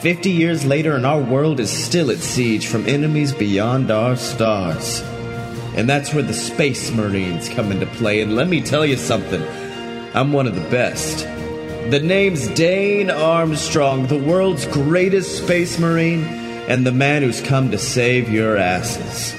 Fifty 0.00 0.30
years 0.30 0.64
later, 0.64 0.94
and 0.94 1.04
our 1.04 1.20
world 1.20 1.58
is 1.58 1.70
still 1.70 2.12
at 2.12 2.18
siege 2.18 2.68
from 2.68 2.86
enemies 2.86 3.32
beyond 3.32 3.90
our 3.90 4.14
stars. 4.14 5.02
And 5.74 5.88
that's 5.88 6.14
where 6.14 6.22
the 6.22 6.32
Space 6.32 6.92
Marines 6.92 7.48
come 7.48 7.72
into 7.72 7.86
play. 7.86 8.20
And 8.20 8.36
let 8.36 8.46
me 8.46 8.60
tell 8.60 8.86
you 8.86 8.96
something 8.96 9.42
I'm 10.14 10.32
one 10.32 10.46
of 10.46 10.54
the 10.54 10.70
best. 10.70 11.24
The 11.90 12.00
name's 12.00 12.46
Dane 12.48 13.10
Armstrong, 13.10 14.06
the 14.06 14.18
world's 14.18 14.66
greatest 14.66 15.42
Space 15.42 15.80
Marine, 15.80 16.22
and 16.68 16.86
the 16.86 16.92
man 16.92 17.22
who's 17.22 17.40
come 17.40 17.72
to 17.72 17.78
save 17.78 18.30
your 18.30 18.56
asses. 18.56 19.34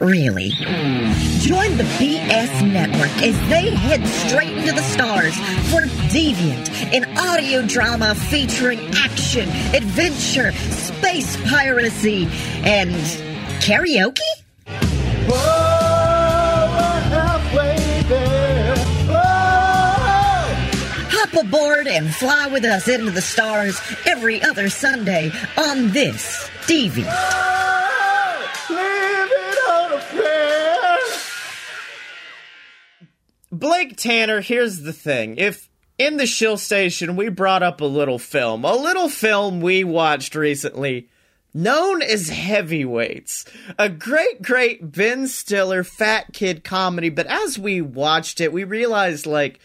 Really. 0.00 0.48
Join 0.48 1.76
the 1.76 1.84
BS 1.98 2.72
Network 2.72 3.22
as 3.22 3.38
they 3.48 3.70
head 3.70 4.04
straight 4.04 4.56
into 4.56 4.72
the 4.72 4.82
stars 4.82 5.36
for 5.70 5.82
Deviant, 6.10 6.68
an 6.92 7.16
audio 7.16 7.62
drama 7.64 8.16
featuring 8.16 8.80
action, 8.96 9.48
adventure, 9.72 10.50
space 10.50 11.36
piracy, 11.48 12.24
and 12.64 12.90
karaoke? 13.62 14.18
Hop 21.12 21.44
aboard 21.44 21.86
and 21.86 22.12
fly 22.12 22.48
with 22.48 22.64
us 22.64 22.88
into 22.88 23.12
the 23.12 23.22
stars 23.22 23.80
every 24.06 24.42
other 24.42 24.68
Sunday 24.68 25.30
on 25.56 25.92
this 25.92 26.50
Deviant. 26.66 27.53
Blake 33.64 33.96
Tanner, 33.96 34.42
here's 34.42 34.82
the 34.82 34.92
thing. 34.92 35.38
If 35.38 35.70
in 35.96 36.18
the 36.18 36.26
shill 36.26 36.58
station 36.58 37.16
we 37.16 37.30
brought 37.30 37.62
up 37.62 37.80
a 37.80 37.86
little 37.86 38.18
film, 38.18 38.62
a 38.62 38.74
little 38.74 39.08
film 39.08 39.62
we 39.62 39.84
watched 39.84 40.34
recently 40.34 41.08
known 41.54 42.02
as 42.02 42.28
Heavyweights, 42.28 43.46
a 43.78 43.88
great, 43.88 44.42
great 44.42 44.92
Ben 44.92 45.26
Stiller 45.28 45.82
fat 45.82 46.34
kid 46.34 46.62
comedy, 46.62 47.08
but 47.08 47.26
as 47.26 47.58
we 47.58 47.80
watched 47.80 48.38
it, 48.38 48.52
we 48.52 48.64
realized 48.64 49.24
like 49.24 49.60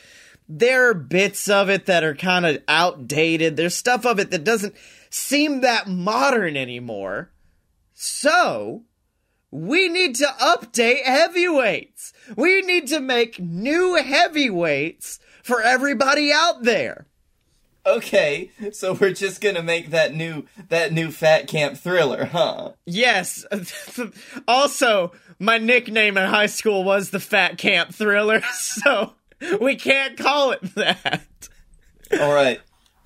there 0.47 0.91
are 0.91 0.93
bits 0.93 1.49
of 1.49 1.69
it 1.69 1.85
that 1.87 2.05
are 2.05 2.15
kind 2.15 2.45
of 2.45 2.63
outdated. 2.69 3.57
There's 3.57 3.75
stuff 3.75 4.05
of 4.05 4.17
it 4.17 4.31
that 4.31 4.45
doesn't 4.45 4.75
seem 5.09 5.59
that 5.59 5.89
modern 5.89 6.55
anymore. 6.55 7.31
So, 7.93 8.83
we 9.51 9.89
need 9.89 10.15
to 10.15 10.25
update 10.39 11.03
heavyweights. 11.03 12.13
We 12.35 12.61
need 12.61 12.87
to 12.87 12.99
make 12.99 13.39
new 13.39 13.95
heavyweights 13.95 15.19
for 15.43 15.61
everybody 15.61 16.31
out 16.31 16.63
there. 16.63 17.07
Okay, 17.85 18.51
so 18.71 18.93
we're 18.93 19.13
just 19.13 19.41
gonna 19.41 19.63
make 19.63 19.91
that 19.91 20.13
new 20.13 20.45
that 20.67 20.91
new 20.91 21.11
fat 21.11 21.47
camp 21.47 21.77
thriller, 21.77 22.25
huh? 22.25 22.73
Yes. 22.85 23.45
also, 24.47 25.11
my 25.39 25.57
nickname 25.57 26.17
in 26.17 26.29
high 26.29 26.47
school 26.47 26.83
was 26.83 27.09
the 27.09 27.19
Fat 27.19 27.57
Camp 27.57 27.93
Thriller, 27.93 28.41
so 28.53 29.13
we 29.61 29.75
can't 29.75 30.17
call 30.17 30.51
it 30.51 30.61
that. 30.75 31.49
All 32.19 32.33
right, 32.33 32.59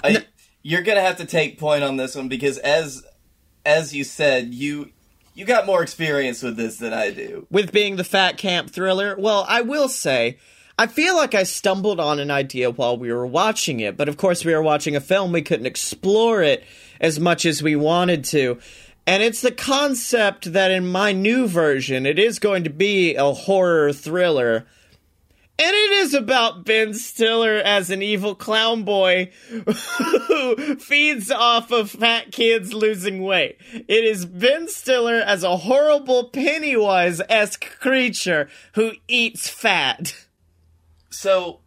I, 0.04 0.26
you're 0.64 0.82
gonna 0.82 1.02
have 1.02 1.18
to 1.18 1.26
take 1.26 1.60
point 1.60 1.84
on 1.84 1.98
this 1.98 2.16
one 2.16 2.28
because 2.28 2.58
as 2.58 3.04
as 3.66 3.94
you 3.94 4.04
said, 4.04 4.54
you 4.54 4.92
you 5.34 5.46
got 5.46 5.66
more 5.66 5.82
experience 5.82 6.42
with 6.44 6.58
this 6.58 6.78
than 6.78 6.94
I 6.94 7.12
do. 7.12 7.48
With 7.50 7.72
being 7.72 7.96
the 7.96 8.04
Fat 8.04 8.38
Camp 8.38 8.70
Thriller, 8.70 9.16
well, 9.18 9.46
I 9.48 9.62
will 9.62 9.90
say. 9.90 10.38
I 10.78 10.88
feel 10.88 11.16
like 11.16 11.36
I 11.36 11.44
stumbled 11.44 12.00
on 12.00 12.20
an 12.20 12.32
idea 12.32 12.72
while 12.72 12.98
we 12.98 13.14
were 13.14 13.28
watching 13.28 13.80
it, 13.80 13.96
but 13.96 14.10
of 14.10 14.18
course 14.18 14.44
we 14.44 14.54
were 14.54 14.62
watching 14.62 14.96
a 14.96 15.02
film, 15.02 15.32
we 15.32 15.44
couldn't 15.44 15.68
explore 15.68 16.42
it 16.42 16.64
as 17.00 17.20
much 17.20 17.46
as 17.46 17.62
we 17.62 17.76
wanted 17.76 18.24
to. 18.26 18.60
And 19.06 19.22
it's 19.22 19.42
the 19.42 19.52
concept 19.52 20.54
that 20.54 20.72
in 20.72 20.88
my 20.88 21.12
new 21.12 21.48
version, 21.48 22.06
it 22.06 22.18
is 22.18 22.40
going 22.40 22.64
to 22.64 22.70
be 22.70 23.16
a 23.16 23.34
horror 23.34 23.94
thriller. 23.94 24.66
And 25.60 25.76
it 25.76 25.92
is 25.92 26.14
about 26.16 26.66
Ben 26.66 26.96
Stiller 26.96 27.58
as 27.58 27.90
an 27.90 28.02
evil 28.02 28.34
clown 28.34 28.84
boy 28.84 29.32
who 29.50 30.76
feeds 30.78 31.30
off 31.30 31.72
of 31.72 31.92
fat 31.92 32.32
kids 32.32 32.74
losing 32.74 33.22
weight. 33.22 33.58
It 33.72 34.04
is 34.04 34.26
Ben 34.26 34.68
Stiller 34.68 35.20
as 35.20 35.44
a 35.44 35.58
horrible 35.58 36.30
Pennywise 36.30 37.22
esque 37.30 37.80
creature 37.80 38.50
who 38.74 38.94
eats 39.08 39.48
fat. 39.48 40.26
So 41.12 41.60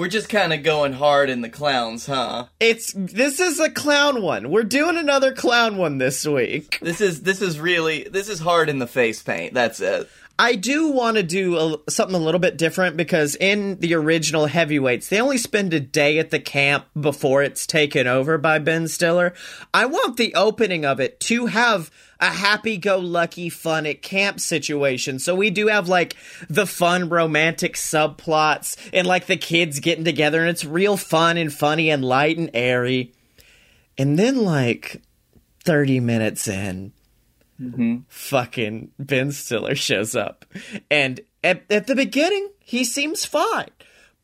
we're 0.00 0.08
just 0.08 0.30
kind 0.30 0.54
of 0.54 0.62
going 0.62 0.94
hard 0.94 1.28
in 1.28 1.42
the 1.42 1.48
clowns, 1.50 2.06
huh? 2.06 2.46
It's 2.58 2.94
this 2.96 3.38
is 3.38 3.60
a 3.60 3.68
clown 3.68 4.22
one. 4.22 4.50
We're 4.50 4.62
doing 4.62 4.96
another 4.96 5.34
clown 5.34 5.76
one 5.76 5.98
this 5.98 6.26
week. 6.26 6.78
This 6.80 7.02
is 7.02 7.20
this 7.20 7.42
is 7.42 7.60
really 7.60 8.04
this 8.04 8.30
is 8.30 8.38
hard 8.38 8.70
in 8.70 8.78
the 8.78 8.86
face 8.86 9.22
paint. 9.22 9.52
That's 9.52 9.78
it. 9.78 10.08
I 10.38 10.54
do 10.54 10.90
want 10.90 11.18
to 11.18 11.22
do 11.22 11.58
a, 11.86 11.90
something 11.90 12.16
a 12.16 12.24
little 12.24 12.40
bit 12.40 12.56
different 12.56 12.96
because 12.96 13.36
in 13.36 13.78
the 13.80 13.92
original 13.92 14.46
heavyweights, 14.46 15.10
they 15.10 15.20
only 15.20 15.36
spend 15.36 15.74
a 15.74 15.80
day 15.80 16.18
at 16.18 16.30
the 16.30 16.40
camp 16.40 16.86
before 16.98 17.42
it's 17.42 17.66
taken 17.66 18.06
over 18.06 18.38
by 18.38 18.58
Ben 18.58 18.88
Stiller. 18.88 19.34
I 19.74 19.84
want 19.84 20.16
the 20.16 20.34
opening 20.34 20.86
of 20.86 20.98
it 20.98 21.20
to 21.20 21.44
have 21.44 21.90
a 22.20 22.26
happy 22.26 22.76
go 22.76 22.98
lucky 22.98 23.48
fun 23.48 23.86
at 23.86 24.02
camp 24.02 24.40
situation. 24.40 25.18
So 25.18 25.34
we 25.34 25.50
do 25.50 25.68
have 25.68 25.88
like 25.88 26.16
the 26.48 26.66
fun 26.66 27.08
romantic 27.08 27.74
subplots 27.74 28.76
and 28.92 29.06
like 29.06 29.26
the 29.26 29.36
kids 29.36 29.80
getting 29.80 30.04
together 30.04 30.40
and 30.40 30.50
it's 30.50 30.64
real 30.64 30.96
fun 30.96 31.36
and 31.36 31.52
funny 31.52 31.90
and 31.90 32.04
light 32.04 32.36
and 32.36 32.50
airy. 32.52 33.12
And 33.96 34.18
then 34.18 34.44
like 34.44 35.02
30 35.64 36.00
minutes 36.00 36.46
in, 36.46 36.92
mm-hmm. 37.60 37.98
fucking 38.08 38.90
Ben 38.98 39.32
Stiller 39.32 39.74
shows 39.74 40.14
up. 40.14 40.44
And 40.90 41.20
at, 41.42 41.64
at 41.70 41.86
the 41.86 41.96
beginning, 41.96 42.50
he 42.60 42.84
seems 42.84 43.24
fine. 43.24 43.70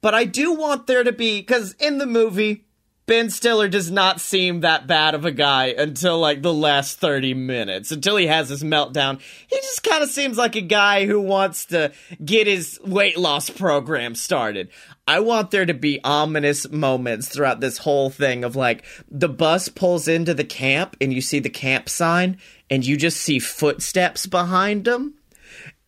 But 0.03 0.15
I 0.15 0.25
do 0.25 0.53
want 0.53 0.87
there 0.87 1.03
to 1.03 1.13
be, 1.13 1.41
because 1.41 1.73
in 1.81 1.99
the 1.99 2.07
movie, 2.07 2.66
Ben 3.07 3.31
Stiller 3.31 3.69
does 3.69 3.89
not 3.89 4.21
seem 4.21 4.61
that 4.61 4.89
bad 4.89 5.15
of 5.15 5.25
a 5.25 5.31
guy 5.31 5.67
until 5.67 6.19
like 6.19 6.43
the 6.43 6.53
last 6.53 6.99
30 6.99 7.35
minutes, 7.35 7.93
until 7.93 8.17
he 8.17 8.27
has 8.27 8.49
his 8.49 8.65
meltdown. 8.65 9.21
He 9.47 9.57
just 9.57 9.85
kind 9.85 10.03
of 10.03 10.11
seems 10.11 10.37
like 10.37 10.57
a 10.57 10.61
guy 10.61 11.07
who 11.07 11.21
wants 11.21 11.67
to 11.67 11.93
get 12.25 12.49
his 12.49 12.81
weight 12.85 13.17
loss 13.17 13.49
program 13.49 14.17
started. 14.17 14.71
I 15.07 15.21
want 15.21 15.53
there 15.53 15.67
to 15.67 15.75
be 15.75 16.01
ominous 16.03 16.69
moments 16.69 17.29
throughout 17.29 17.61
this 17.61 17.79
whole 17.79 18.11
thing 18.11 18.43
of 18.43 18.57
like 18.57 18.85
the 19.09 19.29
bus 19.29 19.69
pulls 19.69 20.09
into 20.09 20.35
the 20.35 20.45
camp 20.45 20.97
and 21.01 21.13
you 21.13 21.21
see 21.21 21.39
the 21.39 21.49
camp 21.49 21.89
sign 21.89 22.39
and 22.69 22.85
you 22.85 22.97
just 22.97 23.19
see 23.19 23.39
footsteps 23.39 24.27
behind 24.27 24.85
them 24.85 25.15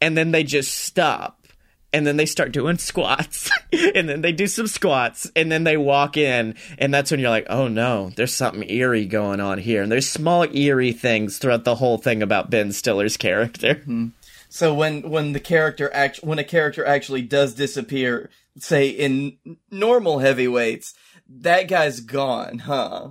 and 0.01 0.17
then 0.17 0.31
they 0.31 0.45
just 0.45 0.73
stop 0.73 1.38
and 1.93 2.07
then 2.07 2.17
they 2.17 2.27
start 2.27 2.53
doing 2.53 2.79
squats 2.79 3.51
and 3.73 4.09
then 4.09 4.21
they 4.21 4.33
do 4.33 4.47
some 4.47 4.67
squats 4.67 5.31
and 5.35 5.51
then 5.51 5.65
they 5.65 5.77
walk 5.77 6.17
in 6.17 6.55
and 6.79 6.93
that's 6.93 7.11
when 7.11 7.21
you're 7.21 7.31
like 7.31 7.47
oh 7.49 7.69
no 7.69 8.11
there's 8.17 8.35
something 8.35 8.69
eerie 8.69 9.07
going 9.07 9.41
on 9.41 9.59
here. 9.59 9.83
And 9.83 9.91
there's 9.91 10.09
small 10.09 10.45
eerie 10.45 10.93
things 10.93 11.39
throughout 11.39 11.65
the 11.65 11.77
whole 11.77 11.99
thing 11.99 12.23
about 12.23 12.51
ben 12.51 12.73
stiller's 12.73 13.17
character. 13.17 13.83
Hmm. 13.89 14.09
So 14.51 14.73
when 14.73 15.11
when 15.11 15.35
the 15.35 15.41
character 15.41 15.91
act 15.93 16.21
when 16.23 16.39
a 16.39 16.45
character 16.45 16.85
actually 16.85 17.23
does 17.23 17.55
disappear, 17.55 18.31
say 18.59 18.89
in 18.89 19.37
normal 19.71 20.21
heavyweights, 20.21 20.95
that 21.29 21.69
guy's 21.69 22.01
gone, 22.01 22.61
huh? 22.61 23.11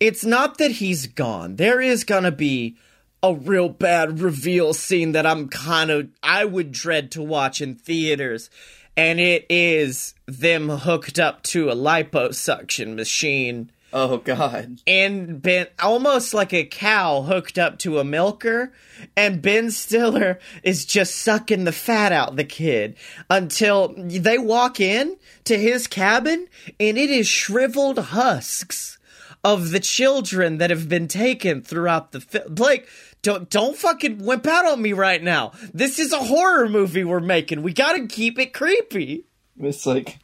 it's 0.00 0.24
not 0.24 0.58
that 0.58 0.72
he's 0.72 1.06
gone. 1.06 1.56
There 1.56 1.80
is 1.80 2.04
gonna 2.04 2.32
be 2.32 2.76
a 3.24 3.34
real 3.34 3.68
bad 3.70 4.20
reveal 4.20 4.74
scene 4.74 5.12
that 5.12 5.24
i'm 5.26 5.48
kind 5.48 5.90
of 5.90 6.08
i 6.22 6.44
would 6.44 6.70
dread 6.70 7.10
to 7.10 7.22
watch 7.22 7.60
in 7.60 7.74
theaters 7.74 8.50
and 8.96 9.18
it 9.18 9.46
is 9.48 10.14
them 10.26 10.68
hooked 10.68 11.18
up 11.18 11.42
to 11.42 11.70
a 11.70 11.74
liposuction 11.74 12.94
machine 12.94 13.70
Oh 13.96 14.16
god. 14.16 14.80
and 14.88 15.40
Ben 15.40 15.68
almost 15.80 16.34
like 16.34 16.52
a 16.52 16.64
cow 16.64 17.22
hooked 17.22 17.58
up 17.58 17.78
to 17.78 18.00
a 18.00 18.04
milker, 18.04 18.72
and 19.16 19.40
Ben 19.40 19.70
Stiller 19.70 20.40
is 20.64 20.84
just 20.84 21.14
sucking 21.14 21.62
the 21.62 21.70
fat 21.70 22.10
out 22.10 22.34
the 22.34 22.42
kid 22.42 22.96
until 23.30 23.94
they 23.96 24.36
walk 24.36 24.80
in 24.80 25.16
to 25.44 25.56
his 25.56 25.86
cabin 25.86 26.48
and 26.80 26.98
it 26.98 27.08
is 27.08 27.28
shriveled 27.28 27.98
husks 27.98 28.98
of 29.44 29.70
the 29.70 29.78
children 29.78 30.58
that 30.58 30.70
have 30.70 30.88
been 30.88 31.06
taken 31.06 31.62
throughout 31.62 32.10
the 32.10 32.20
film. 32.20 32.52
Blake, 32.52 32.88
don't 33.24 33.50
don't 33.50 33.76
fucking 33.76 34.18
wimp 34.18 34.46
out 34.46 34.66
on 34.66 34.80
me 34.80 34.92
right 34.92 35.22
now. 35.22 35.52
This 35.72 35.98
is 35.98 36.12
a 36.12 36.18
horror 36.18 36.68
movie 36.68 37.02
we're 37.02 37.18
making. 37.18 37.62
We 37.62 37.72
gotta 37.72 38.06
keep 38.06 38.38
it 38.38 38.52
creepy. 38.52 39.24
It's 39.58 39.86
like 39.86 40.18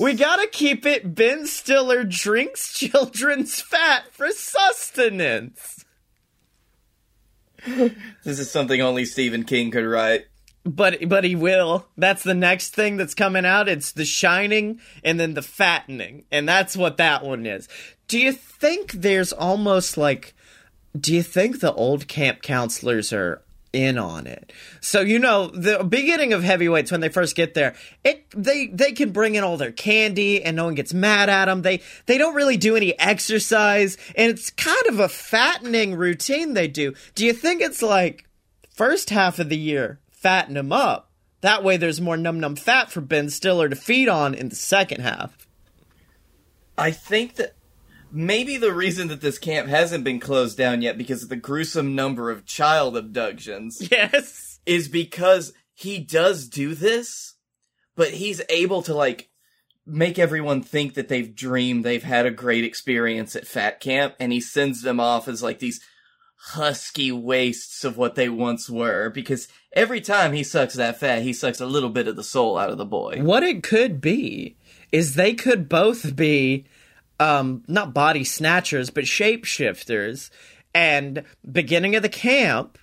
We 0.00 0.14
gotta 0.14 0.48
keep 0.48 0.84
it 0.86 1.14
Ben 1.14 1.46
Stiller 1.46 2.02
drinks 2.02 2.76
children's 2.76 3.60
fat 3.60 4.12
for 4.12 4.30
sustenance. 4.30 5.84
this 7.66 8.38
is 8.38 8.50
something 8.50 8.80
only 8.80 9.04
Stephen 9.04 9.44
King 9.44 9.70
could 9.70 9.86
write. 9.86 10.24
But 10.64 11.06
but 11.08 11.24
he 11.24 11.36
will. 11.36 11.86
That's 11.98 12.22
the 12.22 12.34
next 12.34 12.74
thing 12.74 12.96
that's 12.96 13.14
coming 13.14 13.44
out. 13.44 13.68
It's 13.68 13.92
the 13.92 14.06
shining 14.06 14.80
and 15.04 15.20
then 15.20 15.34
the 15.34 15.42
fattening. 15.42 16.24
And 16.32 16.48
that's 16.48 16.76
what 16.76 16.96
that 16.96 17.22
one 17.22 17.44
is. 17.44 17.68
Do 18.08 18.18
you 18.18 18.32
think 18.32 18.92
there's 18.92 19.32
almost 19.32 19.98
like 19.98 20.34
do 20.98 21.14
you 21.14 21.22
think 21.22 21.60
the 21.60 21.72
old 21.72 22.06
camp 22.06 22.42
counselors 22.42 23.12
are 23.12 23.42
in 23.72 23.98
on 23.98 24.26
it? 24.26 24.52
So 24.80 25.00
you 25.00 25.18
know, 25.18 25.48
the 25.48 25.82
beginning 25.82 26.32
of 26.32 26.42
heavyweights 26.42 26.92
when 26.92 27.00
they 27.00 27.08
first 27.08 27.34
get 27.34 27.54
there, 27.54 27.74
it 28.04 28.24
they 28.30 28.68
they 28.68 28.92
can 28.92 29.10
bring 29.10 29.34
in 29.34 29.44
all 29.44 29.56
their 29.56 29.72
candy 29.72 30.42
and 30.42 30.56
no 30.56 30.66
one 30.66 30.74
gets 30.74 30.94
mad 30.94 31.28
at 31.28 31.46
them. 31.46 31.62
They 31.62 31.82
they 32.06 32.18
don't 32.18 32.34
really 32.34 32.56
do 32.56 32.76
any 32.76 32.98
exercise 32.98 33.98
and 34.14 34.30
it's 34.30 34.50
kind 34.50 34.86
of 34.88 35.00
a 35.00 35.08
fattening 35.08 35.96
routine 35.96 36.54
they 36.54 36.68
do. 36.68 36.94
Do 37.14 37.26
you 37.26 37.32
think 37.32 37.60
it's 37.60 37.82
like 37.82 38.28
first 38.70 39.10
half 39.10 39.38
of 39.38 39.48
the 39.48 39.58
year 39.58 39.98
fatten 40.10 40.54
them 40.54 40.72
up? 40.72 41.10
That 41.40 41.64
way 41.64 41.76
there's 41.76 42.00
more 42.00 42.16
num 42.16 42.40
num 42.40 42.56
fat 42.56 42.90
for 42.90 43.00
Ben 43.00 43.28
Stiller 43.28 43.68
to 43.68 43.76
feed 43.76 44.08
on 44.08 44.34
in 44.34 44.48
the 44.48 44.56
second 44.56 45.00
half. 45.00 45.46
I 46.78 46.90
think 46.90 47.34
that 47.36 47.54
maybe 48.14 48.56
the 48.56 48.72
reason 48.72 49.08
that 49.08 49.20
this 49.20 49.38
camp 49.38 49.68
hasn't 49.68 50.04
been 50.04 50.20
closed 50.20 50.56
down 50.56 50.80
yet 50.80 50.96
because 50.96 51.24
of 51.24 51.28
the 51.28 51.36
gruesome 51.36 51.94
number 51.94 52.30
of 52.30 52.46
child 52.46 52.96
abductions 52.96 53.88
Yes. 53.90 54.60
is 54.64 54.88
because 54.88 55.52
he 55.74 55.98
does 55.98 56.48
do 56.48 56.74
this, 56.74 57.34
but 57.96 58.10
he's 58.12 58.40
able 58.48 58.82
to 58.82 58.94
like 58.94 59.28
make 59.84 60.18
everyone 60.18 60.62
think 60.62 60.94
that 60.94 61.08
they've 61.08 61.34
dreamed 61.34 61.84
they've 61.84 62.04
had 62.04 62.24
a 62.24 62.30
great 62.30 62.64
experience 62.64 63.34
at 63.36 63.46
fat 63.46 63.80
camp 63.80 64.14
and 64.18 64.32
he 64.32 64.40
sends 64.40 64.80
them 64.82 64.98
off 65.00 65.28
as 65.28 65.42
like 65.42 65.58
these 65.58 65.80
husky 66.36 67.10
wastes 67.12 67.84
of 67.84 67.96
what 67.96 68.14
they 68.14 68.28
once 68.28 68.68
were 68.70 69.10
because 69.10 69.48
every 69.72 70.00
time 70.00 70.32
he 70.32 70.42
sucks 70.42 70.74
that 70.74 70.98
fat 70.98 71.22
he 71.22 71.32
sucks 71.32 71.60
a 71.60 71.66
little 71.66 71.90
bit 71.90 72.08
of 72.08 72.16
the 72.16 72.22
soul 72.24 72.56
out 72.56 72.70
of 72.70 72.78
the 72.78 72.84
boy 72.84 73.18
What 73.20 73.42
it 73.42 73.62
could 73.62 74.00
be 74.00 74.56
is 74.92 75.14
they 75.14 75.34
could 75.34 75.68
both 75.68 76.14
be 76.16 76.64
um 77.20 77.62
not 77.68 77.94
body 77.94 78.24
snatchers 78.24 78.90
but 78.90 79.04
shapeshifters 79.04 80.30
and 80.74 81.22
beginning 81.50 81.94
of 81.96 82.02
the 82.02 82.08
camp 82.08 82.78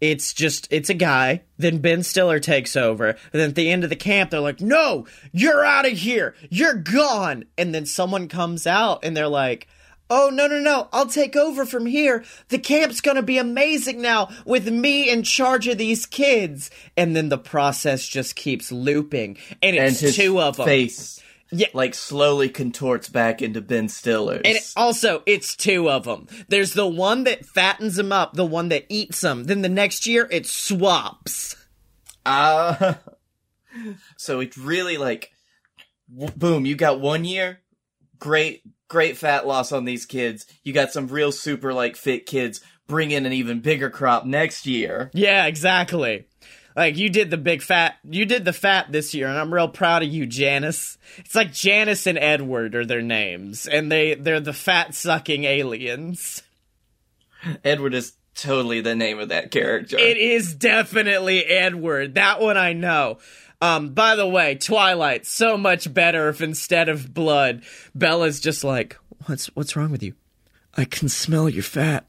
it's 0.00 0.32
just 0.32 0.66
it's 0.70 0.90
a 0.90 0.94
guy 0.94 1.42
then 1.58 1.78
ben 1.78 2.02
stiller 2.02 2.38
takes 2.38 2.76
over 2.76 3.08
and 3.08 3.18
then 3.32 3.50
at 3.50 3.54
the 3.54 3.70
end 3.70 3.84
of 3.84 3.90
the 3.90 3.96
camp 3.96 4.30
they're 4.30 4.40
like 4.40 4.60
no 4.60 5.06
you're 5.32 5.64
out 5.64 5.86
of 5.86 5.92
here 5.92 6.34
you're 6.50 6.74
gone 6.74 7.44
and 7.56 7.74
then 7.74 7.86
someone 7.86 8.28
comes 8.28 8.66
out 8.66 9.04
and 9.04 9.16
they're 9.16 9.28
like 9.28 9.68
Oh, 10.10 10.28
no, 10.30 10.46
no, 10.46 10.58
no. 10.58 10.88
I'll 10.92 11.06
take 11.06 11.34
over 11.34 11.64
from 11.64 11.86
here. 11.86 12.24
The 12.48 12.58
camp's 12.58 13.00
gonna 13.00 13.22
be 13.22 13.38
amazing 13.38 14.02
now 14.02 14.28
with 14.44 14.68
me 14.68 15.08
in 15.08 15.22
charge 15.22 15.66
of 15.66 15.78
these 15.78 16.04
kids. 16.04 16.70
And 16.94 17.16
then 17.16 17.30
the 17.30 17.38
process 17.38 18.06
just 18.06 18.36
keeps 18.36 18.70
looping. 18.70 19.38
And 19.62 19.74
and 19.74 19.86
it's 19.86 20.00
his 20.00 20.16
two 20.16 20.40
of 20.40 20.58
them. 20.58 20.66
face 20.66 21.23
Yeah. 21.56 21.68
like 21.72 21.94
slowly 21.94 22.48
contorts 22.48 23.08
back 23.08 23.40
into 23.42 23.60
Ben 23.60 23.88
Stiller's. 23.88 24.42
And 24.44 24.56
it- 24.56 24.72
also, 24.76 25.22
it's 25.26 25.54
two 25.56 25.88
of 25.90 26.04
them. 26.04 26.26
There's 26.48 26.72
the 26.74 26.86
one 26.86 27.24
that 27.24 27.46
fattens 27.46 27.96
them 27.96 28.12
up, 28.12 28.34
the 28.34 28.44
one 28.46 28.68
that 28.70 28.86
eats 28.88 29.20
them. 29.20 29.44
Then 29.44 29.62
the 29.62 29.68
next 29.68 30.06
year, 30.06 30.26
it 30.30 30.46
swaps. 30.46 31.56
Ah. 32.26 32.98
so 34.16 34.40
it's 34.40 34.56
really 34.58 34.96
like, 34.96 35.30
w- 36.12 36.32
boom, 36.36 36.66
you 36.66 36.74
got 36.76 37.00
one 37.00 37.24
year, 37.24 37.60
great, 38.18 38.62
great 38.88 39.16
fat 39.16 39.46
loss 39.46 39.72
on 39.72 39.84
these 39.84 40.06
kids. 40.06 40.46
You 40.62 40.72
got 40.72 40.92
some 40.92 41.08
real 41.08 41.32
super 41.32 41.72
like 41.72 41.96
fit 41.96 42.26
kids. 42.26 42.60
Bring 42.86 43.10
in 43.12 43.24
an 43.24 43.32
even 43.32 43.60
bigger 43.60 43.88
crop 43.88 44.26
next 44.26 44.66
year. 44.66 45.10
Yeah, 45.14 45.46
exactly. 45.46 46.26
Like 46.76 46.96
you 46.96 47.08
did 47.08 47.30
the 47.30 47.36
big 47.36 47.62
fat, 47.62 47.96
you 48.02 48.26
did 48.26 48.44
the 48.44 48.52
fat 48.52 48.90
this 48.90 49.14
year, 49.14 49.28
and 49.28 49.38
I'm 49.38 49.54
real 49.54 49.68
proud 49.68 50.02
of 50.02 50.08
you, 50.08 50.26
Janice. 50.26 50.98
It's 51.18 51.34
like 51.34 51.52
Janice 51.52 52.06
and 52.06 52.18
Edward 52.18 52.74
are 52.74 52.84
their 52.84 53.02
names, 53.02 53.66
and 53.66 53.92
they 53.92 54.14
they're 54.14 54.40
the 54.40 54.52
fat 54.52 54.94
sucking 54.94 55.44
aliens. 55.44 56.42
Edward 57.64 57.94
is 57.94 58.14
totally 58.34 58.80
the 58.80 58.96
name 58.96 59.20
of 59.20 59.28
that 59.28 59.50
character. 59.50 59.98
It 59.98 60.16
is 60.16 60.54
definitely 60.54 61.44
Edward. 61.44 62.14
That 62.14 62.40
one 62.40 62.56
I 62.56 62.72
know. 62.72 63.18
Um, 63.60 63.90
by 63.90 64.16
the 64.16 64.26
way, 64.26 64.56
Twilight 64.56 65.26
so 65.26 65.56
much 65.56 65.92
better 65.92 66.28
if 66.28 66.40
instead 66.40 66.88
of 66.88 67.14
blood, 67.14 67.62
Bella's 67.94 68.40
just 68.40 68.64
like, 68.64 68.98
"What's 69.26 69.46
what's 69.54 69.76
wrong 69.76 69.90
with 69.90 70.02
you? 70.02 70.14
I 70.76 70.84
can 70.84 71.08
smell 71.08 71.48
your 71.48 71.62
fat. 71.62 72.06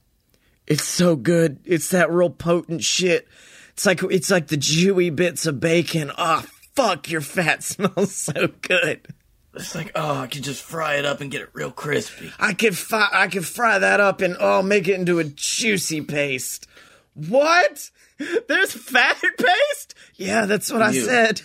It's 0.65 0.83
so 0.83 1.15
good. 1.15 1.59
It's 1.63 1.89
that 1.91 2.11
real 2.11 2.31
potent 2.31 2.83
shit. 2.83 3.27
It's 3.75 3.85
like 3.85 4.01
it's 4.03 4.31
like 4.31 4.47
the 4.47 4.57
chewy 4.57 5.13
bits 5.13 5.45
of 5.45 5.59
bacon. 5.59 6.09
Oh 6.17 6.45
fuck, 6.75 7.09
your 7.09 7.21
fat 7.21 7.61
smells 7.63 8.15
so 8.15 8.47
good. 8.61 9.05
it's 9.53 9.75
like, 9.75 9.91
oh, 9.95 10.21
I 10.21 10.27
can 10.27 10.43
just 10.43 10.63
fry 10.63 10.95
it 10.95 11.05
up 11.05 11.19
and 11.19 11.29
get 11.29 11.41
it 11.41 11.49
real 11.51 11.71
crispy. 11.71 12.31
I 12.39 12.53
could 12.53 12.77
fi- 12.77 13.09
I 13.11 13.27
could 13.27 13.45
fry 13.45 13.77
that 13.79 13.99
up 13.99 14.21
and 14.21 14.37
oh, 14.39 14.61
make 14.61 14.87
it 14.87 14.97
into 14.97 15.19
a 15.19 15.25
juicy 15.25 16.01
paste. 16.01 16.67
What? 17.15 17.89
There's 18.47 18.71
fat 18.73 19.17
paste? 19.37 19.93
Yeah, 20.15 20.45
that's 20.45 20.71
what 20.71 20.81
I 20.81 20.93
said. 20.93 21.41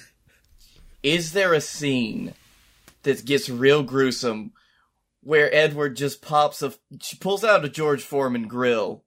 Is 1.02 1.32
there 1.32 1.52
a 1.52 1.60
scene 1.60 2.34
that 3.02 3.24
gets 3.24 3.48
real 3.48 3.82
gruesome 3.82 4.52
where 5.22 5.52
Edward 5.54 5.96
just 5.96 6.22
pops 6.22 6.62
a, 6.62 6.74
she 7.00 7.16
pulls 7.16 7.42
out 7.42 7.64
a 7.64 7.68
George 7.68 8.02
Foreman 8.02 8.46
grill, 8.48 9.02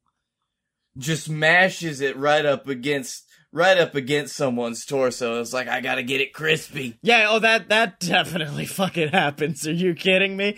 just 0.97 1.29
mashes 1.29 2.01
it 2.01 2.17
right 2.17 2.45
up 2.45 2.67
against, 2.67 3.25
right 3.51 3.77
up 3.77 3.95
against 3.95 4.35
someone's 4.35 4.85
torso. 4.85 5.41
It's 5.41 5.53
like, 5.53 5.67
I 5.67 5.81
gotta 5.81 6.03
get 6.03 6.21
it 6.21 6.33
crispy. 6.33 6.97
Yeah, 7.01 7.27
oh 7.29 7.39
that 7.39 7.69
that 7.69 7.99
definitely 7.99 8.65
fucking 8.67 9.09
happens. 9.09 9.67
Are 9.67 9.71
you 9.71 9.93
kidding 9.95 10.37
me? 10.37 10.57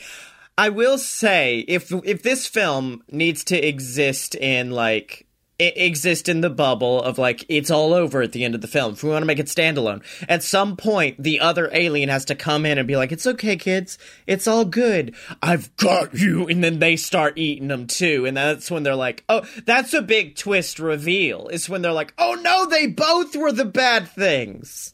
I 0.57 0.69
will 0.69 0.97
say 0.97 1.59
if 1.67 1.91
if 1.91 2.23
this 2.23 2.47
film 2.47 3.03
needs 3.09 3.43
to 3.45 3.57
exist 3.57 4.35
in 4.35 4.71
like 4.71 5.24
exist 5.57 6.27
in 6.27 6.41
the 6.41 6.49
bubble 6.49 7.01
of 7.01 7.17
like 7.17 7.45
it's 7.47 7.71
all 7.71 7.93
over 7.93 8.21
at 8.21 8.33
the 8.33 8.43
end 8.43 8.55
of 8.55 8.61
the 8.61 8.67
film. 8.67 8.93
If 8.93 9.03
we 9.03 9.09
want 9.09 9.21
to 9.21 9.27
make 9.27 9.39
it 9.39 9.47
standalone, 9.47 10.03
at 10.27 10.43
some 10.43 10.75
point 10.75 11.21
the 11.21 11.39
other 11.39 11.69
alien 11.71 12.09
has 12.09 12.25
to 12.25 12.35
come 12.35 12.65
in 12.65 12.77
and 12.77 12.87
be 12.87 12.97
like, 12.97 13.11
"It's 13.11 13.27
okay, 13.27 13.55
kids. 13.55 13.97
It's 14.27 14.47
all 14.47 14.65
good. 14.65 15.15
I've 15.41 15.75
got 15.77 16.13
you." 16.13 16.47
And 16.47 16.63
then 16.63 16.79
they 16.79 16.95
start 16.95 17.37
eating 17.37 17.69
them 17.69 17.87
too, 17.87 18.25
and 18.25 18.35
that's 18.35 18.69
when 18.69 18.83
they're 18.83 18.95
like, 18.95 19.23
"Oh, 19.29 19.45
that's 19.65 19.93
a 19.93 20.01
big 20.01 20.35
twist 20.35 20.79
reveal." 20.79 21.47
It's 21.47 21.69
when 21.69 21.81
they're 21.81 21.91
like, 21.91 22.13
"Oh 22.17 22.33
no, 22.35 22.65
they 22.65 22.87
both 22.87 23.35
were 23.35 23.51
the 23.51 23.65
bad 23.65 24.09
things." 24.09 24.93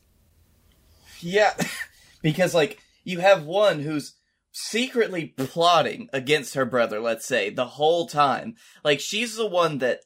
Yeah, 1.21 1.53
because 2.21 2.53
like 2.53 2.79
you 3.03 3.19
have 3.19 3.45
one 3.45 3.79
who's 3.79 4.15
secretly 4.51 5.33
plotting 5.37 6.09
against 6.13 6.55
her 6.55 6.65
brother, 6.65 6.99
let's 6.99 7.25
say, 7.25 7.49
the 7.49 7.65
whole 7.65 8.07
time. 8.07 8.55
Like 8.83 8.99
she's 8.99 9.35
the 9.35 9.47
one 9.47 9.79
that 9.79 10.01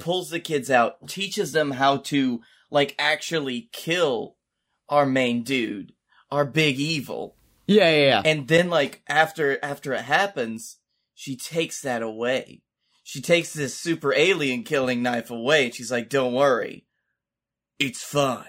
pulls 0.00 0.30
the 0.30 0.40
kids 0.40 0.70
out, 0.70 1.08
teaches 1.08 1.52
them 1.52 1.72
how 1.72 1.98
to 1.98 2.40
like 2.70 2.94
actually 2.98 3.68
kill 3.72 4.36
our 4.88 5.06
main 5.06 5.42
dude, 5.42 5.92
our 6.30 6.44
big 6.44 6.78
evil. 6.78 7.36
Yeah, 7.66 7.90
yeah, 7.90 8.06
yeah. 8.06 8.22
And 8.24 8.48
then 8.48 8.70
like 8.70 9.02
after 9.08 9.58
after 9.62 9.92
it 9.92 10.02
happens, 10.02 10.78
she 11.14 11.36
takes 11.36 11.82
that 11.82 12.02
away. 12.02 12.62
She 13.04 13.20
takes 13.20 13.52
this 13.52 13.76
super 13.76 14.14
alien 14.14 14.62
killing 14.62 15.02
knife 15.02 15.30
away 15.30 15.66
and 15.66 15.74
she's 15.74 15.92
like, 15.92 16.08
"Don't 16.08 16.32
worry. 16.32 16.86
It's 17.78 18.02
fine." 18.02 18.46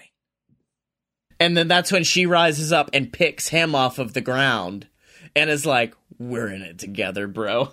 And 1.42 1.58
then 1.58 1.68
that's 1.68 1.92
when 1.92 2.04
she 2.04 2.28
rises 2.28 2.72
up 2.72 2.92
and 2.94 3.12
picks 3.12 3.48
him 3.48 3.74
off 3.74 3.98
of 3.98 4.14
the 4.14 4.22
ground 4.22 4.88
and 5.36 5.50
is 5.50 5.66
like, 5.66 5.96
We're 6.20 6.50
in 6.50 6.62
it 6.62 6.78
together, 6.78 7.28
bro. 7.28 7.72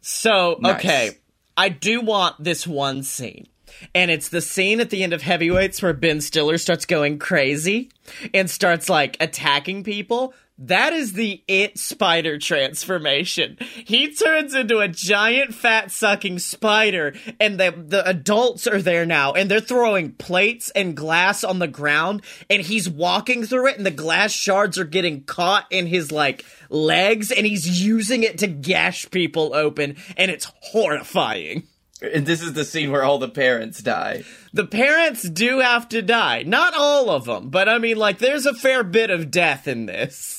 So, 0.00 0.56
Nice. 0.60 0.76
okay. 0.76 1.10
I 1.56 1.68
do 1.68 2.00
want 2.00 2.42
this 2.42 2.66
one 2.66 3.02
scene. 3.02 3.48
And 3.94 4.10
it's 4.10 4.30
the 4.30 4.40
scene 4.40 4.80
at 4.80 4.90
the 4.90 5.02
end 5.02 5.12
of 5.12 5.22
Heavyweights 5.22 5.82
where 5.82 5.92
Ben 5.92 6.20
Stiller 6.20 6.56
starts 6.56 6.86
going 6.86 7.18
crazy 7.18 7.90
and 8.32 8.48
starts 8.48 8.88
like 8.88 9.16
attacking 9.20 9.84
people. 9.84 10.32
That 10.58 10.94
is 10.94 11.12
the 11.12 11.42
it 11.46 11.78
spider 11.78 12.38
transformation. 12.38 13.58
He 13.60 14.14
turns 14.14 14.54
into 14.54 14.78
a 14.78 14.88
giant 14.88 15.54
fat 15.54 15.90
sucking 15.90 16.38
spider 16.38 17.14
and 17.38 17.60
the 17.60 17.74
the 17.76 18.08
adults 18.08 18.66
are 18.66 18.80
there 18.80 19.04
now 19.04 19.32
and 19.32 19.50
they're 19.50 19.60
throwing 19.60 20.12
plates 20.12 20.70
and 20.70 20.96
glass 20.96 21.44
on 21.44 21.58
the 21.58 21.68
ground 21.68 22.22
and 22.48 22.62
he's 22.62 22.88
walking 22.88 23.44
through 23.44 23.68
it 23.68 23.76
and 23.76 23.84
the 23.84 23.90
glass 23.90 24.32
shards 24.32 24.78
are 24.78 24.84
getting 24.84 25.24
caught 25.24 25.66
in 25.70 25.86
his 25.86 26.10
like 26.10 26.44
legs 26.70 27.30
and 27.30 27.46
he's 27.46 27.82
using 27.82 28.22
it 28.22 28.38
to 28.38 28.46
gash 28.46 29.10
people 29.10 29.54
open 29.54 29.96
and 30.16 30.30
it's 30.30 30.50
horrifying. 30.60 31.64
And 32.00 32.26
this 32.26 32.42
is 32.42 32.52
the 32.52 32.64
scene 32.64 32.92
where 32.92 33.04
all 33.04 33.18
the 33.18 33.28
parents 33.28 33.82
die. 33.82 34.24
The 34.52 34.66
parents 34.66 35.22
do 35.22 35.60
have 35.60 35.88
to 35.90 36.02
die. 36.02 36.42
Not 36.42 36.74
all 36.74 37.08
of 37.08 37.24
them, 37.24 37.48
but 37.48 37.70
I 37.70 37.78
mean, 37.78 37.96
like, 37.96 38.18
there's 38.18 38.44
a 38.44 38.52
fair 38.52 38.84
bit 38.84 39.08
of 39.10 39.30
death 39.30 39.66
in 39.66 39.86
this. 39.86 40.35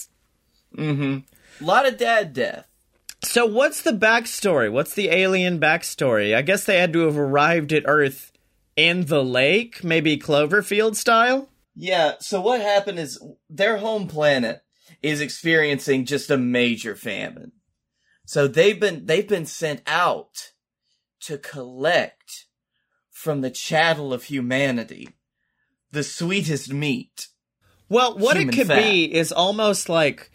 A 0.76 1.24
lot 1.62 1.88
of 1.88 1.98
dad 1.98 2.34
death. 2.34 2.66
So, 3.24 3.46
what's 3.46 3.82
the 3.82 3.92
backstory? 3.92 4.72
What's 4.72 4.94
the 4.94 5.10
alien 5.10 5.60
backstory? 5.60 6.36
I 6.36 6.42
guess 6.42 6.66
they 6.66 6.78
had 6.78 6.94
to 6.94 7.00
have 7.00 7.18
arrived 7.18 7.74
at 7.74 7.84
Earth 7.86 8.32
in 8.76 9.06
the 9.06 9.24
lake, 9.24 9.84
maybe 9.84 10.18
Cloverfield 10.18 10.96
style? 10.96 11.50
Yeah, 11.76 12.16
so 12.20 12.42
what 12.42 12.62
happened 12.62 13.00
is 13.00 13.22
their 13.50 13.78
home 13.78 14.08
planet 14.08 14.62
is 15.02 15.22
experiencing 15.22 16.06
just 16.06 16.30
a 16.30 16.38
major 16.38 16.96
famine. 16.96 17.52
So 18.26 18.48
they've 18.48 18.80
been 18.80 19.06
they've 19.06 19.28
been 19.28 19.46
sent 19.46 19.82
out 19.88 20.52
to 21.22 21.38
collect 21.38 22.46
from 23.10 23.42
the 23.42 23.50
chattel 23.50 24.14
of 24.14 24.26
humanity 24.26 25.10
the 25.92 26.04
sweetest 26.04 26.72
meat. 26.72 27.28
Well, 27.90 28.18
what 28.18 28.38
it 28.38 28.52
could 28.52 28.68
fat. 28.68 28.84
be 28.84 29.14
is 29.14 29.32
almost 29.32 29.88
like 29.88 30.30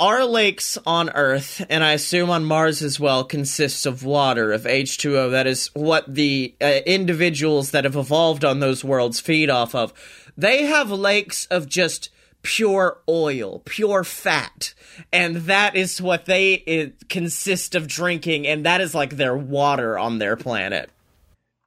our 0.00 0.24
lakes 0.24 0.78
on 0.86 1.10
Earth, 1.10 1.64
and 1.68 1.84
I 1.84 1.92
assume 1.92 2.30
on 2.30 2.44
Mars 2.44 2.82
as 2.82 2.98
well, 2.98 3.22
consists 3.22 3.84
of 3.84 4.02
water, 4.02 4.50
of 4.50 4.62
H2O. 4.62 5.30
That 5.30 5.46
is 5.46 5.70
what 5.74 6.12
the 6.12 6.54
uh, 6.60 6.80
individuals 6.86 7.70
that 7.72 7.84
have 7.84 7.96
evolved 7.96 8.44
on 8.44 8.60
those 8.60 8.82
worlds 8.82 9.20
feed 9.20 9.50
off 9.50 9.74
of. 9.74 9.92
They 10.38 10.64
have 10.64 10.90
lakes 10.90 11.46
of 11.46 11.68
just 11.68 12.08
pure 12.42 12.98
oil, 13.06 13.60
pure 13.66 14.02
fat. 14.02 14.72
And 15.12 15.36
that 15.36 15.76
is 15.76 16.00
what 16.00 16.24
they 16.24 16.64
uh, 16.66 17.04
consist 17.08 17.74
of 17.74 17.86
drinking, 17.86 18.46
and 18.46 18.64
that 18.64 18.80
is 18.80 18.94
like 18.94 19.16
their 19.16 19.36
water 19.36 19.98
on 19.98 20.18
their 20.18 20.36
planet. 20.36 20.90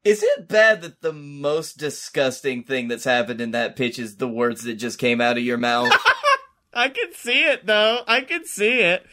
Is 0.04 0.22
it 0.22 0.50
bad 0.50 0.82
that 0.82 1.02
the 1.02 1.14
most 1.14 1.78
disgusting 1.78 2.64
thing 2.64 2.90
that's 2.90 3.06
happened 3.06 3.40
in 3.40 3.52
that 3.52 3.76
pitch 3.76 3.98
is 3.98 4.18
the 4.18 4.28
words 4.28 4.64
that 4.64 4.74
just 4.74 5.00
came 5.00 5.22
out 5.22 5.38
of 5.38 5.44
your 5.44 5.58
mouth? 5.58 5.94
I 6.74 6.90
can 6.90 7.14
see 7.14 7.44
it, 7.44 7.66
though. 7.66 8.02
I 8.08 8.22
can 8.22 8.46
see 8.46 8.80
it. 8.80 9.06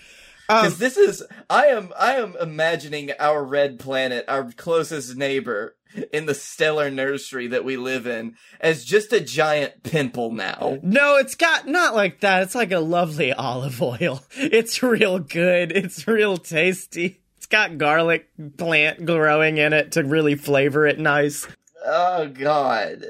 Um, 0.49 0.63
Because 0.63 0.79
this 0.79 0.97
is, 0.97 1.23
I 1.49 1.67
am, 1.67 1.93
I 1.99 2.17
am 2.17 2.37
imagining 2.41 3.13
our 3.19 3.45
red 3.45 3.79
planet, 3.79 4.25
our 4.29 4.51
closest 4.53 5.17
neighbor 5.17 5.77
in 6.13 6.27
the 6.27 6.35
stellar 6.35 6.91
nursery 6.91 7.49
that 7.49 7.65
we 7.65 7.77
live 7.77 8.07
in, 8.07 8.37
as 8.61 8.85
just 8.85 9.13
a 9.13 9.21
giant 9.21 9.83
pimple 9.83 10.33
now. 10.33 10.79
No, 10.83 11.17
it's 11.17 11.35
got 11.35 11.67
not 11.67 11.95
like 11.95 12.21
that. 12.21 12.43
It's 12.43 12.55
like 12.55 12.73
a 12.73 12.81
lovely 12.81 13.33
olive 13.33 13.81
oil. 13.83 14.23
It's 14.37 14.83
real 14.83 15.19
good. 15.19 15.73
It's 15.73 16.07
real 16.07 16.37
tasty. 16.37 17.21
It's 17.37 17.47
got 17.47 17.79
garlic 17.79 18.29
plant 18.57 19.05
growing 19.07 19.59
in 19.59 19.73
it 19.73 19.93
to 19.93 20.05
really 20.05 20.35
flavor 20.35 20.87
it 20.87 20.99
nice. 20.99 21.47
Oh 21.85 22.29
God. 22.29 23.05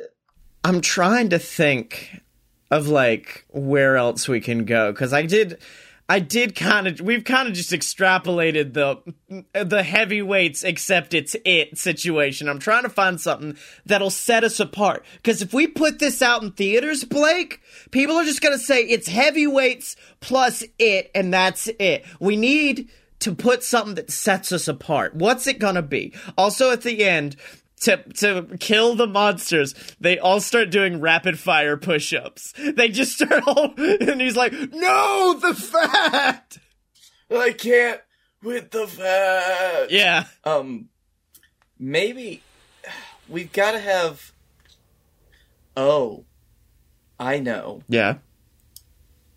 I'm 0.64 0.80
trying 0.80 1.30
to 1.30 1.38
think 1.38 2.20
of 2.71 2.89
like 2.89 3.45
where 3.49 3.97
else 3.97 4.29
we 4.29 4.41
can 4.41 4.64
go 4.64 4.93
cuz 4.93 5.12
I 5.12 5.23
did 5.23 5.59
I 6.11 6.18
did 6.18 6.57
kind 6.57 6.89
of 6.89 7.01
we've 7.01 7.23
kind 7.23 7.47
of 7.47 7.55
just 7.55 7.71
extrapolated 7.71 8.75
the 8.75 8.97
the 9.53 9.85
heavyweights 9.85 10.64
except 10.64 11.14
it's 11.14 11.37
it 11.45 11.79
situation. 11.79 12.49
I'm 12.49 12.59
trying 12.59 12.83
to 12.83 12.89
find 12.89 13.21
something 13.21 13.57
that'll 13.87 14.11
set 14.11 14.43
us 14.43 14.59
apart 14.59 15.05
cuz 15.23 15.41
if 15.41 15.55
we 15.55 15.68
put 15.68 16.01
this 16.01 16.21
out 16.21 16.43
in 16.43 16.51
theaters, 16.51 17.05
Blake, 17.05 17.61
people 17.93 18.16
are 18.16 18.25
just 18.25 18.43
to 18.59 18.64
say 18.64 18.83
it's 18.83 19.07
heavyweights 19.07 19.95
plus 20.18 20.64
it 20.81 21.12
and 21.14 21.33
that's 21.33 21.68
it. 21.79 22.05
We 22.18 22.35
need 22.35 22.89
to 23.21 23.33
put 23.33 23.62
something 23.62 23.95
that 23.95 24.11
sets 24.11 24.51
us 24.51 24.66
apart. 24.66 25.14
What's 25.14 25.47
it 25.47 25.61
to 25.77 25.83
be? 25.83 26.12
Also 26.37 26.73
at 26.73 26.83
the 26.83 27.05
end, 27.05 27.37
to 27.81 28.03
to 28.14 28.57
kill 28.59 28.95
the 28.95 29.07
monsters, 29.07 29.74
they 30.01 30.18
all 30.18 30.41
start 30.41 30.70
doing 30.70 31.01
rapid 31.01 31.39
fire 31.39 31.76
push-ups. 31.76 32.53
They 32.59 32.89
just 32.89 33.12
start 33.14 33.43
all, 33.47 33.74
and 33.78 34.20
he's 34.20 34.37
like, 34.37 34.53
"No, 34.53 35.39
the 35.41 35.55
fat." 35.55 36.59
I 37.31 37.53
can't 37.53 38.01
with 38.43 38.70
the 38.70 38.87
fat. 38.87 39.91
Yeah, 39.91 40.24
Um, 40.45 40.89
maybe 41.78 42.43
we've 43.28 43.53
got 43.53 43.72
to 43.72 43.78
have. 43.78 44.33
Oh, 45.76 46.24
I 47.18 47.39
know. 47.39 47.83
yeah. 47.89 48.16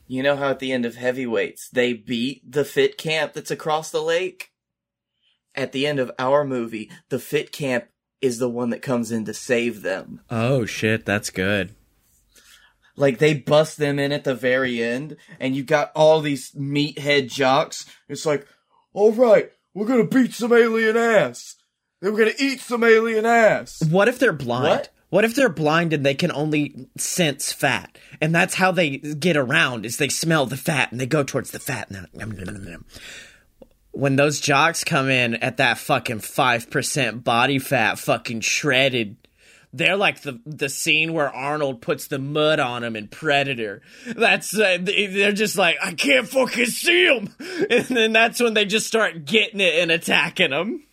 You 0.07 0.21
know 0.21 0.35
how 0.35 0.49
at 0.49 0.59
the 0.59 0.71
end 0.71 0.85
of 0.85 0.95
Heavyweights 0.95 1.69
they 1.69 1.93
beat 1.93 2.41
the 2.51 2.65
fit 2.65 2.97
camp 2.97 3.33
that's 3.33 3.51
across 3.51 3.89
the 3.89 4.01
lake? 4.01 4.51
At 5.55 5.71
the 5.71 5.85
end 5.87 5.99
of 5.99 6.11
our 6.19 6.43
movie, 6.43 6.91
the 7.09 7.19
fit 7.19 7.51
camp 7.51 7.85
is 8.23 8.39
the 8.39 8.49
one 8.49 8.69
that 8.69 8.81
comes 8.81 9.11
in 9.11 9.25
to 9.25 9.33
save 9.33 9.81
them. 9.81 10.21
Oh 10.29 10.65
shit, 10.65 11.05
that's 11.05 11.29
good. 11.29 11.75
Like 12.95 13.17
they 13.17 13.33
bust 13.33 13.77
them 13.77 13.99
in 13.99 14.11
at 14.11 14.23
the 14.23 14.35
very 14.35 14.81
end, 14.81 15.17
and 15.39 15.55
you 15.55 15.63
got 15.63 15.91
all 15.95 16.21
these 16.21 16.51
meathead 16.51 17.27
jocks. 17.27 17.85
It's 18.07 18.25
like, 18.25 18.47
all 18.93 19.11
right, 19.11 19.51
we're 19.73 19.87
gonna 19.87 20.05
beat 20.05 20.33
some 20.33 20.53
alien 20.53 20.95
ass. 20.95 21.55
Then 22.01 22.13
we're 22.13 22.19
gonna 22.19 22.37
eat 22.39 22.59
some 22.59 22.83
alien 22.83 23.25
ass. 23.25 23.83
What 23.83 24.07
if 24.07 24.19
they're 24.19 24.31
blind? 24.31 24.67
What? 24.67 24.89
What 25.09 25.25
if 25.25 25.35
they're 25.35 25.49
blind 25.49 25.93
and 25.93 26.03
they 26.03 26.15
can 26.15 26.31
only 26.31 26.87
sense 26.97 27.51
fat, 27.51 27.97
and 28.19 28.33
that's 28.33 28.55
how 28.55 28.71
they 28.71 28.97
get 28.97 29.37
around? 29.37 29.85
Is 29.85 29.97
they 29.97 30.09
smell 30.09 30.45
the 30.45 30.57
fat 30.57 30.91
and 30.91 30.99
they 30.99 31.05
go 31.05 31.23
towards 31.23 31.51
the 31.51 31.59
fat. 31.59 31.89
And 31.89 32.07
then, 32.13 32.83
when 33.93 34.15
those 34.15 34.39
jocks 34.39 34.83
come 34.83 35.09
in 35.09 35.35
at 35.35 35.57
that 35.57 35.77
fucking 35.77 36.19
five 36.19 36.69
percent 36.69 37.23
body 37.23 37.59
fat, 37.59 37.99
fucking 37.99 38.41
shredded, 38.41 39.15
they're 39.71 39.95
like 39.95 40.21
the 40.21 40.41
the 40.45 40.67
scene 40.67 41.13
where 41.13 41.33
Arnold 41.33 41.81
puts 41.81 42.07
the 42.07 42.19
mud 42.19 42.59
on 42.59 42.83
him 42.83 42.95
in 42.95 43.07
Predator. 43.07 43.81
That's 44.05 44.57
uh, 44.57 44.79
they're 44.81 45.31
just 45.31 45.57
like 45.57 45.77
I 45.81 45.93
can't 45.93 46.27
fucking 46.27 46.65
see 46.65 47.05
him, 47.05 47.33
and 47.69 47.85
then 47.85 48.13
that's 48.13 48.41
when 48.41 48.55
they 48.55 48.65
just 48.65 48.87
start 48.87 49.25
getting 49.25 49.61
it 49.61 49.75
and 49.75 49.91
attacking 49.91 50.51
him. 50.51 50.83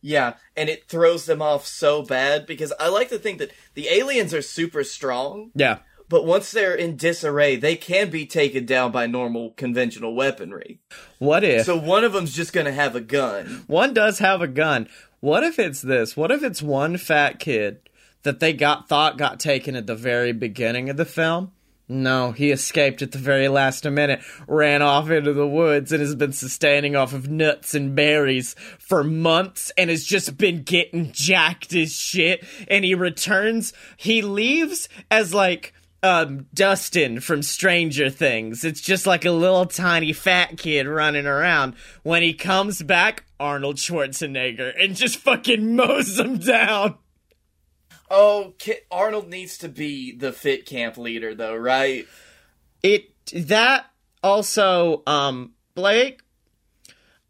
Yeah, 0.00 0.34
and 0.56 0.68
it 0.68 0.88
throws 0.88 1.26
them 1.26 1.42
off 1.42 1.66
so 1.66 2.02
bad 2.02 2.46
because 2.46 2.72
I 2.78 2.88
like 2.88 3.08
to 3.08 3.18
think 3.18 3.38
that 3.38 3.50
the 3.74 3.88
aliens 3.88 4.32
are 4.34 4.42
super 4.42 4.84
strong, 4.84 5.50
Yeah, 5.54 5.78
but 6.08 6.24
once 6.24 6.50
they're 6.50 6.74
in 6.74 6.96
disarray, 6.96 7.56
they 7.56 7.76
can 7.76 8.10
be 8.10 8.26
taken 8.26 8.64
down 8.66 8.92
by 8.92 9.06
normal 9.06 9.50
conventional 9.50 10.14
weaponry. 10.14 10.80
What 11.18 11.44
if 11.44 11.66
So 11.66 11.76
one 11.76 12.04
of 12.04 12.12
them's 12.12 12.34
just 12.34 12.52
gonna 12.52 12.72
have 12.72 12.94
a 12.96 13.00
gun. 13.00 13.64
one 13.66 13.94
does 13.94 14.18
have 14.18 14.42
a 14.42 14.48
gun? 14.48 14.88
What 15.20 15.42
if 15.42 15.58
it's 15.58 15.82
this? 15.82 16.16
What 16.16 16.30
if 16.30 16.42
it's 16.42 16.62
one 16.62 16.96
fat 16.96 17.38
kid 17.38 17.80
that 18.22 18.40
they 18.40 18.52
got 18.52 18.88
thought 18.88 19.18
got 19.18 19.40
taken 19.40 19.76
at 19.76 19.86
the 19.86 19.94
very 19.94 20.32
beginning 20.32 20.88
of 20.90 20.96
the 20.96 21.04
film? 21.04 21.52
No, 21.88 22.32
he 22.32 22.50
escaped 22.50 23.00
at 23.00 23.12
the 23.12 23.18
very 23.18 23.46
last 23.46 23.84
minute, 23.84 24.20
ran 24.48 24.82
off 24.82 25.08
into 25.08 25.32
the 25.32 25.46
woods, 25.46 25.92
and 25.92 26.00
has 26.00 26.16
been 26.16 26.32
sustaining 26.32 26.96
off 26.96 27.12
of 27.12 27.30
nuts 27.30 27.74
and 27.74 27.94
berries 27.94 28.56
for 28.80 29.04
months 29.04 29.70
and 29.78 29.88
has 29.88 30.04
just 30.04 30.36
been 30.36 30.62
getting 30.64 31.12
jacked 31.12 31.72
as 31.74 31.92
shit. 31.92 32.44
And 32.66 32.84
he 32.84 32.96
returns, 32.96 33.72
he 33.96 34.20
leaves 34.20 34.88
as 35.12 35.32
like 35.32 35.74
um, 36.02 36.46
Dustin 36.54 37.20
from 37.20 37.42
Stranger 37.42 38.10
Things. 38.10 38.64
It's 38.64 38.80
just 38.80 39.06
like 39.06 39.24
a 39.24 39.30
little 39.30 39.66
tiny 39.66 40.12
fat 40.12 40.58
kid 40.58 40.86
running 40.86 41.26
around. 41.26 41.74
When 42.02 42.22
he 42.22 42.34
comes 42.34 42.82
back, 42.82 43.24
Arnold 43.38 43.76
Schwarzenegger 43.76 44.72
and 44.78 44.96
just 44.96 45.18
fucking 45.18 45.76
mows 45.76 46.18
him 46.18 46.38
down. 46.38 46.98
Oh, 48.10 48.54
Arnold 48.90 49.28
needs 49.28 49.58
to 49.58 49.68
be 49.68 50.12
the 50.12 50.32
fit 50.32 50.64
camp 50.66 50.96
leader, 50.96 51.34
though, 51.34 51.56
right? 51.56 52.06
It 52.82 53.10
that 53.32 53.86
also, 54.22 55.02
um, 55.06 55.52
Blake. 55.74 56.22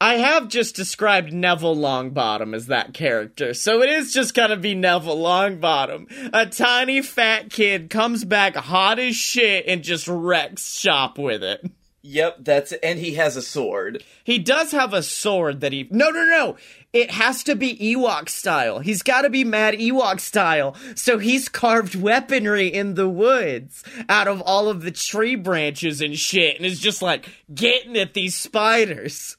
I 0.00 0.16
have 0.16 0.48
just 0.48 0.76
described 0.76 1.32
Neville 1.32 1.76
Longbottom 1.76 2.54
as 2.54 2.66
that 2.66 2.92
character, 2.92 3.54
so 3.54 3.80
it 3.80 3.88
is 3.88 4.12
just 4.12 4.34
gonna 4.34 4.56
be 4.58 4.74
Neville 4.74 5.16
Longbottom. 5.16 6.30
A 6.34 6.46
tiny 6.46 7.00
fat 7.00 7.50
kid 7.50 7.88
comes 7.88 8.24
back 8.24 8.56
hot 8.56 8.98
as 8.98 9.16
shit 9.16 9.64
and 9.66 9.82
just 9.82 10.06
wrecks 10.06 10.78
shop 10.78 11.18
with 11.18 11.42
it. 11.42 11.70
Yep, 12.02 12.36
that's 12.40 12.72
it. 12.72 12.80
and 12.84 12.98
he 12.98 13.14
has 13.14 13.36
a 13.36 13.42
sword. 13.42 14.04
He 14.22 14.38
does 14.38 14.70
have 14.70 14.92
a 14.92 15.02
sword 15.02 15.60
that 15.60 15.72
he. 15.72 15.88
No, 15.90 16.10
no, 16.10 16.24
no. 16.24 16.56
It 16.92 17.10
has 17.10 17.42
to 17.44 17.56
be 17.56 17.76
Ewok 17.76 18.28
style. 18.28 18.78
He's 18.78 19.02
got 19.02 19.22
to 19.22 19.30
be 19.30 19.44
mad 19.44 19.74
Ewok 19.74 20.20
style. 20.20 20.76
So 20.94 21.18
he's 21.18 21.48
carved 21.48 21.94
weaponry 21.96 22.68
in 22.68 22.94
the 22.94 23.08
woods 23.08 23.82
out 24.08 24.28
of 24.28 24.40
all 24.40 24.68
of 24.68 24.82
the 24.82 24.92
tree 24.92 25.34
branches 25.34 26.00
and 26.00 26.16
shit 26.16 26.56
and 26.56 26.64
is 26.64 26.78
just 26.78 27.02
like 27.02 27.28
getting 27.52 27.96
at 27.96 28.14
these 28.14 28.36
spiders. 28.36 29.36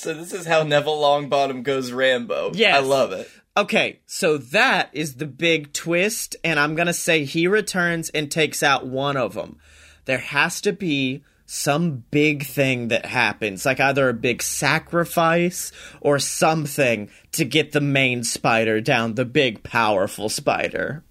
So 0.00 0.14
this 0.14 0.32
is 0.32 0.46
how 0.46 0.62
Neville 0.62 0.98
Longbottom 0.98 1.62
goes 1.62 1.92
Rambo. 1.92 2.52
Yes. 2.54 2.74
I 2.74 2.78
love 2.78 3.12
it. 3.12 3.30
Okay, 3.54 4.00
so 4.06 4.38
that 4.38 4.88
is 4.94 5.16
the 5.16 5.26
big 5.26 5.74
twist, 5.74 6.36
and 6.42 6.58
I'm 6.58 6.74
gonna 6.74 6.94
say 6.94 7.26
he 7.26 7.46
returns 7.46 8.08
and 8.08 8.30
takes 8.30 8.62
out 8.62 8.86
one 8.86 9.18
of 9.18 9.34
them. 9.34 9.58
There 10.06 10.16
has 10.16 10.62
to 10.62 10.72
be 10.72 11.22
some 11.44 12.04
big 12.10 12.46
thing 12.46 12.88
that 12.88 13.04
happens, 13.04 13.66
like 13.66 13.78
either 13.78 14.08
a 14.08 14.14
big 14.14 14.42
sacrifice 14.42 15.70
or 16.00 16.18
something 16.18 17.10
to 17.32 17.44
get 17.44 17.72
the 17.72 17.82
main 17.82 18.24
spider 18.24 18.80
down, 18.80 19.16
the 19.16 19.26
big 19.26 19.62
powerful 19.62 20.30
spider. 20.30 21.04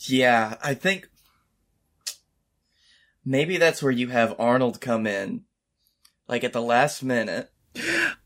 Yeah, 0.00 0.54
I 0.62 0.72
think 0.72 1.10
maybe 3.22 3.58
that's 3.58 3.82
where 3.82 3.92
you 3.92 4.08
have 4.08 4.34
Arnold 4.38 4.80
come 4.80 5.06
in, 5.06 5.44
like 6.26 6.42
at 6.42 6.54
the 6.54 6.62
last 6.62 7.02
minute. 7.02 7.50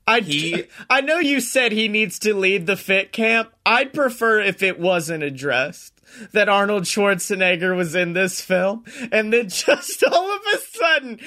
I 0.07 0.21
He- 0.21 0.65
I 0.89 1.01
know 1.01 1.19
you 1.19 1.41
said 1.41 1.73
he 1.73 1.89
needs 1.89 2.19
to 2.21 2.35
lead 2.35 2.67
the 2.67 2.77
fit 2.77 3.13
camp. 3.13 3.53
I'd 3.65 3.93
prefer 3.93 4.41
if 4.41 4.63
it 4.63 4.79
wasn't 4.81 5.23
addressed 5.23 5.95
that 6.33 6.49
Arnold 6.49 6.85
Schwarzenegger 6.85 7.77
was 7.77 7.95
in 7.95 8.15
this 8.15 8.41
film, 8.41 8.85
and 9.13 9.33
then 9.33 9.49
just 9.49 10.03
all 10.03 10.35
of 10.35 10.41
a 10.55 10.59
sudden, 10.59 11.19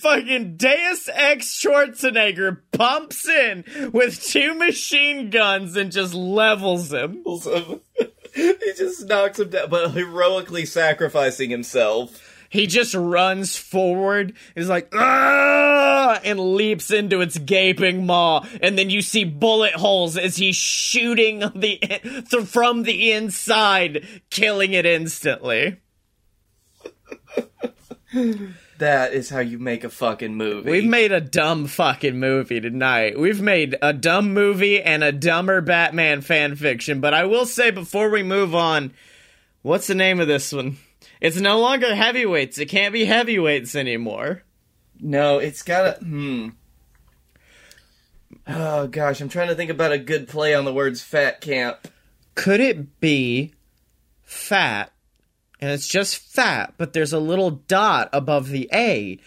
fucking 0.00 0.56
Deus 0.56 1.10
Ex 1.12 1.62
Schwarzenegger 1.62 2.58
bumps 2.72 3.28
in 3.28 3.64
with 3.92 4.22
two 4.24 4.54
machine 4.54 5.28
guns 5.28 5.76
and 5.76 5.92
just 5.92 6.14
levels 6.14 6.90
him. 6.90 7.22
he 8.34 8.72
just 8.78 9.06
knocks 9.06 9.38
him 9.38 9.50
down, 9.50 9.68
but 9.68 9.90
heroically 9.90 10.64
sacrificing 10.64 11.50
himself. 11.50 12.29
He 12.50 12.66
just 12.66 12.94
runs 12.94 13.56
forward, 13.56 14.34
is 14.56 14.68
like, 14.68 14.92
ah, 14.92 16.20
and 16.24 16.38
leaps 16.38 16.90
into 16.90 17.20
its 17.20 17.38
gaping 17.38 18.04
maw, 18.04 18.44
and 18.60 18.76
then 18.76 18.90
you 18.90 19.02
see 19.02 19.24
bullet 19.24 19.74
holes 19.74 20.18
as 20.18 20.36
he's 20.36 20.56
shooting 20.56 21.38
the 21.54 21.78
th- 21.78 22.44
from 22.46 22.82
the 22.82 23.12
inside, 23.12 24.04
killing 24.30 24.72
it 24.72 24.84
instantly. 24.84 25.80
That 28.80 29.12
is 29.12 29.28
how 29.28 29.40
you 29.40 29.58
make 29.58 29.84
a 29.84 29.90
fucking 29.90 30.34
movie. 30.34 30.70
We've 30.70 30.86
made 30.86 31.12
a 31.12 31.20
dumb 31.20 31.66
fucking 31.66 32.18
movie 32.18 32.62
tonight. 32.62 33.20
We've 33.20 33.42
made 33.42 33.76
a 33.82 33.92
dumb 33.92 34.32
movie 34.32 34.80
and 34.80 35.04
a 35.04 35.12
dumber 35.12 35.60
Batman 35.60 36.22
fan 36.22 36.56
fiction. 36.56 37.00
But 37.02 37.12
I 37.12 37.26
will 37.26 37.44
say 37.44 37.70
before 37.70 38.08
we 38.08 38.22
move 38.22 38.54
on, 38.54 38.94
what's 39.60 39.86
the 39.86 39.94
name 39.94 40.18
of 40.18 40.28
this 40.28 40.50
one? 40.50 40.78
It's 41.20 41.36
no 41.36 41.60
longer 41.60 41.94
heavyweights. 41.94 42.58
It 42.58 42.66
can't 42.66 42.92
be 42.92 43.04
heavyweights 43.04 43.74
anymore. 43.74 44.42
no, 44.98 45.38
it's 45.38 45.62
gotta. 45.62 45.98
Hmm. 46.02 46.48
Oh 48.46 48.86
gosh, 48.86 49.20
I'm 49.20 49.28
trying 49.28 49.48
to 49.48 49.54
think 49.54 49.70
about 49.70 49.92
a 49.92 49.98
good 49.98 50.28
play 50.28 50.54
on 50.54 50.64
the 50.64 50.72
words 50.72 51.02
"fat 51.02 51.40
camp." 51.40 51.88
Could 52.34 52.60
it 52.60 53.00
be 53.00 53.52
fat? 54.22 54.92
And 55.60 55.70
it's 55.70 55.86
just 55.86 56.16
fat, 56.16 56.74
but 56.78 56.94
there's 56.94 57.12
a 57.12 57.18
little 57.18 57.50
dot 57.50 58.08
above 58.14 58.48
the 58.48 58.68
A, 58.72 59.18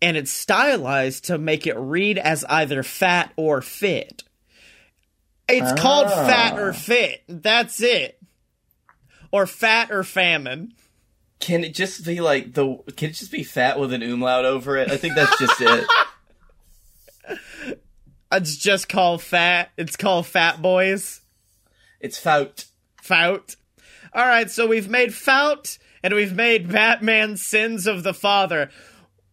and 0.00 0.16
it's 0.16 0.30
stylized 0.30 1.24
to 1.26 1.36
make 1.36 1.66
it 1.66 1.76
read 1.76 2.16
as 2.16 2.44
either 2.48 2.82
fat 2.82 3.32
or 3.36 3.60
fit. 3.60 4.22
It's 5.48 5.78
called 5.78 6.08
fat 6.08 6.58
or 6.58 6.72
fit. 6.72 7.24
That's 7.28 7.82
it. 7.82 8.18
Or 9.30 9.46
fat 9.46 9.90
or 9.90 10.02
famine. 10.02 10.72
Can 11.42 11.64
it 11.64 11.74
just 11.74 12.06
be 12.06 12.20
like 12.20 12.54
the? 12.54 12.76
Can 12.96 13.10
it 13.10 13.14
just 13.14 13.32
be 13.32 13.42
fat 13.42 13.78
with 13.78 13.92
an 13.92 14.00
umlaut 14.00 14.44
over 14.44 14.76
it? 14.76 14.92
I 14.92 14.96
think 14.96 15.16
that's 15.16 15.36
just 15.38 15.60
it. 15.60 15.86
It's 18.34 18.56
just 18.56 18.88
called 18.88 19.20
fat. 19.20 19.72
It's 19.76 19.94
called 19.94 20.26
Fat 20.26 20.62
Boys. 20.62 21.20
It's 22.00 22.18
fout. 22.18 22.64
Fout. 23.02 23.56
All 24.14 24.24
right, 24.24 24.50
so 24.50 24.66
we've 24.66 24.88
made 24.88 25.14
Fout 25.14 25.76
and 26.02 26.14
we've 26.14 26.34
made 26.34 26.72
Batman 26.72 27.36
Sins 27.36 27.86
of 27.86 28.04
the 28.04 28.14
Father. 28.14 28.70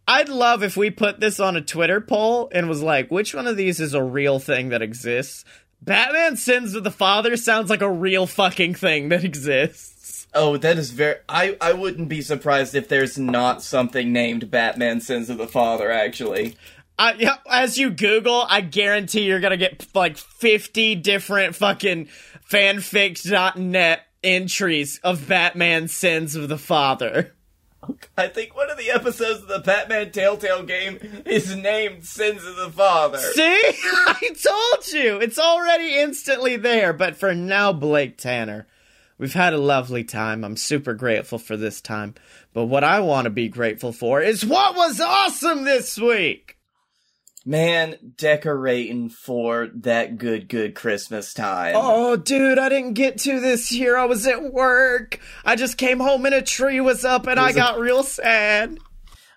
I'd 0.05 0.27
love 0.27 0.63
if 0.63 0.75
we 0.75 0.89
put 0.89 1.21
this 1.21 1.39
on 1.39 1.55
a 1.55 1.61
Twitter 1.61 2.01
poll 2.01 2.49
and 2.51 2.67
was 2.67 2.81
like, 2.81 3.09
which 3.09 3.33
one 3.33 3.47
of 3.47 3.55
these 3.55 3.79
is 3.79 3.93
a 3.93 4.03
real 4.03 4.37
thing 4.37 4.67
that 4.69 4.81
exists? 4.81 5.45
Batman 5.81 6.35
Sins 6.35 6.75
of 6.75 6.83
the 6.83 6.91
Father 6.91 7.37
sounds 7.37 7.69
like 7.69 7.81
a 7.81 7.89
real 7.89 8.27
fucking 8.27 8.75
thing 8.75 9.09
that 9.09 9.23
exists. 9.23 9.98
Oh, 10.33 10.57
that 10.57 10.77
is 10.77 10.91
very. 10.91 11.15
I 11.27 11.57
I 11.59 11.73
wouldn't 11.73 12.09
be 12.09 12.21
surprised 12.21 12.75
if 12.75 12.87
there's 12.87 13.17
not 13.17 13.63
something 13.63 14.13
named 14.13 14.51
Batman 14.51 15.01
Sins 15.01 15.29
of 15.29 15.37
the 15.37 15.47
Father. 15.47 15.91
Actually, 15.91 16.55
I, 16.99 17.13
yeah, 17.13 17.37
as 17.49 17.77
you 17.77 17.89
Google, 17.89 18.45
I 18.47 18.61
guarantee 18.61 19.21
you're 19.21 19.39
gonna 19.39 19.57
get 19.57 19.87
like 19.95 20.17
50 20.17 20.95
different 20.95 21.55
fucking 21.55 22.09
fanfics.net 22.49 24.01
entries 24.23 24.99
of 25.03 25.27
Batman 25.27 25.87
Sins 25.87 26.35
of 26.35 26.49
the 26.49 26.57
Father. 26.57 27.33
I 28.17 28.27
think 28.27 28.55
one 28.55 28.69
of 28.69 28.77
the 28.77 28.91
episodes 28.91 29.41
of 29.41 29.47
the 29.47 29.59
Batman 29.59 30.11
Telltale 30.11 30.63
game 30.63 31.23
is 31.25 31.55
named 31.55 32.05
Sins 32.05 32.43
of 32.43 32.57
the 32.57 32.69
Father. 32.69 33.17
See? 33.17 33.41
I 33.43 34.35
told 34.41 34.87
you! 34.93 35.17
It's 35.19 35.39
already 35.39 35.95
instantly 35.95 36.57
there, 36.57 36.91
but 36.91 37.15
for 37.15 37.33
now, 37.33 37.71
Blake 37.71 38.17
Tanner, 38.17 38.67
we've 39.19 39.33
had 39.33 39.53
a 39.53 39.57
lovely 39.59 40.03
time. 40.03 40.43
I'm 40.43 40.57
super 40.57 40.95
grateful 40.95 41.37
for 41.37 41.55
this 41.55 41.81
time. 41.81 42.15
But 42.53 42.65
what 42.65 42.83
I 42.83 43.01
want 43.01 43.25
to 43.25 43.29
be 43.29 43.47
grateful 43.49 43.91
for 43.93 44.21
is 44.21 44.43
what 44.45 44.75
was 44.75 44.99
awesome 44.99 45.65
this 45.65 45.97
week! 45.99 46.55
Man, 47.45 47.95
decorating 48.17 49.09
for 49.09 49.69
that 49.73 50.17
good, 50.17 50.49
good 50.49 50.75
Christmas 50.75 51.33
time. 51.33 51.73
Oh, 51.77 52.15
dude, 52.17 52.59
I 52.59 52.69
didn't 52.69 52.93
get 52.93 53.17
to 53.19 53.39
this 53.39 53.71
year. 53.71 53.97
I 53.97 54.05
was 54.05 54.27
at 54.27 54.51
work. 54.51 55.19
I 55.45 55.55
just 55.55 55.77
came 55.77 55.99
home 55.99 56.25
and 56.25 56.35
a 56.35 56.41
tree 56.41 56.81
was 56.81 57.05
up 57.05 57.27
and 57.27 57.39
I 57.39 57.47
was 57.47 57.55
a- 57.55 57.59
got 57.59 57.79
real 57.79 58.03
sad. 58.03 58.77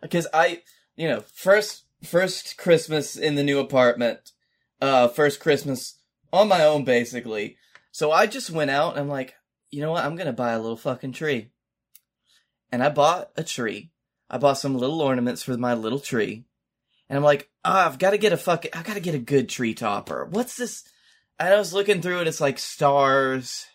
because 0.02 0.26
I, 0.34 0.62
you 0.96 1.08
know, 1.08 1.22
first 1.34 1.84
first 2.04 2.56
Christmas 2.58 3.16
in 3.16 3.36
the 3.36 3.44
new 3.44 3.60
apartment, 3.60 4.32
uh, 4.80 5.06
first 5.08 5.38
Christmas 5.38 5.96
on 6.32 6.48
my 6.48 6.64
own 6.64 6.84
basically. 6.84 7.56
So 7.92 8.10
I 8.10 8.26
just 8.26 8.50
went 8.50 8.70
out 8.70 8.92
and 8.92 9.00
I'm 9.00 9.08
like, 9.08 9.34
you 9.72 9.80
know 9.80 9.90
what? 9.90 10.04
I'm 10.04 10.14
gonna 10.14 10.32
buy 10.32 10.52
a 10.52 10.60
little 10.60 10.76
fucking 10.76 11.12
tree, 11.12 11.48
and 12.70 12.82
I 12.82 12.88
bought 12.90 13.30
a 13.36 13.42
tree. 13.42 13.90
I 14.30 14.38
bought 14.38 14.58
some 14.58 14.76
little 14.78 15.02
ornaments 15.02 15.42
for 15.42 15.56
my 15.56 15.74
little 15.74 15.98
tree, 15.98 16.44
and 17.08 17.16
I'm 17.16 17.24
like, 17.24 17.50
ah, 17.64 17.86
I've 17.86 17.98
got 17.98 18.10
to 18.10 18.18
get 18.18 18.32
a 18.32 18.36
fucking, 18.38 18.70
I've 18.74 18.84
got 18.84 18.94
to 18.94 19.00
get 19.00 19.14
a 19.14 19.18
good 19.18 19.48
tree 19.48 19.74
topper. 19.74 20.26
What's 20.30 20.56
this? 20.56 20.84
And 21.38 21.52
I 21.52 21.58
was 21.58 21.72
looking 21.74 22.00
through 22.00 22.20
it. 22.20 22.28
It's 22.28 22.40
like 22.40 22.58
stars 22.58 23.66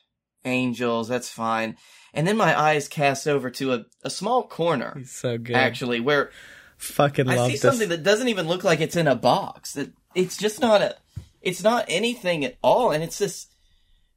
angels. 0.46 1.08
That's 1.10 1.30
fine. 1.30 1.78
And 2.14 2.28
then 2.28 2.38
my 2.38 2.60
eyes 2.60 2.88
cast 2.88 3.28
over 3.28 3.50
to 3.52 3.74
a, 3.74 3.86
a 4.04 4.10
small 4.10 4.48
corner, 4.48 5.04
So 5.06 5.38
good. 5.38 5.56
actually, 5.56 6.00
where 6.00 6.32
fucking 6.78 7.28
I 7.28 7.46
see 7.48 7.52
this. 7.54 7.62
something 7.62 7.90
that 7.90 8.02
doesn't 8.04 8.30
even 8.30 8.48
look 8.48 8.64
like 8.64 8.80
it's 8.82 8.96
in 8.96 9.08
a 9.08 9.16
box. 9.16 9.74
That 9.74 9.92
it's 10.16 10.38
just 10.38 10.60
not 10.60 10.82
a, 10.82 10.96
it's 11.42 11.62
not 11.62 11.86
anything 11.88 12.44
at 12.46 12.56
all, 12.64 12.90
and 12.92 13.04
it's 13.04 13.20
this 13.20 13.48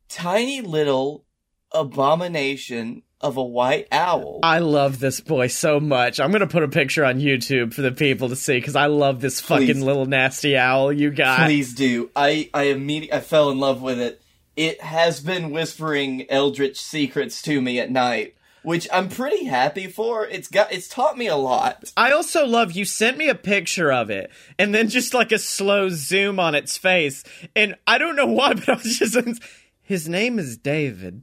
tiny 0.09 0.61
little 0.63 1.27
abomination 1.73 3.03
of 3.21 3.37
a 3.37 3.43
white 3.43 3.87
owl. 3.93 4.41
I 4.43 4.61
love 4.61 4.99
this 4.99 5.21
boy 5.21 5.49
so 5.49 5.79
much. 5.79 6.21
I'm 6.21 6.33
gonna 6.33 6.47
put 6.47 6.63
a 6.63 6.69
picture 6.69 7.05
on 7.05 7.21
YouTube 7.21 7.75
for 7.75 7.83
the 7.83 7.93
people 7.93 8.31
to 8.31 8.37
see 8.37 8.57
because 8.59 8.77
I 8.77 8.87
love 8.87 9.21
this 9.21 9.41
fucking 9.41 9.81
little 9.83 10.07
nasty 10.07 10.57
owl 10.57 10.93
you 10.93 11.11
got. 11.11 11.45
Please 11.47 11.75
do. 11.75 12.11
I 12.17 12.49
I 12.55 12.65
immediately 12.65 13.19
I 13.19 13.21
fell 13.21 13.51
in 13.51 13.59
love 13.59 13.83
with 13.83 14.01
it. 14.01 14.23
It 14.57 14.81
has 14.81 15.21
been 15.21 15.51
whispering 15.51 16.27
eldritch 16.31 16.81
secrets 16.81 17.41
to 17.43 17.61
me 17.61 17.79
at 17.79 17.91
night, 17.91 18.37
which 18.63 18.89
I'm 18.93 19.09
pretty 19.09 19.45
happy 19.45 19.87
for. 19.87 20.27
It's 20.27 20.49
got 20.49 20.73
it's 20.73 20.89
taught 20.89 21.19
me 21.19 21.27
a 21.27 21.37
lot. 21.37 21.93
I 21.97 22.13
also 22.13 22.47
love 22.47 22.73
you 22.73 22.87
sent 22.87 23.19
me 23.19 23.29
a 23.29 23.35
picture 23.35 23.93
of 23.93 24.09
it 24.09 24.31
and 24.59 24.75
then 24.75 24.89
just 24.89 25.13
like 25.13 25.31
a 25.31 25.39
slow 25.39 25.91
zoom 25.91 26.41
on 26.41 26.55
its 26.55 26.79
face. 26.79 27.23
And 27.55 27.77
I 27.87 27.99
don't 27.99 28.17
know 28.17 28.27
why, 28.27 28.55
but 28.55 28.69
I 28.69 28.75
was 28.77 28.99
just 28.99 29.17
his 29.83 30.09
name 30.09 30.39
is 30.39 30.57
David. 30.57 31.23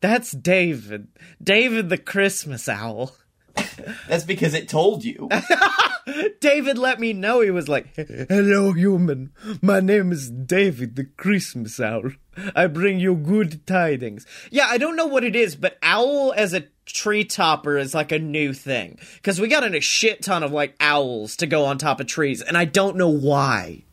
That's 0.00 0.32
David. 0.32 1.08
David 1.42 1.88
the 1.88 1.98
Christmas 1.98 2.68
owl. 2.68 3.16
That's 4.08 4.24
because 4.24 4.54
it 4.54 4.68
told 4.68 5.04
you. 5.04 5.28
David 6.40 6.76
let 6.76 7.00
me 7.00 7.12
know 7.12 7.40
he 7.40 7.50
was 7.50 7.68
like, 7.68 7.94
Hello, 7.96 8.72
human. 8.72 9.32
My 9.62 9.80
name 9.80 10.12
is 10.12 10.30
David, 10.30 10.96
the 10.96 11.04
Christmas 11.04 11.80
owl. 11.80 12.10
I 12.54 12.66
bring 12.66 12.98
you 12.98 13.14
good 13.14 13.66
tidings. 13.66 14.26
Yeah, 14.50 14.66
I 14.68 14.78
don't 14.78 14.96
know 14.96 15.06
what 15.06 15.24
it 15.24 15.36
is, 15.36 15.56
but 15.56 15.78
owl 15.82 16.34
as 16.36 16.52
a 16.52 16.64
tree 16.84 17.24
topper 17.24 17.78
is 17.78 17.94
like 17.94 18.12
a 18.12 18.18
new 18.18 18.52
thing. 18.52 18.98
Because 19.14 19.40
we 19.40 19.48
got 19.48 19.64
in 19.64 19.74
a 19.74 19.80
shit 19.80 20.22
ton 20.22 20.42
of 20.42 20.52
like 20.52 20.74
owls 20.80 21.36
to 21.36 21.46
go 21.46 21.64
on 21.64 21.78
top 21.78 22.00
of 22.00 22.06
trees, 22.06 22.42
and 22.42 22.58
I 22.58 22.64
don't 22.64 22.96
know 22.96 23.08
why. 23.08 23.84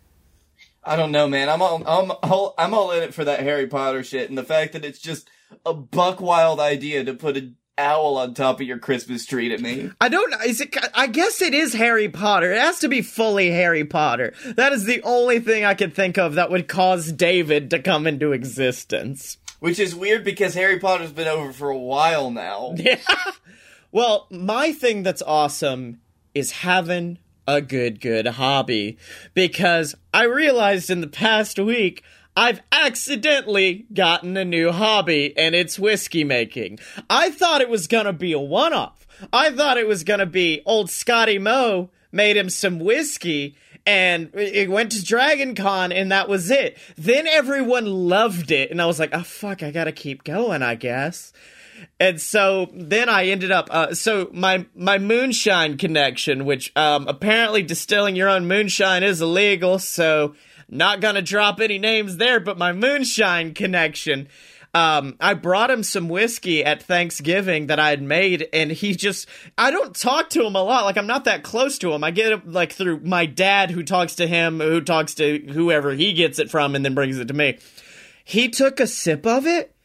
I 0.83 0.95
don't 0.95 1.11
know, 1.11 1.27
man. 1.27 1.47
I'm 1.47 1.61
all 1.61 1.83
I'm 1.85 2.11
all 2.23 2.55
I'm 2.57 2.73
all 2.73 2.91
in 2.91 3.03
it 3.03 3.13
for 3.13 3.23
that 3.23 3.41
Harry 3.41 3.67
Potter 3.67 4.03
shit, 4.03 4.29
and 4.29 4.37
the 4.37 4.43
fact 4.43 4.73
that 4.73 4.83
it's 4.83 4.99
just 4.99 5.29
a 5.65 5.73
buck 5.73 6.21
wild 6.21 6.59
idea 6.59 7.03
to 7.03 7.13
put 7.13 7.37
an 7.37 7.55
owl 7.77 8.17
on 8.17 8.33
top 8.33 8.59
of 8.59 8.67
your 8.67 8.77
Christmas 8.77 9.25
tree 9.25 9.49
to 9.49 9.57
me. 9.57 9.89
I 9.99 10.09
don't 10.09 10.29
know. 10.29 10.37
Is 10.45 10.61
it? 10.61 10.75
I 10.93 11.07
guess 11.07 11.41
it 11.41 11.53
is 11.53 11.73
Harry 11.73 12.09
Potter. 12.09 12.51
It 12.51 12.59
has 12.59 12.79
to 12.79 12.87
be 12.87 13.01
fully 13.01 13.51
Harry 13.51 13.85
Potter. 13.85 14.33
That 14.55 14.73
is 14.73 14.85
the 14.85 15.01
only 15.03 15.39
thing 15.39 15.65
I 15.65 15.73
could 15.73 15.93
think 15.93 16.17
of 16.17 16.35
that 16.35 16.51
would 16.51 16.67
cause 16.67 17.11
David 17.11 17.69
to 17.71 17.79
come 17.79 18.07
into 18.07 18.31
existence. 18.33 19.37
Which 19.59 19.79
is 19.79 19.95
weird 19.95 20.23
because 20.23 20.55
Harry 20.55 20.79
Potter's 20.79 21.11
been 21.11 21.27
over 21.27 21.53
for 21.53 21.69
a 21.69 21.77
while 21.77 22.31
now. 22.31 22.75
Yeah. 22.77 22.97
Well, 23.93 24.27
my 24.31 24.71
thing 24.71 25.03
that's 25.03 25.21
awesome 25.21 25.99
is 26.33 26.51
having 26.51 27.19
a 27.45 27.61
good, 27.61 27.99
good 27.99 28.25
hobby. 28.25 28.97
Because 29.33 29.95
I 30.13 30.23
realized 30.23 30.89
in 30.89 31.01
the 31.01 31.07
past 31.07 31.59
week, 31.59 32.03
I've 32.35 32.61
accidentally 32.71 33.85
gotten 33.93 34.37
a 34.37 34.45
new 34.45 34.71
hobby, 34.71 35.33
and 35.37 35.53
it's 35.53 35.77
whiskey 35.77 36.23
making. 36.23 36.79
I 37.09 37.29
thought 37.29 37.61
it 37.61 37.69
was 37.69 37.87
gonna 37.87 38.13
be 38.13 38.31
a 38.33 38.39
one 38.39 38.73
off. 38.73 39.05
I 39.33 39.51
thought 39.51 39.77
it 39.77 39.87
was 39.87 40.03
gonna 40.03 40.25
be 40.25 40.61
old 40.65 40.87
Scottye 40.87 41.41
Moe 41.41 41.89
made 42.11 42.37
him 42.37 42.49
some 42.49 42.79
whiskey. 42.79 43.55
And 43.83 44.29
it 44.35 44.69
went 44.69 44.91
to 44.91 45.03
Dragon 45.03 45.55
Con, 45.55 45.91
and 45.91 46.11
that 46.11 46.29
was 46.29 46.51
it. 46.51 46.77
Then 46.97 47.25
everyone 47.25 47.87
loved 47.87 48.51
it, 48.51 48.69
and 48.69 48.79
I 48.79 48.85
was 48.85 48.99
like, 48.99 49.09
oh 49.11 49.23
fuck, 49.23 49.63
I 49.63 49.71
gotta 49.71 49.91
keep 49.91 50.23
going, 50.23 50.61
I 50.61 50.75
guess. 50.75 51.33
And 51.99 52.21
so 52.21 52.69
then 52.73 53.09
I 53.09 53.25
ended 53.27 53.51
up 53.51 53.69
uh, 53.71 53.95
so 53.95 54.29
my 54.31 54.67
my 54.75 54.99
moonshine 54.99 55.77
connection, 55.77 56.45
which 56.45 56.71
um, 56.75 57.07
apparently 57.07 57.63
distilling 57.63 58.15
your 58.15 58.29
own 58.29 58.47
moonshine 58.47 59.01
is 59.01 59.19
illegal, 59.19 59.79
so 59.79 60.35
not 60.71 61.01
gonna 61.01 61.21
drop 61.21 61.59
any 61.59 61.77
names 61.77 62.17
there. 62.17 62.39
But 62.39 62.57
my 62.57 62.73
moonshine 62.73 63.53
connection, 63.53 64.27
um, 64.73 65.17
I 65.19 65.35
brought 65.35 65.69
him 65.69 65.83
some 65.83 66.09
whiskey 66.09 66.65
at 66.65 66.81
Thanksgiving 66.81 67.67
that 67.67 67.79
I 67.79 67.89
had 67.89 68.01
made, 68.01 68.47
and 68.51 68.71
he 68.71 68.95
just 68.95 69.27
I 69.57 69.69
don't 69.69 69.95
talk 69.95 70.29
to 70.31 70.43
him 70.43 70.55
a 70.55 70.63
lot. 70.63 70.85
Like 70.85 70.97
I'm 70.97 71.07
not 71.07 71.25
that 71.25 71.43
close 71.43 71.77
to 71.79 71.93
him. 71.93 72.03
I 72.03 72.11
get 72.11 72.31
it 72.31 72.47
like 72.47 72.71
through 72.71 73.01
my 73.01 73.27
dad, 73.27 73.69
who 73.69 73.83
talks 73.83 74.15
to 74.15 74.25
him, 74.25 74.59
who 74.59 74.81
talks 74.81 75.13
to 75.15 75.37
whoever 75.51 75.91
he 75.91 76.13
gets 76.13 76.39
it 76.39 76.49
from, 76.49 76.73
and 76.73 76.83
then 76.83 76.95
brings 76.95 77.19
it 77.19 77.27
to 77.27 77.33
me. 77.33 77.59
He 78.23 78.49
took 78.49 78.79
a 78.79 78.87
sip 78.87 79.27
of 79.27 79.45
it 79.45 79.75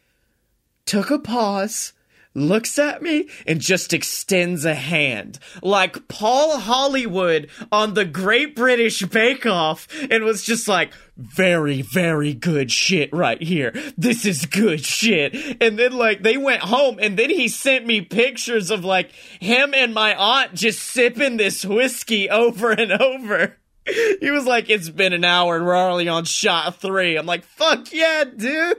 took 0.87 1.11
a 1.11 1.18
pause, 1.18 1.93
looks 2.37 2.78
at 2.78 3.03
me, 3.03 3.28
and 3.47 3.61
just 3.61 3.93
extends 3.93 4.64
a 4.64 4.74
hand. 4.74 5.39
Like 5.62 6.09
Paul 6.09 6.59
Hollywood 6.59 7.51
on 7.72 7.95
the 7.95 8.05
Great 8.05 8.55
British 8.55 9.03
Bake 9.03 9.47
Off, 9.47 9.89
and 10.11 10.24
was 10.24 10.43
just 10.43 10.68
like, 10.68 10.93
very, 11.16 11.80
very 11.80 12.34
good 12.34 12.70
shit 12.70 13.11
right 13.12 13.43
here. 13.43 13.72
This 13.97 14.26
is 14.26 14.45
good 14.45 14.84
shit. 14.84 15.34
And 15.62 15.78
then, 15.78 15.93
like, 15.93 16.22
they 16.22 16.37
went 16.37 16.61
home, 16.61 16.99
and 17.01 17.18
then 17.18 17.30
he 17.30 17.49
sent 17.49 17.87
me 17.87 18.03
pictures 18.03 18.70
of, 18.70 18.84
like, 18.84 19.11
him 19.41 19.72
and 19.72 19.95
my 19.95 20.14
aunt 20.14 20.55
just 20.55 20.82
sipping 20.82 21.39
this 21.39 21.64
whiskey 21.64 22.28
over 22.28 22.70
and 22.70 22.93
over. 22.93 23.57
He 24.20 24.32
was 24.32 24.47
like, 24.47 24.68
it's 24.68 24.89
been 24.89 25.12
an 25.12 25.24
hour 25.24 25.55
and 25.57 25.64
we're 25.64 25.76
already 25.76 26.09
on 26.09 26.24
shot 26.24 26.74
three. 26.80 27.16
I'm 27.16 27.26
like, 27.26 27.45
fuck 27.45 27.93
yeah, 27.93 28.24
dude. 28.24 28.78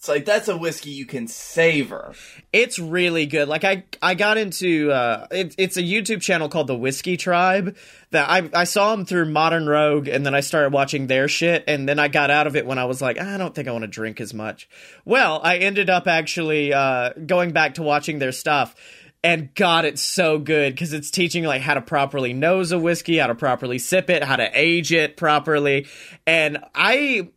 It's 0.00 0.08
like 0.08 0.24
that's 0.24 0.48
a 0.48 0.56
whiskey 0.56 0.88
you 0.88 1.04
can 1.04 1.28
savor. 1.28 2.14
It's 2.54 2.78
really 2.78 3.26
good. 3.26 3.48
Like 3.48 3.64
I, 3.64 3.84
I 4.00 4.14
got 4.14 4.38
into 4.38 4.90
uh, 4.90 5.26
it, 5.30 5.54
it's 5.58 5.76
a 5.76 5.82
YouTube 5.82 6.22
channel 6.22 6.48
called 6.48 6.68
the 6.68 6.74
Whiskey 6.74 7.18
Tribe 7.18 7.76
that 8.10 8.30
I, 8.30 8.48
I 8.54 8.64
saw 8.64 8.96
them 8.96 9.04
through 9.04 9.26
Modern 9.26 9.66
Rogue, 9.66 10.08
and 10.08 10.24
then 10.24 10.34
I 10.34 10.40
started 10.40 10.72
watching 10.72 11.06
their 11.06 11.28
shit, 11.28 11.64
and 11.68 11.86
then 11.86 11.98
I 11.98 12.08
got 12.08 12.30
out 12.30 12.46
of 12.46 12.56
it 12.56 12.64
when 12.64 12.78
I 12.78 12.86
was 12.86 13.02
like, 13.02 13.20
I 13.20 13.36
don't 13.36 13.54
think 13.54 13.68
I 13.68 13.72
want 13.72 13.82
to 13.82 13.88
drink 13.88 14.22
as 14.22 14.32
much. 14.32 14.70
Well, 15.04 15.38
I 15.44 15.58
ended 15.58 15.90
up 15.90 16.06
actually 16.06 16.72
uh, 16.72 17.10
going 17.26 17.52
back 17.52 17.74
to 17.74 17.82
watching 17.82 18.20
their 18.20 18.32
stuff. 18.32 18.74
And 19.22 19.54
God, 19.54 19.84
it's 19.84 20.00
so 20.00 20.38
good 20.38 20.72
because 20.72 20.94
it's 20.94 21.10
teaching 21.10 21.44
like 21.44 21.60
how 21.60 21.74
to 21.74 21.82
properly 21.82 22.32
nose 22.32 22.72
a 22.72 22.78
whiskey, 22.78 23.18
how 23.18 23.26
to 23.26 23.34
properly 23.34 23.78
sip 23.78 24.08
it, 24.08 24.24
how 24.24 24.36
to 24.36 24.50
age 24.54 24.94
it 24.94 25.18
properly. 25.18 25.88
And 26.26 26.56
I 26.74 27.28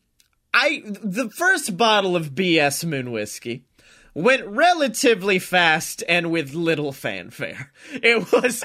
I 0.53 0.83
the 0.85 1.29
first 1.29 1.77
bottle 1.77 2.15
of 2.15 2.31
BS 2.31 2.85
Moon 2.85 3.11
whiskey 3.11 3.65
went 4.13 4.45
relatively 4.45 5.39
fast 5.39 6.03
and 6.07 6.29
with 6.29 6.53
little 6.53 6.91
fanfare. 6.91 7.71
It 7.93 8.31
was 8.31 8.61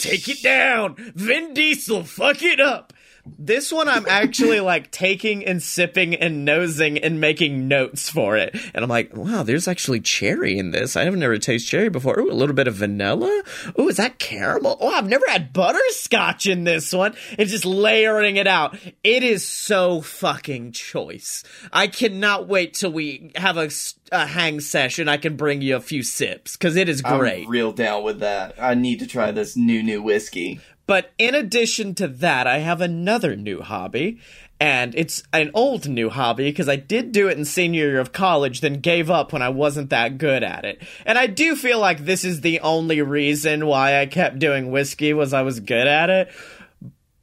take 0.00 0.28
it 0.28 0.42
down, 0.42 0.96
Vin 1.14 1.54
Diesel, 1.54 2.04
fuck 2.04 2.42
it 2.42 2.60
up. 2.60 2.92
This 3.26 3.72
one 3.72 3.88
I'm 3.88 4.06
actually 4.08 4.60
like 4.60 4.90
taking 4.90 5.44
and 5.44 5.62
sipping 5.62 6.14
and 6.14 6.44
nosing 6.44 6.98
and 6.98 7.20
making 7.20 7.68
notes 7.68 8.08
for 8.08 8.36
it. 8.36 8.54
And 8.74 8.82
I'm 8.82 8.88
like, 8.88 9.16
wow, 9.16 9.42
there's 9.42 9.68
actually 9.68 10.00
cherry 10.00 10.58
in 10.58 10.70
this. 10.70 10.96
I 10.96 11.04
haven't 11.04 11.20
never 11.20 11.38
tasted 11.38 11.68
cherry 11.68 11.88
before. 11.88 12.18
Ooh, 12.18 12.30
a 12.30 12.34
little 12.34 12.54
bit 12.54 12.68
of 12.68 12.74
vanilla. 12.74 13.42
Ooh, 13.78 13.88
is 13.88 13.96
that 13.96 14.18
caramel? 14.18 14.78
Oh, 14.80 14.88
I've 14.88 15.08
never 15.08 15.26
had 15.28 15.52
butterscotch 15.52 16.46
in 16.46 16.64
this 16.64 16.92
one. 16.92 17.14
It's 17.38 17.50
just 17.50 17.64
layering 17.64 18.36
it 18.36 18.46
out. 18.46 18.76
It 19.04 19.22
is 19.22 19.46
so 19.46 20.00
fucking 20.00 20.72
choice. 20.72 21.44
I 21.72 21.86
cannot 21.86 22.48
wait 22.48 22.74
till 22.74 22.92
we 22.92 23.32
have 23.36 23.56
a, 23.56 23.70
a 24.12 24.26
hang 24.26 24.60
session. 24.60 25.08
I 25.08 25.16
can 25.16 25.36
bring 25.36 25.62
you 25.62 25.76
a 25.76 25.80
few 25.80 26.02
sips 26.02 26.56
because 26.56 26.76
it 26.76 26.88
is 26.88 27.02
great. 27.02 27.44
I'm 27.44 27.50
real 27.50 27.72
down 27.72 28.02
with 28.02 28.20
that. 28.20 28.54
I 28.58 28.74
need 28.74 29.00
to 29.00 29.06
try 29.06 29.30
this 29.30 29.56
new 29.56 29.82
new 29.82 30.02
whiskey. 30.02 30.60
But 30.90 31.12
in 31.18 31.36
addition 31.36 31.94
to 31.94 32.08
that, 32.08 32.48
I 32.48 32.58
have 32.58 32.80
another 32.80 33.36
new 33.36 33.60
hobby. 33.60 34.18
And 34.58 34.92
it's 34.96 35.22
an 35.32 35.52
old 35.54 35.88
new 35.88 36.10
hobby 36.10 36.50
because 36.50 36.68
I 36.68 36.74
did 36.74 37.12
do 37.12 37.28
it 37.28 37.38
in 37.38 37.44
senior 37.44 37.86
year 37.86 38.00
of 38.00 38.10
college, 38.10 38.60
then 38.60 38.80
gave 38.80 39.08
up 39.08 39.32
when 39.32 39.40
I 39.40 39.50
wasn't 39.50 39.90
that 39.90 40.18
good 40.18 40.42
at 40.42 40.64
it. 40.64 40.82
And 41.06 41.16
I 41.16 41.28
do 41.28 41.54
feel 41.54 41.78
like 41.78 42.04
this 42.04 42.24
is 42.24 42.40
the 42.40 42.58
only 42.58 43.02
reason 43.02 43.66
why 43.66 44.00
I 44.00 44.06
kept 44.06 44.40
doing 44.40 44.72
whiskey 44.72 45.12
was 45.12 45.32
I 45.32 45.42
was 45.42 45.60
good 45.60 45.86
at 45.86 46.10
it. 46.10 46.32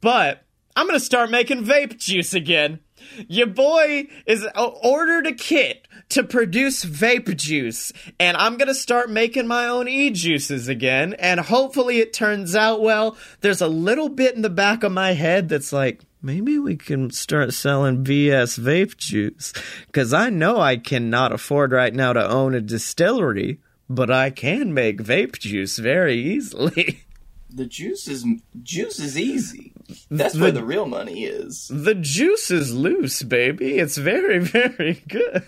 But 0.00 0.42
I'm 0.74 0.86
gonna 0.86 0.98
start 0.98 1.30
making 1.30 1.66
vape 1.66 1.98
juice 1.98 2.32
again. 2.32 2.80
Your 3.28 3.46
boy 3.46 4.06
is 4.26 4.46
uh, 4.54 4.64
ordered 4.64 5.26
a 5.26 5.32
kit 5.32 5.86
to 6.10 6.22
produce 6.22 6.84
vape 6.84 7.36
juice, 7.36 7.92
and 8.18 8.36
I'm 8.36 8.56
gonna 8.56 8.74
start 8.74 9.10
making 9.10 9.46
my 9.46 9.66
own 9.66 9.88
e 9.88 10.10
juices 10.10 10.68
again. 10.68 11.14
And 11.14 11.40
hopefully, 11.40 11.98
it 11.98 12.12
turns 12.12 12.54
out 12.54 12.80
well. 12.80 13.16
There's 13.40 13.60
a 13.60 13.68
little 13.68 14.08
bit 14.08 14.34
in 14.34 14.42
the 14.42 14.50
back 14.50 14.82
of 14.82 14.92
my 14.92 15.12
head 15.12 15.48
that's 15.48 15.72
like, 15.72 16.02
maybe 16.22 16.58
we 16.58 16.76
can 16.76 17.10
start 17.10 17.52
selling 17.54 18.04
BS 18.04 18.58
vape 18.58 18.96
juice, 18.96 19.52
because 19.86 20.12
I 20.12 20.30
know 20.30 20.60
I 20.60 20.76
cannot 20.76 21.32
afford 21.32 21.72
right 21.72 21.94
now 21.94 22.12
to 22.12 22.28
own 22.28 22.54
a 22.54 22.60
distillery, 22.60 23.60
but 23.88 24.10
I 24.10 24.30
can 24.30 24.74
make 24.74 25.02
vape 25.02 25.38
juice 25.38 25.78
very 25.78 26.18
easily. 26.18 27.04
The 27.50 27.64
juice 27.64 28.06
is 28.08 28.26
juice 28.62 28.98
is 28.98 29.18
easy. 29.18 29.72
That's 30.10 30.36
where 30.36 30.50
the 30.50 30.64
real 30.64 30.86
money 30.86 31.24
is. 31.24 31.68
The 31.72 31.94
juice 31.94 32.50
is 32.50 32.74
loose, 32.74 33.22
baby. 33.22 33.78
It's 33.78 33.96
very, 33.96 34.38
very 34.44 35.02
good. 35.08 35.44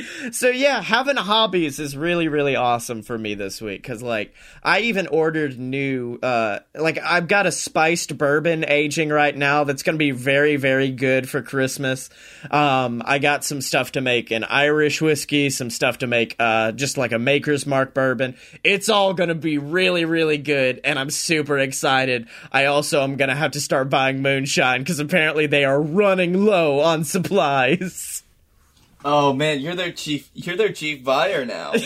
so 0.32 0.48
yeah, 0.48 0.80
having 0.80 1.16
hobbies 1.16 1.78
is 1.78 1.96
really 1.96 2.28
really 2.28 2.56
awesome 2.56 3.02
for 3.02 3.18
me 3.18 3.34
this 3.34 3.60
week 3.60 3.82
cuz 3.82 4.02
like 4.02 4.34
I 4.62 4.80
even 4.80 5.06
ordered 5.06 5.58
new 5.58 6.18
uh 6.22 6.60
like 6.74 6.98
I've 6.98 7.28
got 7.28 7.46
a 7.46 7.52
spiced 7.52 8.16
bourbon 8.16 8.64
aging 8.66 9.10
right 9.10 9.36
now 9.36 9.64
that's 9.64 9.82
going 9.82 9.94
to 9.94 9.98
be 9.98 10.10
very 10.10 10.56
very 10.56 10.90
good 10.90 11.28
for 11.28 11.42
Christmas. 11.42 12.10
Um 12.50 13.02
I 13.04 13.18
got 13.18 13.44
some 13.44 13.60
stuff 13.60 13.92
to 13.92 14.00
make 14.00 14.30
an 14.30 14.44
Irish 14.44 15.00
whiskey, 15.00 15.50
some 15.50 15.70
stuff 15.70 15.98
to 15.98 16.06
make 16.06 16.36
uh 16.38 16.72
just 16.72 16.96
like 16.96 17.12
a 17.12 17.18
maker's 17.18 17.66
mark 17.66 17.94
bourbon. 17.94 18.36
It's 18.64 18.88
all 18.88 19.14
going 19.14 19.28
to 19.28 19.34
be 19.34 19.58
really 19.58 20.04
really 20.04 20.38
good 20.38 20.80
and 20.84 20.98
I'm 20.98 21.10
super 21.10 21.58
excited. 21.58 22.28
I 22.50 22.66
also 22.66 23.02
am 23.02 23.16
going 23.16 23.30
to 23.30 23.34
have 23.34 23.52
to 23.52 23.60
start 23.60 23.90
buying 23.90 24.22
moonshine 24.22 24.84
cuz 24.84 24.98
apparently 24.98 25.46
they 25.46 25.64
are 25.64 25.80
running 25.80 26.44
low 26.44 26.80
on 26.80 27.04
supplies. 27.04 28.21
Oh 29.04 29.32
man, 29.32 29.60
you're 29.60 29.74
their 29.74 29.92
chief. 29.92 30.30
You're 30.34 30.56
their 30.56 30.72
chief 30.72 31.04
buyer 31.04 31.44
now. 31.44 31.72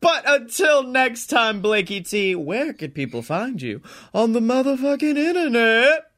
But 0.00 0.24
until 0.26 0.82
next 0.82 1.26
time, 1.26 1.60
Blakey 1.60 2.00
T, 2.00 2.34
where 2.34 2.72
could 2.72 2.94
people 2.94 3.20
find 3.20 3.60
you 3.60 3.82
on 4.14 4.32
the 4.32 4.40
motherfucking 4.40 5.18
internet? 5.18 6.10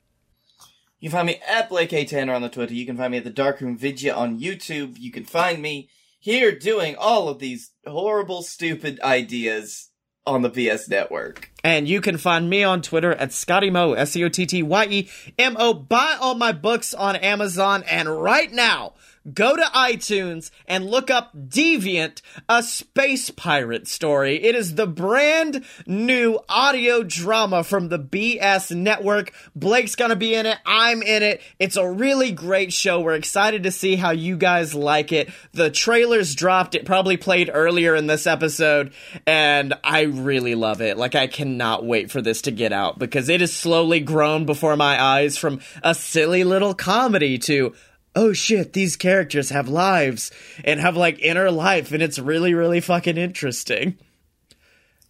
You 1.00 1.10
can 1.10 1.18
find 1.18 1.26
me 1.26 1.40
at 1.48 1.68
Blake 1.68 1.92
A. 1.92 2.04
Tanner 2.04 2.34
on 2.34 2.42
the 2.42 2.48
Twitter. 2.48 2.74
You 2.74 2.86
can 2.86 2.96
find 2.96 3.10
me 3.10 3.18
at 3.18 3.24
the 3.24 3.30
Darkroom 3.30 3.76
Vidya 3.76 4.14
on 4.14 4.38
YouTube. 4.38 4.96
You 4.98 5.10
can 5.10 5.24
find 5.24 5.60
me 5.60 5.88
here 6.20 6.56
doing 6.56 6.94
all 6.96 7.28
of 7.28 7.40
these 7.40 7.72
horrible, 7.84 8.42
stupid 8.42 9.00
ideas 9.00 9.90
on 10.24 10.42
the 10.42 10.50
BS 10.50 10.88
Network. 10.88 11.50
And 11.64 11.88
you 11.88 12.00
can 12.00 12.18
find 12.18 12.48
me 12.48 12.62
on 12.62 12.82
Twitter 12.82 13.12
at 13.12 13.30
Scottye 13.30 13.72
Mo, 13.72 13.94
S 13.94 14.14
E 14.14 14.22
O 14.22 14.28
T 14.28 14.46
T 14.46 14.62
Y 14.62 14.86
E 14.86 15.10
M 15.38 15.56
O. 15.58 15.74
Buy 15.74 16.16
all 16.20 16.36
my 16.36 16.52
books 16.52 16.94
on 16.94 17.16
Amazon. 17.16 17.82
And 17.90 18.22
right 18.22 18.52
now, 18.52 18.94
go 19.32 19.56
to 19.56 19.62
iTunes 19.62 20.50
and 20.66 20.90
look 20.90 21.10
up 21.10 21.32
Deviant, 21.36 22.22
a 22.48 22.62
space 22.62 23.30
pirate 23.30 23.86
story. 23.86 24.42
It 24.42 24.54
is 24.54 24.74
the 24.74 24.86
brand 24.86 25.64
new 25.86 26.40
audio 26.48 27.02
drama 27.02 27.64
from 27.64 27.88
the 27.88 27.98
BS 27.98 28.74
network. 28.74 29.32
Blake's 29.54 29.94
gonna 29.94 30.16
be 30.16 30.34
in 30.34 30.46
it. 30.46 30.58
I'm 30.66 31.02
in 31.02 31.22
it. 31.22 31.40
It's 31.58 31.76
a 31.76 31.88
really 31.88 32.32
great 32.32 32.72
show. 32.72 33.00
We're 33.00 33.14
excited 33.14 33.62
to 33.64 33.70
see 33.70 33.96
how 33.96 34.10
you 34.10 34.36
guys 34.36 34.74
like 34.74 35.12
it. 35.12 35.30
The 35.52 35.70
trailers 35.70 36.34
dropped. 36.34 36.74
It 36.74 36.84
probably 36.84 37.16
played 37.16 37.50
earlier 37.52 37.94
in 37.94 38.06
this 38.06 38.26
episode 38.26 38.92
and 39.26 39.74
I 39.84 40.02
really 40.02 40.54
love 40.54 40.80
it. 40.80 40.96
Like 40.96 41.14
I 41.14 41.26
cannot 41.26 41.84
wait 41.84 42.10
for 42.10 42.22
this 42.22 42.42
to 42.42 42.50
get 42.50 42.72
out 42.72 42.98
because 42.98 43.28
it 43.28 43.40
has 43.40 43.52
slowly 43.52 44.00
grown 44.00 44.46
before 44.46 44.76
my 44.76 45.00
eyes 45.00 45.36
from 45.38 45.60
a 45.82 45.94
silly 45.94 46.44
little 46.44 46.74
comedy 46.74 47.38
to 47.38 47.74
oh 48.14 48.32
shit, 48.32 48.72
these 48.72 48.96
characters 48.96 49.50
have 49.50 49.68
lives 49.68 50.30
and 50.64 50.80
have 50.80 50.96
like 50.96 51.18
inner 51.20 51.50
life, 51.50 51.92
and 51.92 52.02
it's 52.02 52.18
really, 52.18 52.54
really 52.54 52.80
fucking 52.80 53.16
interesting. 53.16 53.98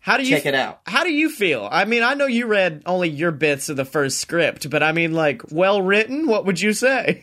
How 0.01 0.17
do 0.17 0.25
you 0.25 0.35
Check 0.35 0.47
it 0.47 0.55
out. 0.55 0.81
How 0.85 1.05
do 1.05 1.13
you 1.13 1.31
feel? 1.31 1.69
I 1.71 1.85
mean, 1.85 2.03
I 2.03 2.15
know 2.15 2.27
you 2.27 2.47
read 2.47 2.83
only 2.87 3.09
your 3.09 3.31
bits 3.31 3.69
of 3.69 3.77
the 3.77 3.85
first 3.85 4.19
script, 4.19 4.69
but 4.69 4.83
I 4.83 4.91
mean, 4.91 5.13
like, 5.13 5.53
well 5.53 5.81
written. 5.81 6.27
What 6.27 6.45
would 6.45 6.61
you 6.61 6.73
say? 6.73 7.23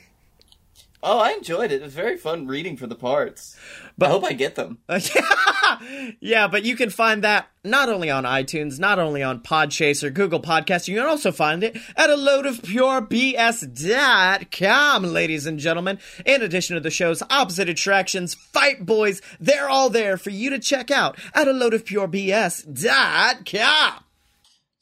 Oh, 1.02 1.20
I 1.20 1.32
enjoyed 1.32 1.72
it. 1.72 1.82
It 1.82 1.84
was 1.84 1.94
very 1.94 2.18
fun 2.18 2.46
reading 2.46 2.76
for 2.76 2.86
the 2.86 2.96
parts. 2.96 3.58
But 3.98 4.08
I 4.08 4.10
hope 4.10 4.26
I 4.26 4.34
get 4.34 4.56
them. 4.56 4.80
yeah, 6.20 6.50
but 6.50 6.64
you 6.64 6.76
can 6.76 6.90
find 6.90 7.24
that 7.24 7.48
not 7.64 7.88
only 7.88 8.10
on 8.10 8.26
iTunes, 8.26 8.80
not 8.80 9.00
only 9.00 9.24
on 9.24 9.40
Podchaser, 9.42 10.14
Google 10.14 10.42
Podcasts, 10.42 10.90
you 10.90 10.98
can 10.98 11.06
also 11.06 11.32
find 11.32 11.64
it 11.64 11.78
at 11.96 12.10
a 12.10 12.18
load 12.18 12.46
of 12.46 12.62
purebs.com, 12.62 13.14
ladies 15.04 15.46
and 15.46 15.58
gentlemen. 15.60 16.00
In 16.26 16.42
addition 16.42 16.76
to 16.76 16.82
the 16.82 16.92
show's 16.92 17.24
opposite 17.30 17.70
attractions, 17.70 18.34
Fight 18.34 18.86
Boys, 18.86 19.22
they're 19.40 19.70
all 19.70 19.90
there 19.90 20.18
for 20.18 20.32
you 20.32 20.50
to 20.50 20.60
check 20.60 20.92
out 20.92 21.18
at 21.34 21.48
a 21.48 21.54
load 21.54 21.74
of 21.74 21.86
purebs.com. 21.86 22.34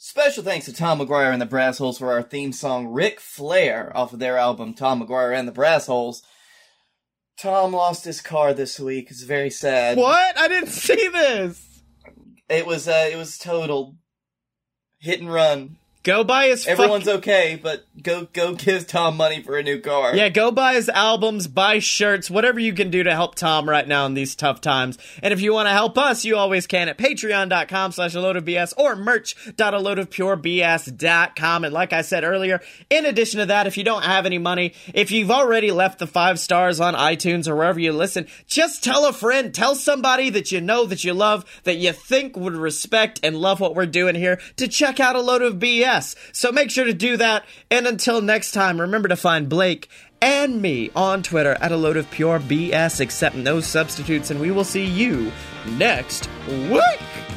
Special 0.10 0.41
thanks 0.41 0.66
to 0.68 0.72
Tom 0.72 0.99
McGuire 0.99 1.34
and 1.34 1.41
the 1.41 1.45
Brass 1.45 1.80
Holes 1.80 1.97
for 1.97 2.14
our 2.14 2.24
theme 2.24 2.53
song 2.53 2.88
Ric 2.88 3.20
Flair 3.20 3.91
off 3.93 4.14
of 4.14 4.20
their 4.20 4.38
album 4.38 4.74
Tom 4.74 5.01
McGuire 5.01 5.38
and 5.38 5.45
the 5.45 5.51
Brass 5.51 5.88
Holes. 5.88 6.24
Tom 7.38 7.74
lost 7.74 8.05
his 8.05 8.22
car 8.22 8.53
this 8.53 8.80
week. 8.80 9.12
It's 9.12 9.24
very 9.24 9.49
sad. 9.49 9.97
What? 9.97 10.38
I 10.39 10.47
didn't 10.47 10.70
see 10.70 11.10
this. 11.10 11.82
It 12.47 12.66
was 12.66 12.88
uh 12.88 13.10
it 13.12 13.18
was 13.18 13.38
total 13.38 13.97
hit 14.97 15.20
and 15.20 15.30
run. 15.30 15.76
Go 16.08 16.24
buy 16.24 16.47
his. 16.47 16.66
Everyone's 16.66 17.03
fuck- 17.03 17.16
okay, 17.16 17.60
but 17.62 17.86
go 18.01 18.30
go 18.32 18.55
give 18.55 18.88
Tom 18.88 19.18
money 19.18 19.43
for 19.43 19.58
a 19.58 19.64
new 19.64 19.82
car. 19.82 20.16
Yeah, 20.16 20.30
go 20.30 20.51
buy 20.51 20.76
his 20.76 20.88
albums, 20.88 21.47
buy 21.47 21.80
shirts, 21.80 22.32
whatever 22.32 22.62
you 22.62 22.72
can 22.72 22.89
do 22.89 23.03
to 23.03 23.14
help 23.14 23.36
Tom 23.36 23.70
right 23.70 23.86
now 23.86 24.05
in 24.05 24.14
these 24.14 24.34
tough 24.34 24.62
times. 24.62 24.97
And 25.22 25.34
if 25.34 25.41
you 25.41 25.51
want 25.51 25.68
to 25.68 25.74
help 25.74 25.97
us, 25.97 26.24
you 26.24 26.38
always 26.38 26.66
can 26.66 26.88
at 26.88 26.97
patreon.com 26.97 27.91
slash 27.91 28.16
a 28.16 28.22
load 28.22 28.38
of 28.38 28.45
BS 28.45 28.74
or 28.78 28.95
merch.aloadofpurebs.com. 28.95 31.66
And 31.66 31.74
like 31.74 31.91
I 31.91 32.03
said 32.03 32.24
earlier, 32.24 32.62
in 32.89 33.05
addition 33.05 33.41
to 33.41 33.47
that, 33.47 33.68
if 33.68 33.78
you 33.78 33.84
don't 33.84 34.05
have 34.05 34.26
any 34.26 34.38
money, 34.38 34.76
if 34.93 35.12
you've 35.12 35.32
already 35.32 35.72
left 35.72 35.99
the 35.99 36.08
five 36.08 36.39
stars 36.39 36.80
on 36.80 36.93
iTunes 36.93 37.49
or 37.49 37.55
wherever 37.58 37.82
you 37.82 37.91
listen, 37.91 38.28
just 38.45 38.82
tell 38.82 39.05
a 39.05 39.12
friend, 39.12 39.53
tell 39.53 39.76
somebody 39.76 40.30
that 40.30 40.53
you 40.53 40.62
know, 40.62 40.86
that 40.86 41.03
you 41.03 41.14
love, 41.14 41.43
that 41.66 41.76
you 41.76 41.91
think 41.91 42.38
would 42.38 42.55
respect 42.55 43.20
and 43.24 43.36
love 43.36 43.60
what 43.60 43.76
we're 43.76 43.86
doing 43.86 44.16
here 44.16 44.39
to 44.55 44.70
check 44.70 45.01
out 45.01 45.18
a 45.18 45.22
load 45.22 45.41
of 45.41 45.55
BS. 45.55 45.97
So 46.32 46.52
make 46.52 46.72
sure 46.72 46.86
to 46.86 46.93
do 46.93 47.18
that. 47.18 47.45
And 47.70 47.88
until 47.88 48.22
next 48.22 48.52
time, 48.52 48.80
remember 48.82 49.08
to 49.10 49.16
find 49.16 49.50
Blake 49.50 49.89
and 50.22 50.62
me 50.62 50.89
on 50.95 51.24
Twitter 51.24 51.58
at 51.62 51.72
a 51.72 51.78
load 51.78 51.98
of 51.98 52.10
pure 52.10 52.39
BS, 52.39 53.00
except 53.00 53.36
no 53.36 53.62
substitutes, 53.62 54.32
and 54.32 54.39
we 54.39 54.52
will 54.52 54.64
see 54.64 54.86
you 54.86 55.32
next 55.78 56.30
week. 56.48 57.36